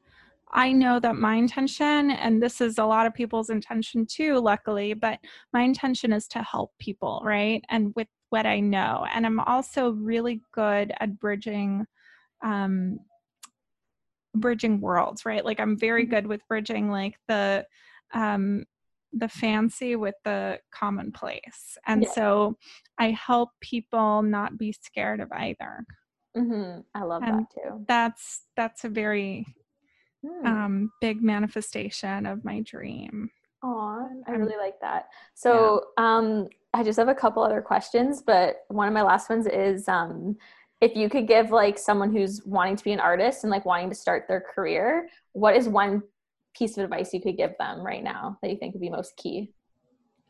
I 0.52 0.72
know 0.72 0.98
that 1.00 1.16
my 1.16 1.34
intention, 1.34 2.10
and 2.10 2.42
this 2.42 2.60
is 2.60 2.78
a 2.78 2.84
lot 2.84 3.06
of 3.06 3.14
people's 3.14 3.50
intention 3.50 4.06
too, 4.06 4.38
luckily, 4.38 4.94
but 4.94 5.18
my 5.52 5.62
intention 5.62 6.12
is 6.12 6.26
to 6.28 6.42
help 6.42 6.72
people, 6.78 7.20
right? 7.24 7.62
And 7.68 7.92
with 7.94 8.08
what 8.30 8.46
I 8.46 8.60
know. 8.60 9.06
And 9.12 9.26
I'm 9.26 9.40
also 9.40 9.92
really 9.92 10.42
good 10.52 10.92
at 11.00 11.18
bridging 11.18 11.86
um 12.44 12.98
bridging 14.34 14.80
worlds, 14.80 15.24
right? 15.24 15.44
Like 15.44 15.60
I'm 15.60 15.76
very 15.76 16.04
mm-hmm. 16.04 16.14
good 16.14 16.26
with 16.26 16.46
bridging 16.48 16.90
like 16.90 17.16
the 17.26 17.66
um 18.14 18.64
the 19.12 19.28
fancy 19.28 19.96
with 19.96 20.14
the 20.24 20.60
commonplace. 20.70 21.78
And 21.86 22.02
yeah. 22.02 22.10
so 22.12 22.58
I 22.98 23.10
help 23.10 23.50
people 23.60 24.22
not 24.22 24.58
be 24.58 24.72
scared 24.72 25.20
of 25.20 25.32
either. 25.32 25.84
Mm-hmm. 26.36 26.80
I 26.94 27.04
love 27.04 27.22
and 27.22 27.40
that 27.40 27.46
too. 27.54 27.84
That's 27.88 28.42
that's 28.56 28.84
a 28.84 28.88
very 28.88 29.46
mm. 30.24 30.46
um, 30.46 30.92
big 31.00 31.22
manifestation 31.22 32.26
of 32.26 32.44
my 32.44 32.60
dream. 32.60 33.30
Oh, 33.62 34.08
I 34.26 34.32
really 34.32 34.56
like 34.56 34.80
that. 34.80 35.08
So, 35.34 35.86
yeah. 35.98 36.16
um, 36.16 36.48
I 36.74 36.84
just 36.84 36.98
have 36.98 37.08
a 37.08 37.14
couple 37.14 37.42
other 37.42 37.60
questions, 37.60 38.22
but 38.22 38.58
one 38.68 38.86
of 38.86 38.94
my 38.94 39.02
last 39.02 39.28
ones 39.28 39.46
is 39.46 39.88
um, 39.88 40.36
if 40.80 40.94
you 40.94 41.08
could 41.08 41.26
give 41.26 41.50
like 41.50 41.78
someone 41.78 42.14
who's 42.14 42.42
wanting 42.44 42.76
to 42.76 42.84
be 42.84 42.92
an 42.92 43.00
artist 43.00 43.42
and 43.42 43.50
like 43.50 43.64
wanting 43.64 43.88
to 43.88 43.94
start 43.94 44.26
their 44.28 44.40
career, 44.40 45.08
what 45.32 45.56
is 45.56 45.68
one 45.68 46.02
piece 46.54 46.76
of 46.76 46.84
advice 46.84 47.12
you 47.12 47.20
could 47.20 47.36
give 47.36 47.52
them 47.58 47.80
right 47.80 48.02
now 48.02 48.38
that 48.42 48.50
you 48.50 48.56
think 48.56 48.74
would 48.74 48.80
be 48.80 48.90
most 48.90 49.16
key? 49.16 49.52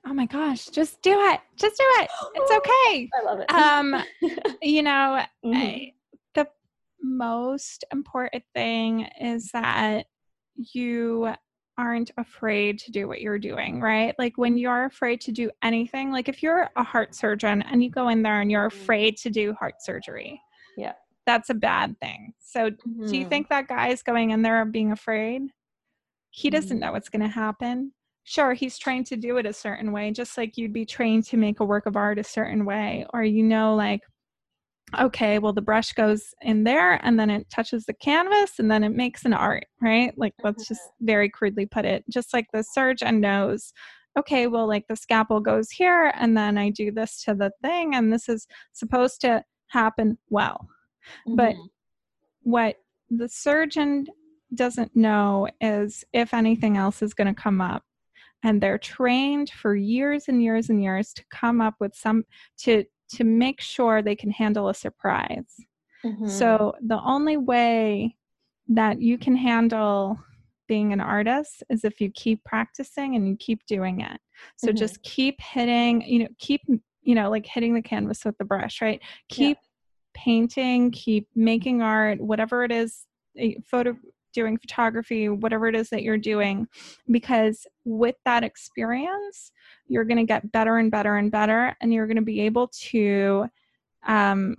Oh 0.06 0.14
my 0.14 0.26
gosh, 0.26 0.66
just 0.66 1.02
do 1.02 1.12
it. 1.12 1.40
Just 1.56 1.76
do 1.76 1.84
it. 2.00 2.10
It's 2.34 2.50
okay. 2.56 3.10
I 3.18 3.24
love 3.24 3.40
it. 3.40 3.50
Um, 3.50 4.02
you 4.62 4.82
know, 4.82 5.22
mm-hmm. 5.44 5.54
I, 5.54 5.92
most 7.02 7.84
important 7.92 8.44
thing 8.54 9.08
is 9.20 9.50
that 9.52 10.06
you 10.54 11.32
aren't 11.78 12.10
afraid 12.16 12.78
to 12.80 12.90
do 12.90 13.06
what 13.06 13.20
you're 13.20 13.38
doing, 13.38 13.80
right? 13.80 14.14
Like 14.18 14.36
when 14.36 14.58
you're 14.58 14.86
afraid 14.86 15.20
to 15.22 15.32
do 15.32 15.50
anything, 15.62 16.10
like 16.10 16.28
if 16.28 16.42
you're 16.42 16.68
a 16.76 16.82
heart 16.82 17.14
surgeon 17.14 17.62
and 17.62 17.82
you 17.82 17.90
go 17.90 18.08
in 18.08 18.22
there 18.22 18.40
and 18.40 18.50
you're 18.50 18.68
mm-hmm. 18.68 18.82
afraid 18.82 19.16
to 19.18 19.30
do 19.30 19.54
heart 19.54 19.76
surgery. 19.80 20.40
Yeah. 20.76 20.94
That's 21.24 21.50
a 21.50 21.54
bad 21.54 21.98
thing. 22.00 22.32
So 22.40 22.70
mm-hmm. 22.70 23.06
do 23.06 23.14
you 23.14 23.20
mm-hmm. 23.20 23.28
think 23.28 23.48
that 23.48 23.68
guy 23.68 23.88
is 23.88 24.02
going 24.02 24.32
in 24.32 24.42
there 24.42 24.64
being 24.64 24.90
afraid? 24.90 25.42
He 26.30 26.50
doesn't 26.50 26.78
mm-hmm. 26.78 26.86
know 26.86 26.92
what's 26.92 27.08
going 27.08 27.22
to 27.22 27.28
happen. 27.28 27.92
Sure, 28.24 28.52
he's 28.52 28.76
trained 28.76 29.06
to 29.06 29.16
do 29.16 29.38
it 29.38 29.46
a 29.46 29.52
certain 29.54 29.90
way, 29.90 30.10
just 30.10 30.36
like 30.36 30.58
you'd 30.58 30.72
be 30.72 30.84
trained 30.84 31.24
to 31.24 31.38
make 31.38 31.60
a 31.60 31.64
work 31.64 31.86
of 31.86 31.96
art 31.96 32.18
a 32.18 32.24
certain 32.24 32.66
way, 32.66 33.06
or 33.14 33.22
you 33.22 33.42
know, 33.42 33.74
like 33.74 34.02
okay, 34.98 35.38
well, 35.38 35.52
the 35.52 35.62
brush 35.62 35.92
goes 35.92 36.34
in 36.42 36.64
there 36.64 36.94
and 37.04 37.18
then 37.18 37.30
it 37.30 37.50
touches 37.50 37.84
the 37.84 37.94
canvas 37.94 38.58
and 38.58 38.70
then 38.70 38.84
it 38.84 38.90
makes 38.90 39.24
an 39.24 39.32
art, 39.32 39.66
right? 39.80 40.12
Like, 40.16 40.34
let's 40.42 40.66
just 40.66 40.80
mm-hmm. 40.80 41.06
very 41.06 41.30
crudely 41.30 41.66
put 41.66 41.84
it, 41.84 42.04
just 42.10 42.32
like 42.32 42.46
the 42.52 42.62
surgeon 42.62 43.20
knows, 43.20 43.72
okay, 44.18 44.46
well, 44.46 44.66
like 44.66 44.86
the 44.88 44.96
scalpel 44.96 45.40
goes 45.40 45.70
here 45.70 46.12
and 46.16 46.36
then 46.36 46.56
I 46.58 46.70
do 46.70 46.90
this 46.90 47.22
to 47.24 47.34
the 47.34 47.50
thing 47.62 47.94
and 47.94 48.12
this 48.12 48.28
is 48.28 48.46
supposed 48.72 49.20
to 49.22 49.44
happen 49.68 50.18
well. 50.30 50.66
Mm-hmm. 51.26 51.36
But 51.36 51.54
what 52.42 52.76
the 53.10 53.28
surgeon 53.28 54.06
doesn't 54.54 54.96
know 54.96 55.48
is 55.60 56.04
if 56.12 56.32
anything 56.32 56.76
else 56.76 57.02
is 57.02 57.14
going 57.14 57.32
to 57.32 57.40
come 57.40 57.60
up 57.60 57.82
and 58.42 58.60
they're 58.60 58.78
trained 58.78 59.50
for 59.50 59.74
years 59.74 60.24
and 60.28 60.42
years 60.42 60.70
and 60.70 60.82
years 60.82 61.12
to 61.12 61.24
come 61.30 61.60
up 61.60 61.74
with 61.80 61.94
some 61.94 62.24
to 62.58 62.84
to 63.14 63.24
make 63.24 63.60
sure 63.60 64.02
they 64.02 64.16
can 64.16 64.30
handle 64.30 64.68
a 64.68 64.74
surprise. 64.74 65.54
Mm-hmm. 66.04 66.28
So 66.28 66.74
the 66.80 67.00
only 67.02 67.36
way 67.36 68.16
that 68.68 69.00
you 69.00 69.18
can 69.18 69.36
handle 69.36 70.18
being 70.68 70.92
an 70.92 71.00
artist 71.00 71.62
is 71.70 71.84
if 71.84 72.00
you 72.00 72.10
keep 72.10 72.44
practicing 72.44 73.16
and 73.16 73.26
you 73.26 73.36
keep 73.36 73.64
doing 73.66 74.02
it. 74.02 74.20
So 74.56 74.68
mm-hmm. 74.68 74.76
just 74.76 75.02
keep 75.02 75.40
hitting, 75.40 76.02
you 76.02 76.20
know, 76.20 76.28
keep, 76.38 76.60
you 77.02 77.14
know, 77.14 77.30
like 77.30 77.46
hitting 77.46 77.74
the 77.74 77.82
canvas 77.82 78.24
with 78.24 78.36
the 78.38 78.44
brush, 78.44 78.82
right? 78.82 79.00
Keep 79.30 79.56
yeah. 79.56 80.22
painting, 80.22 80.90
keep 80.90 81.28
making 81.34 81.80
art, 81.82 82.20
whatever 82.20 82.64
it 82.64 82.70
is, 82.70 83.06
photo 83.64 83.96
doing 84.40 84.56
photography, 84.58 85.28
whatever 85.28 85.66
it 85.68 85.76
is 85.80 85.88
that 85.90 86.02
you're 86.02 86.24
doing, 86.32 86.66
because 87.16 87.56
with 87.84 88.16
that 88.24 88.42
experience, 88.44 89.52
you're 89.86 90.08
going 90.10 90.22
to 90.24 90.30
get 90.34 90.52
better 90.52 90.78
and 90.78 90.90
better 90.90 91.16
and 91.16 91.30
better, 91.30 91.74
and 91.80 91.92
you're 91.92 92.06
going 92.06 92.22
to 92.24 92.30
be 92.34 92.40
able 92.48 92.66
to, 92.90 93.46
um, 94.06 94.56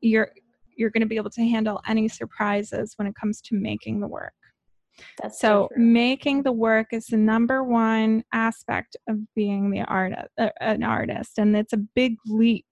you're 0.00 0.30
you're 0.76 0.90
going 0.90 1.06
to 1.08 1.14
be 1.14 1.16
able 1.22 1.30
to 1.30 1.42
handle 1.54 1.80
any 1.92 2.06
surprises 2.08 2.94
when 2.96 3.08
it 3.08 3.14
comes 3.20 3.40
to 3.40 3.56
making 3.56 4.00
the 4.00 4.06
work. 4.06 4.38
That's 5.20 5.40
so, 5.40 5.68
so 5.70 5.80
making 5.80 6.42
the 6.42 6.52
work 6.52 6.88
is 6.92 7.06
the 7.06 7.16
number 7.16 7.64
one 7.64 8.22
aspect 8.32 8.96
of 9.08 9.16
being 9.34 9.70
the 9.70 9.82
artist, 9.82 10.28
uh, 10.38 10.50
an 10.60 10.84
artist, 10.84 11.38
and 11.38 11.56
it's 11.56 11.72
a 11.72 11.84
big 12.00 12.16
leap 12.26 12.66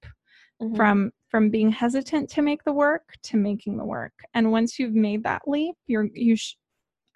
mm-hmm. 0.62 0.76
from 0.76 1.10
from 1.28 1.50
being 1.50 1.70
hesitant 1.70 2.30
to 2.30 2.42
make 2.42 2.62
the 2.64 2.72
work 2.72 3.14
to 3.24 3.36
making 3.36 3.76
the 3.76 3.84
work. 3.84 4.12
And 4.34 4.52
once 4.52 4.78
you've 4.78 4.94
made 4.94 5.24
that 5.24 5.42
leap, 5.46 5.74
you're 5.86 6.08
you 6.14 6.36
sh- 6.36 6.56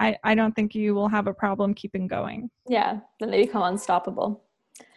I, 0.00 0.16
I 0.24 0.34
don't 0.34 0.56
think 0.56 0.74
you 0.74 0.94
will 0.94 1.08
have 1.08 1.26
a 1.26 1.34
problem 1.34 1.74
keeping 1.74 2.08
going. 2.08 2.50
Yeah, 2.66 3.00
then 3.20 3.30
they 3.30 3.42
become 3.42 3.62
unstoppable. 3.62 4.44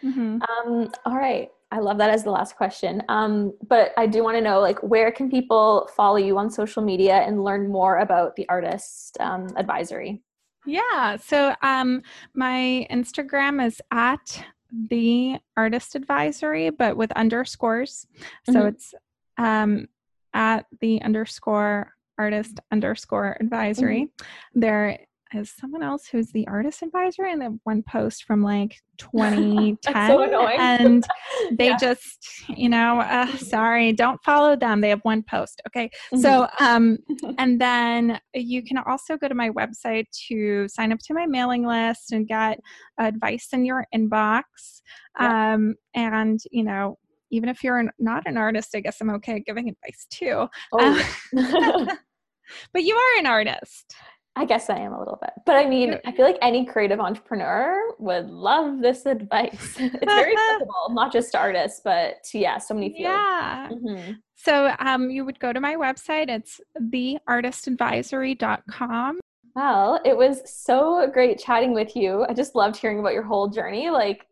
Mm-hmm. 0.04 0.40
Um, 0.42 0.92
all 1.06 1.18
right. 1.18 1.50
I 1.72 1.80
love 1.80 1.98
that 1.98 2.10
as 2.10 2.24
the 2.24 2.32
last 2.32 2.56
question. 2.56 3.02
Um, 3.10 3.52
but 3.68 3.92
I 3.98 4.06
do 4.06 4.24
want 4.24 4.38
to 4.38 4.42
know, 4.42 4.60
like, 4.60 4.82
where 4.82 5.12
can 5.12 5.30
people 5.30 5.90
follow 5.96 6.18
you 6.18 6.38
on 6.38 6.50
social 6.50 6.84
media 6.84 7.16
and 7.16 7.44
learn 7.44 7.70
more 7.70 7.98
about 7.98 8.36
the 8.36 8.48
artist 8.48 9.18
um, 9.20 9.48
advisory? 9.58 10.22
Yeah. 10.66 11.18
So 11.18 11.54
um, 11.62 12.02
my 12.34 12.88
Instagram 12.90 13.66
is 13.66 13.82
at 13.92 14.46
the 14.90 15.38
artist 15.56 15.96
advisory, 15.96 16.70
but 16.70 16.98
with 16.98 17.12
underscores. 17.12 18.08
So 18.46 18.54
mm-hmm. 18.54 18.68
it's 18.68 18.94
um, 19.38 19.88
at 20.34 20.66
the 20.82 21.02
underscore 21.02 21.94
artist 22.18 22.60
underscore 22.72 23.38
advisory. 23.40 24.04
Mm-hmm. 24.04 24.60
There 24.60 25.00
is 25.36 25.52
someone 25.60 25.84
else 25.84 26.08
who's 26.08 26.32
the 26.32 26.48
artist 26.48 26.82
advisor 26.82 27.24
and 27.26 27.42
then 27.42 27.60
one 27.64 27.84
post 27.84 28.24
from 28.26 28.42
like 28.42 28.76
2010 28.98 30.08
so 30.08 30.48
and 30.48 31.06
they 31.58 31.70
yeah. 31.70 31.78
just 31.78 32.46
you 32.48 32.70
know 32.70 33.00
uh, 33.00 33.28
sorry 33.38 33.92
don't 33.92 34.22
follow 34.24 34.56
them 34.56 34.82
they 34.82 34.90
have 34.90 35.02
one 35.02 35.24
post 35.24 35.62
okay 35.68 35.90
mm-hmm. 36.14 36.20
so 36.20 36.48
um 36.60 36.98
and 37.38 37.60
then 37.60 38.20
you 38.34 38.64
can 38.64 38.78
also 38.78 39.18
go 39.18 39.28
to 39.28 39.36
my 39.36 39.50
website 39.50 40.06
to 40.28 40.68
sign 40.68 40.92
up 40.92 41.00
to 41.00 41.14
my 41.14 41.26
mailing 41.26 41.66
list 41.66 42.12
and 42.12 42.28
get 42.28 42.60
advice 43.00 43.50
in 43.52 43.66
your 43.66 43.86
inbox 43.96 44.44
yeah. 45.20 45.54
um 45.54 45.76
and 45.96 46.42
you 46.52 46.64
know 46.64 46.98
even 47.32 47.50
if 47.50 47.64
you're 47.64 47.84
not 47.98 48.24
an 48.28 48.38
artist 48.38 48.76
i 48.76 48.80
guess 48.80 49.02
i'm 49.02 49.10
okay 49.10 49.44
giving 49.46 49.70
advice 49.70 50.06
too 50.12 50.48
oh. 50.74 51.06
Um, 51.36 51.88
but 52.74 52.84
you 52.84 52.96
are 52.96 53.20
an 53.20 53.26
artist 53.26 53.96
I 54.36 54.46
guess 54.46 54.68
I 54.70 54.78
am 54.80 54.94
a 54.94 55.00
little 55.00 55.18
bit. 55.22 55.32
But 55.46 55.58
I 55.58 55.68
mean, 55.68 56.00
I 56.06 56.12
feel 56.12 56.26
like 56.26 56.40
any 56.42 56.66
creative 56.66 57.00
entrepreneur 57.00 57.94
would 58.00 58.28
love 58.30 58.82
this 58.82 59.06
advice. 59.16 59.76
it's 59.78 60.06
very 60.06 60.36
applicable, 60.38 60.90
not 60.92 61.14
just 61.14 61.34
to 61.34 61.40
artists, 61.40 61.82
but 61.84 62.24
to, 62.32 62.40
yeah, 62.40 62.58
so 62.58 62.74
many 62.74 62.90
fields. 62.90 63.04
Yeah. 63.04 63.70
Mm-hmm. 63.72 64.14
So 64.36 64.74
um, 64.80 65.12
you 65.12 65.24
would 65.24 65.40
go 65.40 65.54
to 65.54 65.62
my 65.62 65.76
website. 65.76 66.30
It's 66.30 66.60
theartistadvisory.com. 66.80 69.20
Well, 69.56 70.02
it 70.04 70.18
was 70.18 70.42
so 70.46 71.08
great 71.14 71.38
chatting 71.38 71.76
with 71.76 71.96
you. 71.96 72.26
I 72.28 72.34
just 72.34 72.56
loved 72.56 72.76
hearing 72.76 72.98
about 73.00 73.14
your 73.14 73.22
whole 73.22 73.50
journey. 73.50 73.92
Like, 73.92 74.26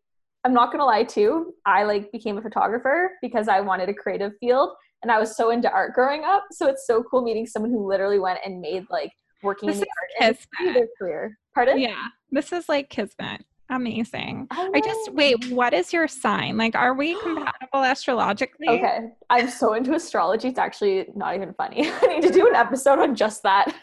I'm 0.43 0.53
not 0.53 0.71
gonna 0.71 0.85
lie 0.85 1.03
too, 1.03 1.53
I 1.65 1.83
like 1.83 2.11
became 2.11 2.37
a 2.37 2.41
photographer 2.41 3.11
because 3.21 3.47
I 3.47 3.61
wanted 3.61 3.89
a 3.89 3.93
creative 3.93 4.33
field 4.39 4.71
and 5.03 5.11
I 5.11 5.19
was 5.19 5.37
so 5.37 5.51
into 5.51 5.71
art 5.71 5.93
growing 5.93 6.23
up. 6.23 6.45
So 6.51 6.67
it's 6.67 6.87
so 6.87 7.03
cool 7.03 7.21
meeting 7.21 7.45
someone 7.45 7.71
who 7.71 7.87
literally 7.87 8.19
went 8.19 8.39
and 8.43 8.59
made 8.59 8.85
like 8.89 9.11
working 9.43 9.67
this 9.67 9.77
in 9.77 9.81
the 9.81 9.87
art 10.25 10.37
industry 10.61 10.87
career. 10.97 11.37
Pardon? 11.53 11.79
Yeah, 11.79 12.07
this 12.31 12.51
is 12.51 12.69
like 12.69 12.89
kismet. 12.89 13.45
Amazing. 13.71 14.47
Oh. 14.51 14.69
I 14.75 14.81
just 14.81 15.13
wait. 15.13 15.49
What 15.49 15.73
is 15.73 15.93
your 15.93 16.07
sign? 16.07 16.57
Like, 16.57 16.75
are 16.75 16.93
we 16.93 17.17
compatible 17.23 17.83
astrologically? 17.83 18.67
Okay, 18.67 19.11
I'm 19.29 19.49
so 19.49 19.73
into 19.73 19.93
astrology. 19.93 20.49
It's 20.49 20.59
actually 20.59 21.07
not 21.15 21.35
even 21.35 21.53
funny. 21.53 21.89
I 22.01 22.07
need 22.07 22.23
to 22.23 22.33
do 22.33 22.47
an 22.47 22.55
episode 22.55 22.99
on 22.99 23.15
just 23.15 23.43
that. 23.43 23.73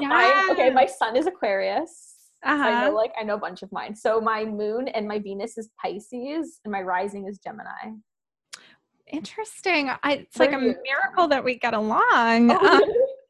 Yeah. 0.00 0.08
I, 0.12 0.48
okay, 0.52 0.70
my 0.70 0.86
sun 0.86 1.16
is 1.16 1.26
Aquarius. 1.26 2.14
Uh-huh. 2.44 2.56
So 2.56 2.62
I 2.62 2.70
know, 2.70 2.86
uh-huh. 2.86 2.96
like, 2.96 3.12
I 3.18 3.24
know 3.24 3.34
a 3.34 3.38
bunch 3.38 3.62
of 3.62 3.70
mine. 3.72 3.94
So 3.94 4.20
my 4.20 4.44
moon 4.44 4.88
and 4.88 5.06
my 5.06 5.18
Venus 5.18 5.58
is 5.58 5.68
Pisces, 5.82 6.60
and 6.64 6.72
my 6.72 6.80
rising 6.80 7.26
is 7.26 7.38
Gemini. 7.38 7.96
Interesting. 9.08 9.90
I, 10.02 10.12
it's 10.12 10.38
what 10.38 10.50
like 10.50 10.60
a 10.60 10.64
you? 10.64 10.76
miracle 10.82 11.28
that 11.28 11.44
we 11.44 11.58
get 11.58 11.74
along. 11.74 12.50
Oh, 12.50 12.56
um, 12.56 12.82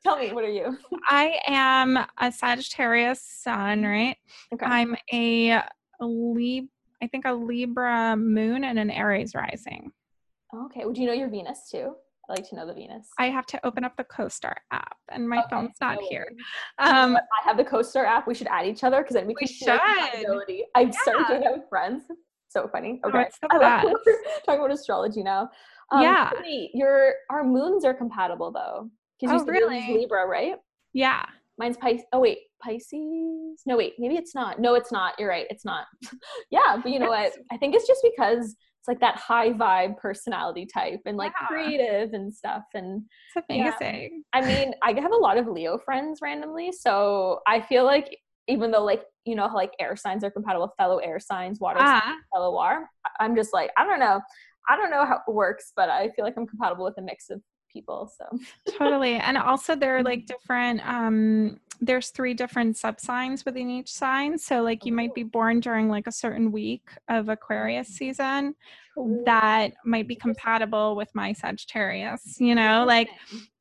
Tell 0.07 0.19
me, 0.19 0.33
what 0.33 0.45
are 0.45 0.49
you? 0.49 0.79
I 1.09 1.37
am 1.49 1.99
a 2.19 2.31
Sagittarius 2.31 3.21
sun, 3.21 3.83
right? 3.83 4.17
Okay. 4.55 4.65
I'm 4.65 4.95
a 5.13 5.61
Lib 6.01 6.67
I 7.03 7.09
think 7.09 7.25
a 7.25 7.33
Libra 7.33 8.17
moon 8.17 8.63
and 8.63 8.79
an 8.79 8.89
Aries 8.89 9.35
rising. 9.35 9.91
Okay. 10.55 10.85
Well, 10.85 10.93
do 10.93 11.01
you 11.01 11.09
know 11.09 11.13
your 11.13 11.29
Venus 11.29 11.69
too? 11.69 11.95
I 12.29 12.35
like 12.35 12.49
to 12.51 12.55
know 12.55 12.69
the 12.69 12.73
Venus. 12.75 13.09
I 13.19 13.31
have 13.31 13.47
to 13.47 13.67
open 13.67 13.83
up 13.83 13.97
the 13.97 14.05
CoStar 14.05 14.55
app, 14.71 14.97
and 15.11 15.29
my 15.29 15.39
okay. 15.39 15.47
phone's 15.51 15.75
not 15.81 15.99
no 16.01 16.07
here. 16.09 16.29
Um, 16.79 17.17
I 17.17 17.45
have 17.45 17.57
the 17.57 17.65
CoStar 17.65 18.07
app. 18.07 18.29
We 18.29 18.35
should 18.35 18.47
add 18.47 18.65
each 18.65 18.85
other 18.85 19.03
because 19.03 19.15
then 19.15 19.27
we, 19.27 19.35
we 19.41 19.47
can 19.47 19.49
should. 19.49 19.69
I 19.81 20.83
yeah. 20.83 20.91
started 21.03 21.27
doing 21.27 21.41
that 21.41 21.53
with 21.53 21.69
friends. 21.69 22.05
So 22.47 22.69
funny. 22.69 23.01
Oh, 23.03 23.09
okay. 23.09 23.27
Oh, 23.43 23.61
I 23.61 23.83
love 23.83 23.97
talking 24.47 24.61
about 24.61 24.71
astrology 24.71 25.25
now. 25.25 25.51
Um, 25.91 26.03
yeah. 26.03 26.31
Wait, 26.41 26.71
your 26.75 27.15
our 27.29 27.43
moons 27.43 27.85
are 27.85 27.95
compatible 27.95 28.53
though. 28.53 28.89
Because 29.21 29.43
oh, 29.43 29.45
you 29.47 29.51
really? 29.51 29.95
Libra, 29.99 30.27
right? 30.27 30.57
Yeah. 30.93 31.25
Mine's 31.59 31.77
Pisces. 31.77 32.05
Oh 32.13 32.21
wait, 32.21 32.39
Pisces. 32.63 33.63
No 33.65 33.77
wait, 33.77 33.95
maybe 33.99 34.17
it's 34.17 34.35
not. 34.35 34.61
No, 34.61 34.75
it's 34.75 34.93
not. 34.93 35.15
You're 35.19 35.29
right. 35.29 35.47
It's 35.49 35.65
not. 35.65 35.87
yeah, 36.51 36.77
but 36.83 36.93
you 36.93 36.99
know 36.99 37.09
what? 37.09 37.33
I 37.51 37.57
think 37.57 37.75
it's 37.75 37.87
just 37.87 38.03
because 38.03 38.55
it's 38.87 38.89
like 38.89 39.01
that 39.01 39.17
high 39.17 39.51
vibe 39.51 39.97
personality 39.97 40.67
type 40.67 41.01
and 41.07 41.17
like 41.17 41.33
yeah. 41.41 41.47
creative 41.47 42.13
and 42.13 42.33
stuff. 42.33 42.65
And 42.75 43.03
it's 43.35 43.47
amazing. 43.49 44.23
Yeah. 44.35 44.41
I 44.41 44.47
mean, 44.47 44.75
I 44.83 44.93
have 45.01 45.13
a 45.13 45.17
lot 45.17 45.39
of 45.39 45.49
Leo 45.49 45.79
friends 45.79 46.21
randomly. 46.23 46.73
So 46.73 47.41
I 47.47 47.61
feel 47.63 47.85
like 47.85 48.19
even 48.49 48.71
though 48.71 48.85
like 48.85 49.03
you 49.25 49.35
know 49.35 49.49
how 49.49 49.55
like 49.55 49.73
air 49.81 49.97
signs 49.97 50.23
are 50.25 50.31
compatible 50.31 50.67
with 50.67 50.77
fellow 50.77 50.99
air 50.99 51.19
signs, 51.19 51.59
water 51.59 51.81
uh-huh. 51.81 52.01
signs, 52.01 52.23
fellow 52.33 52.53
water. 52.53 52.89
I'm 53.19 53.35
just 53.35 53.53
like, 53.53 53.71
I 53.77 53.85
don't 53.85 53.99
know. 53.99 54.21
I 54.69 54.77
don't 54.77 54.91
know 54.91 55.05
how 55.05 55.21
it 55.27 55.33
works, 55.33 55.73
but 55.75 55.89
I 55.89 56.11
feel 56.11 56.25
like 56.25 56.35
I'm 56.37 56.47
compatible 56.47 56.85
with 56.85 56.99
a 56.99 57.03
mix 57.03 57.31
of 57.31 57.41
people. 57.73 58.13
So 58.17 58.39
totally. 58.79 59.15
And 59.15 59.37
also 59.37 59.77
there 59.77 59.97
are 59.97 60.03
like 60.03 60.27
different 60.27 60.87
um 60.87 61.61
there's 61.81 62.09
three 62.09 62.33
different 62.33 62.77
sub 62.77 63.01
signs 63.01 63.45
within 63.45 63.69
each 63.69 63.93
sign. 63.93 64.39
So 64.39 64.63
like 64.63 64.85
you 64.85 64.93
might 64.93 65.15
be 65.15 65.25
oh. 65.25 65.29
born 65.29 65.61
during 65.61 65.89
like 65.89 66.07
a 66.07 66.13
certain 66.13 66.51
week 66.51 66.89
of 67.09 67.29
Aquarius 67.29 67.89
season 67.89 68.55
that 69.27 69.73
might 69.85 70.09
be 70.09 70.17
compatible 70.17 70.97
with 70.97 71.11
my 71.15 71.33
Sagittarius, 71.33 72.41
you 72.41 72.55
know, 72.55 72.85
like 72.87 73.11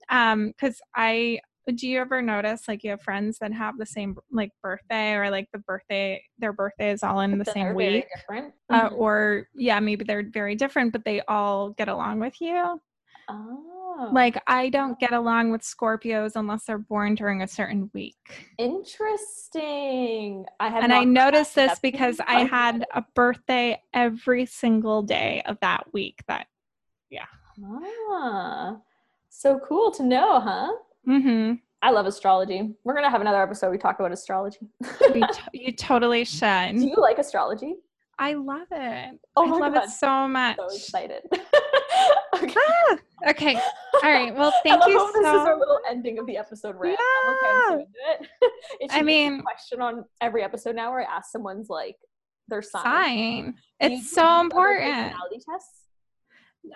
um 0.10 0.48
because 0.48 0.80
I 0.96 1.40
do 1.74 1.88
you 1.88 2.00
ever 2.00 2.22
notice 2.22 2.68
like 2.68 2.84
you 2.84 2.92
have 2.92 3.02
friends 3.02 3.40
that 3.40 3.52
have 3.52 3.78
the 3.78 3.86
same 3.86 4.16
like 4.32 4.52
birthday 4.62 5.14
or 5.14 5.30
like 5.32 5.48
the 5.52 5.60
birthday 5.60 6.22
their 6.38 6.54
birthday 6.54 6.92
is 6.92 7.02
all 7.04 7.22
in 7.22 7.38
the 7.38 7.46
same 7.46 7.74
week 7.74 8.06
different 8.16 8.54
uh, 8.70 8.90
mm-hmm. 8.90 8.96
or 8.96 9.48
yeah 9.56 9.80
maybe 9.80 10.06
they're 10.06 10.30
very 10.30 10.56
different 10.56 10.92
but 10.92 11.04
they 11.04 11.22
all 11.28 11.72
get 11.72 11.88
along 11.88 12.20
with 12.20 12.40
you 12.40 12.80
oh 13.30 14.10
like 14.12 14.42
i 14.48 14.70
don't 14.70 15.00
get 15.00 15.14
along 15.14 15.52
with 15.52 15.62
scorpios 15.62 16.34
unless 16.36 16.66
they're 16.66 16.78
born 16.78 17.16
during 17.16 17.42
a 17.42 17.48
certain 17.48 17.90
week 17.94 18.16
interesting 18.58 20.46
i 20.60 20.70
have 20.70 20.84
and 20.84 20.94
i 20.94 21.04
noticed 21.04 21.56
this 21.56 21.80
because 21.80 22.20
i 22.28 22.44
had 22.44 22.86
a 22.94 23.04
birthday 23.16 23.82
every 23.94 24.46
single 24.46 25.02
day 25.02 25.42
of 25.46 25.58
that 25.62 25.86
week 25.94 26.20
that 26.28 26.48
yeah 27.10 27.26
ah 27.64 28.76
so 29.30 29.60
cool 29.68 29.92
to 29.92 30.04
know 30.04 30.40
huh 30.40 30.72
Mm-hmm. 31.08 31.54
I 31.82 31.92
love 31.92 32.06
astrology. 32.08 32.74
We're 32.84 32.96
gonna 32.96 33.10
have 33.10 33.22
another 33.22 33.42
episode. 33.42 33.70
We 33.70 33.78
talk 33.78 34.00
about 34.00 34.12
astrology. 34.12 34.58
you, 35.14 35.28
t- 35.32 35.42
you, 35.54 35.72
totally 35.72 36.26
should. 36.26 36.72
Do 36.78 36.88
you 36.88 36.96
like 36.98 37.20
astrology? 37.20 37.76
I 38.18 38.34
love 38.34 38.68
it. 38.72 39.20
Oh 39.36 39.46
I 39.46 39.60
love 39.60 39.74
God. 39.74 39.84
it 39.84 39.90
so 39.90 40.28
much. 40.28 40.58
So 40.58 40.66
excited. 40.66 41.22
okay. 42.36 42.54
Ah, 42.58 42.98
okay. 43.30 43.56
All 43.56 44.12
right. 44.12 44.36
Well, 44.36 44.54
thank 44.64 44.86
you 44.88 45.00
so. 45.00 45.06
Much. 45.06 45.14
This 45.14 45.42
is 45.42 45.48
our 45.48 45.58
little 45.60 45.80
ending 45.90 46.20
of 46.20 46.26
the 46.26 46.38
episode 46.38 46.76
rant. 46.78 46.98
Yeah. 47.00 47.72
Okay, 47.72 47.86
it. 48.82 48.92
I 48.92 49.02
mean, 49.02 49.42
question 49.42 49.82
on 49.82 50.06
every 50.22 50.44
episode 50.44 50.76
now 50.76 50.92
where 50.92 51.02
I 51.02 51.18
ask 51.18 51.32
someone's 51.32 51.70
like 51.70 51.96
their 52.48 52.62
sign. 52.62 52.84
Sign. 52.84 53.56
It's 53.80 54.12
so 54.12 54.42
important. 54.42 54.94
Personality 54.94 55.42
tests. 55.50 55.82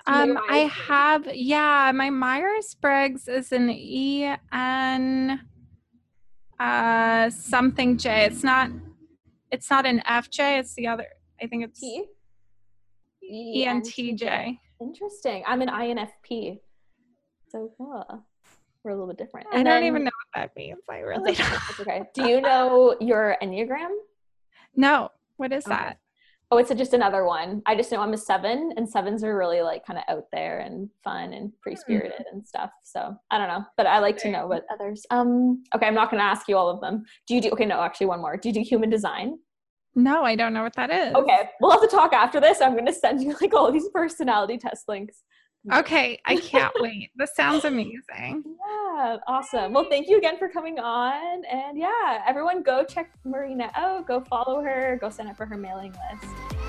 Um, 0.06 0.38
I 0.48 0.58
have, 0.88 1.28
yeah, 1.34 1.92
my 1.96 2.12
Myers 2.12 2.76
Briggs 2.80 3.28
is 3.28 3.52
an 3.52 3.72
E 3.72 4.36
N 4.52 5.42
uh 6.60 7.30
something 7.30 7.98
J. 7.98 8.26
It's 8.26 8.44
not 8.44 8.70
it's 9.52 9.70
not 9.70 9.86
an 9.86 10.02
FJ, 10.08 10.60
it's 10.60 10.76
the 10.76 10.88
other 10.88 11.06
I 11.42 11.48
think 11.48 11.64
it's 11.64 11.80
T 11.80 12.04
E 13.24 13.66
N 13.66 13.82
T 13.82 14.14
J. 14.14 14.60
Interesting. 14.82 15.44
I'm 15.46 15.62
an 15.62 15.70
INFP. 15.70 16.60
So 17.50 17.72
cool. 17.78 18.26
We're 18.84 18.92
a 18.92 18.94
little 18.94 19.08
bit 19.08 19.18
different. 19.18 19.48
And 19.54 19.68
I 19.68 19.74
don't 19.74 19.88
even 19.88 20.04
know 20.04 20.12
what 20.34 20.42
that 20.42 20.56
means. 20.56 20.80
I 20.90 21.00
really 21.00 21.34
don't. 21.34 21.62
okay. 21.82 22.04
Do 22.14 22.28
you 22.28 22.40
know 22.40 22.96
your 23.02 23.36
Enneagram? 23.42 23.90
No. 24.76 25.10
What 25.38 25.52
is 25.52 25.66
okay. 25.66 25.76
that? 25.76 26.00
Oh, 26.52 26.58
it's 26.58 26.72
a, 26.72 26.76
just 26.76 26.94
another 26.94 27.26
one. 27.26 27.62
I 27.68 27.76
just 27.76 27.92
know 27.92 28.02
I'm 28.02 28.14
a 28.14 28.18
seven, 28.18 28.74
and 28.76 28.90
sevens 28.90 29.24
are 29.24 29.38
really 29.38 29.62
like 29.62 29.86
kind 29.86 30.00
of 30.00 30.06
out 30.08 30.26
there 30.32 30.60
and 30.60 30.90
fun 31.04 31.34
and 31.34 31.54
free 31.62 31.76
spirited 31.76 32.22
mm. 32.22 32.34
and 32.34 32.48
stuff. 32.48 32.72
So 32.84 33.16
I 33.30 33.38
don't 33.38 33.50
know, 33.50 33.64
but 33.78 33.86
I 33.86 34.00
like 34.00 34.18
to 34.20 34.32
know 34.32 34.48
what 34.48 34.66
others. 34.74 35.06
Um, 35.12 35.64
okay, 35.76 35.86
I'm 35.86 35.94
not 35.94 36.10
going 36.10 36.20
to 36.20 36.26
ask 36.26 36.48
you 36.48 36.58
all 36.58 36.70
of 36.70 36.82
them. 36.82 37.04
Do 37.28 37.36
you 37.36 37.42
do? 37.42 37.50
Okay, 37.52 37.66
no, 37.66 37.80
actually, 37.82 38.08
one 38.08 38.22
more. 38.22 38.36
Do 38.36 38.50
you 38.50 38.54
do 38.54 38.62
human 38.62 38.90
design? 38.90 39.38
No, 40.00 40.24
I 40.24 40.36
don't 40.36 40.54
know 40.54 40.64
what 40.64 40.76
that 40.76 40.90
is. 40.90 41.14
Okay, 41.14 41.50
we'll 41.60 41.72
have 41.72 41.82
to 41.82 41.88
talk 41.88 42.14
after 42.14 42.40
this. 42.40 42.62
I'm 42.62 42.74
going 42.74 42.86
to 42.86 42.94
send 42.94 43.22
you 43.22 43.36
like 43.42 43.54
all 43.54 43.72
these 43.72 43.90
personality 43.90 44.58
test 44.58 44.88
links. 44.88 45.24
Okay, 45.74 46.20
I 46.26 46.36
can't 46.38 46.74
wait. 46.80 47.12
This 47.18 47.36
sounds 47.36 47.66
amazing. 47.66 48.44
Yeah, 48.46 49.18
awesome. 49.28 49.74
Well, 49.74 49.88
thank 49.90 50.08
you 50.08 50.18
again 50.18 50.38
for 50.38 50.48
coming 50.48 50.80
on. 50.80 51.44
And 51.46 51.78
yeah, 51.78 52.24
everyone 52.26 52.64
go 52.64 52.86
check 52.86 53.12
Marina 53.26 53.70
out, 53.76 54.08
go 54.08 54.22
follow 54.22 54.62
her, 54.62 54.98
go 55.02 55.10
sign 55.10 55.28
up 55.28 55.36
for 55.36 55.46
her 55.46 55.58
mailing 55.58 55.94
list. 56.12 56.69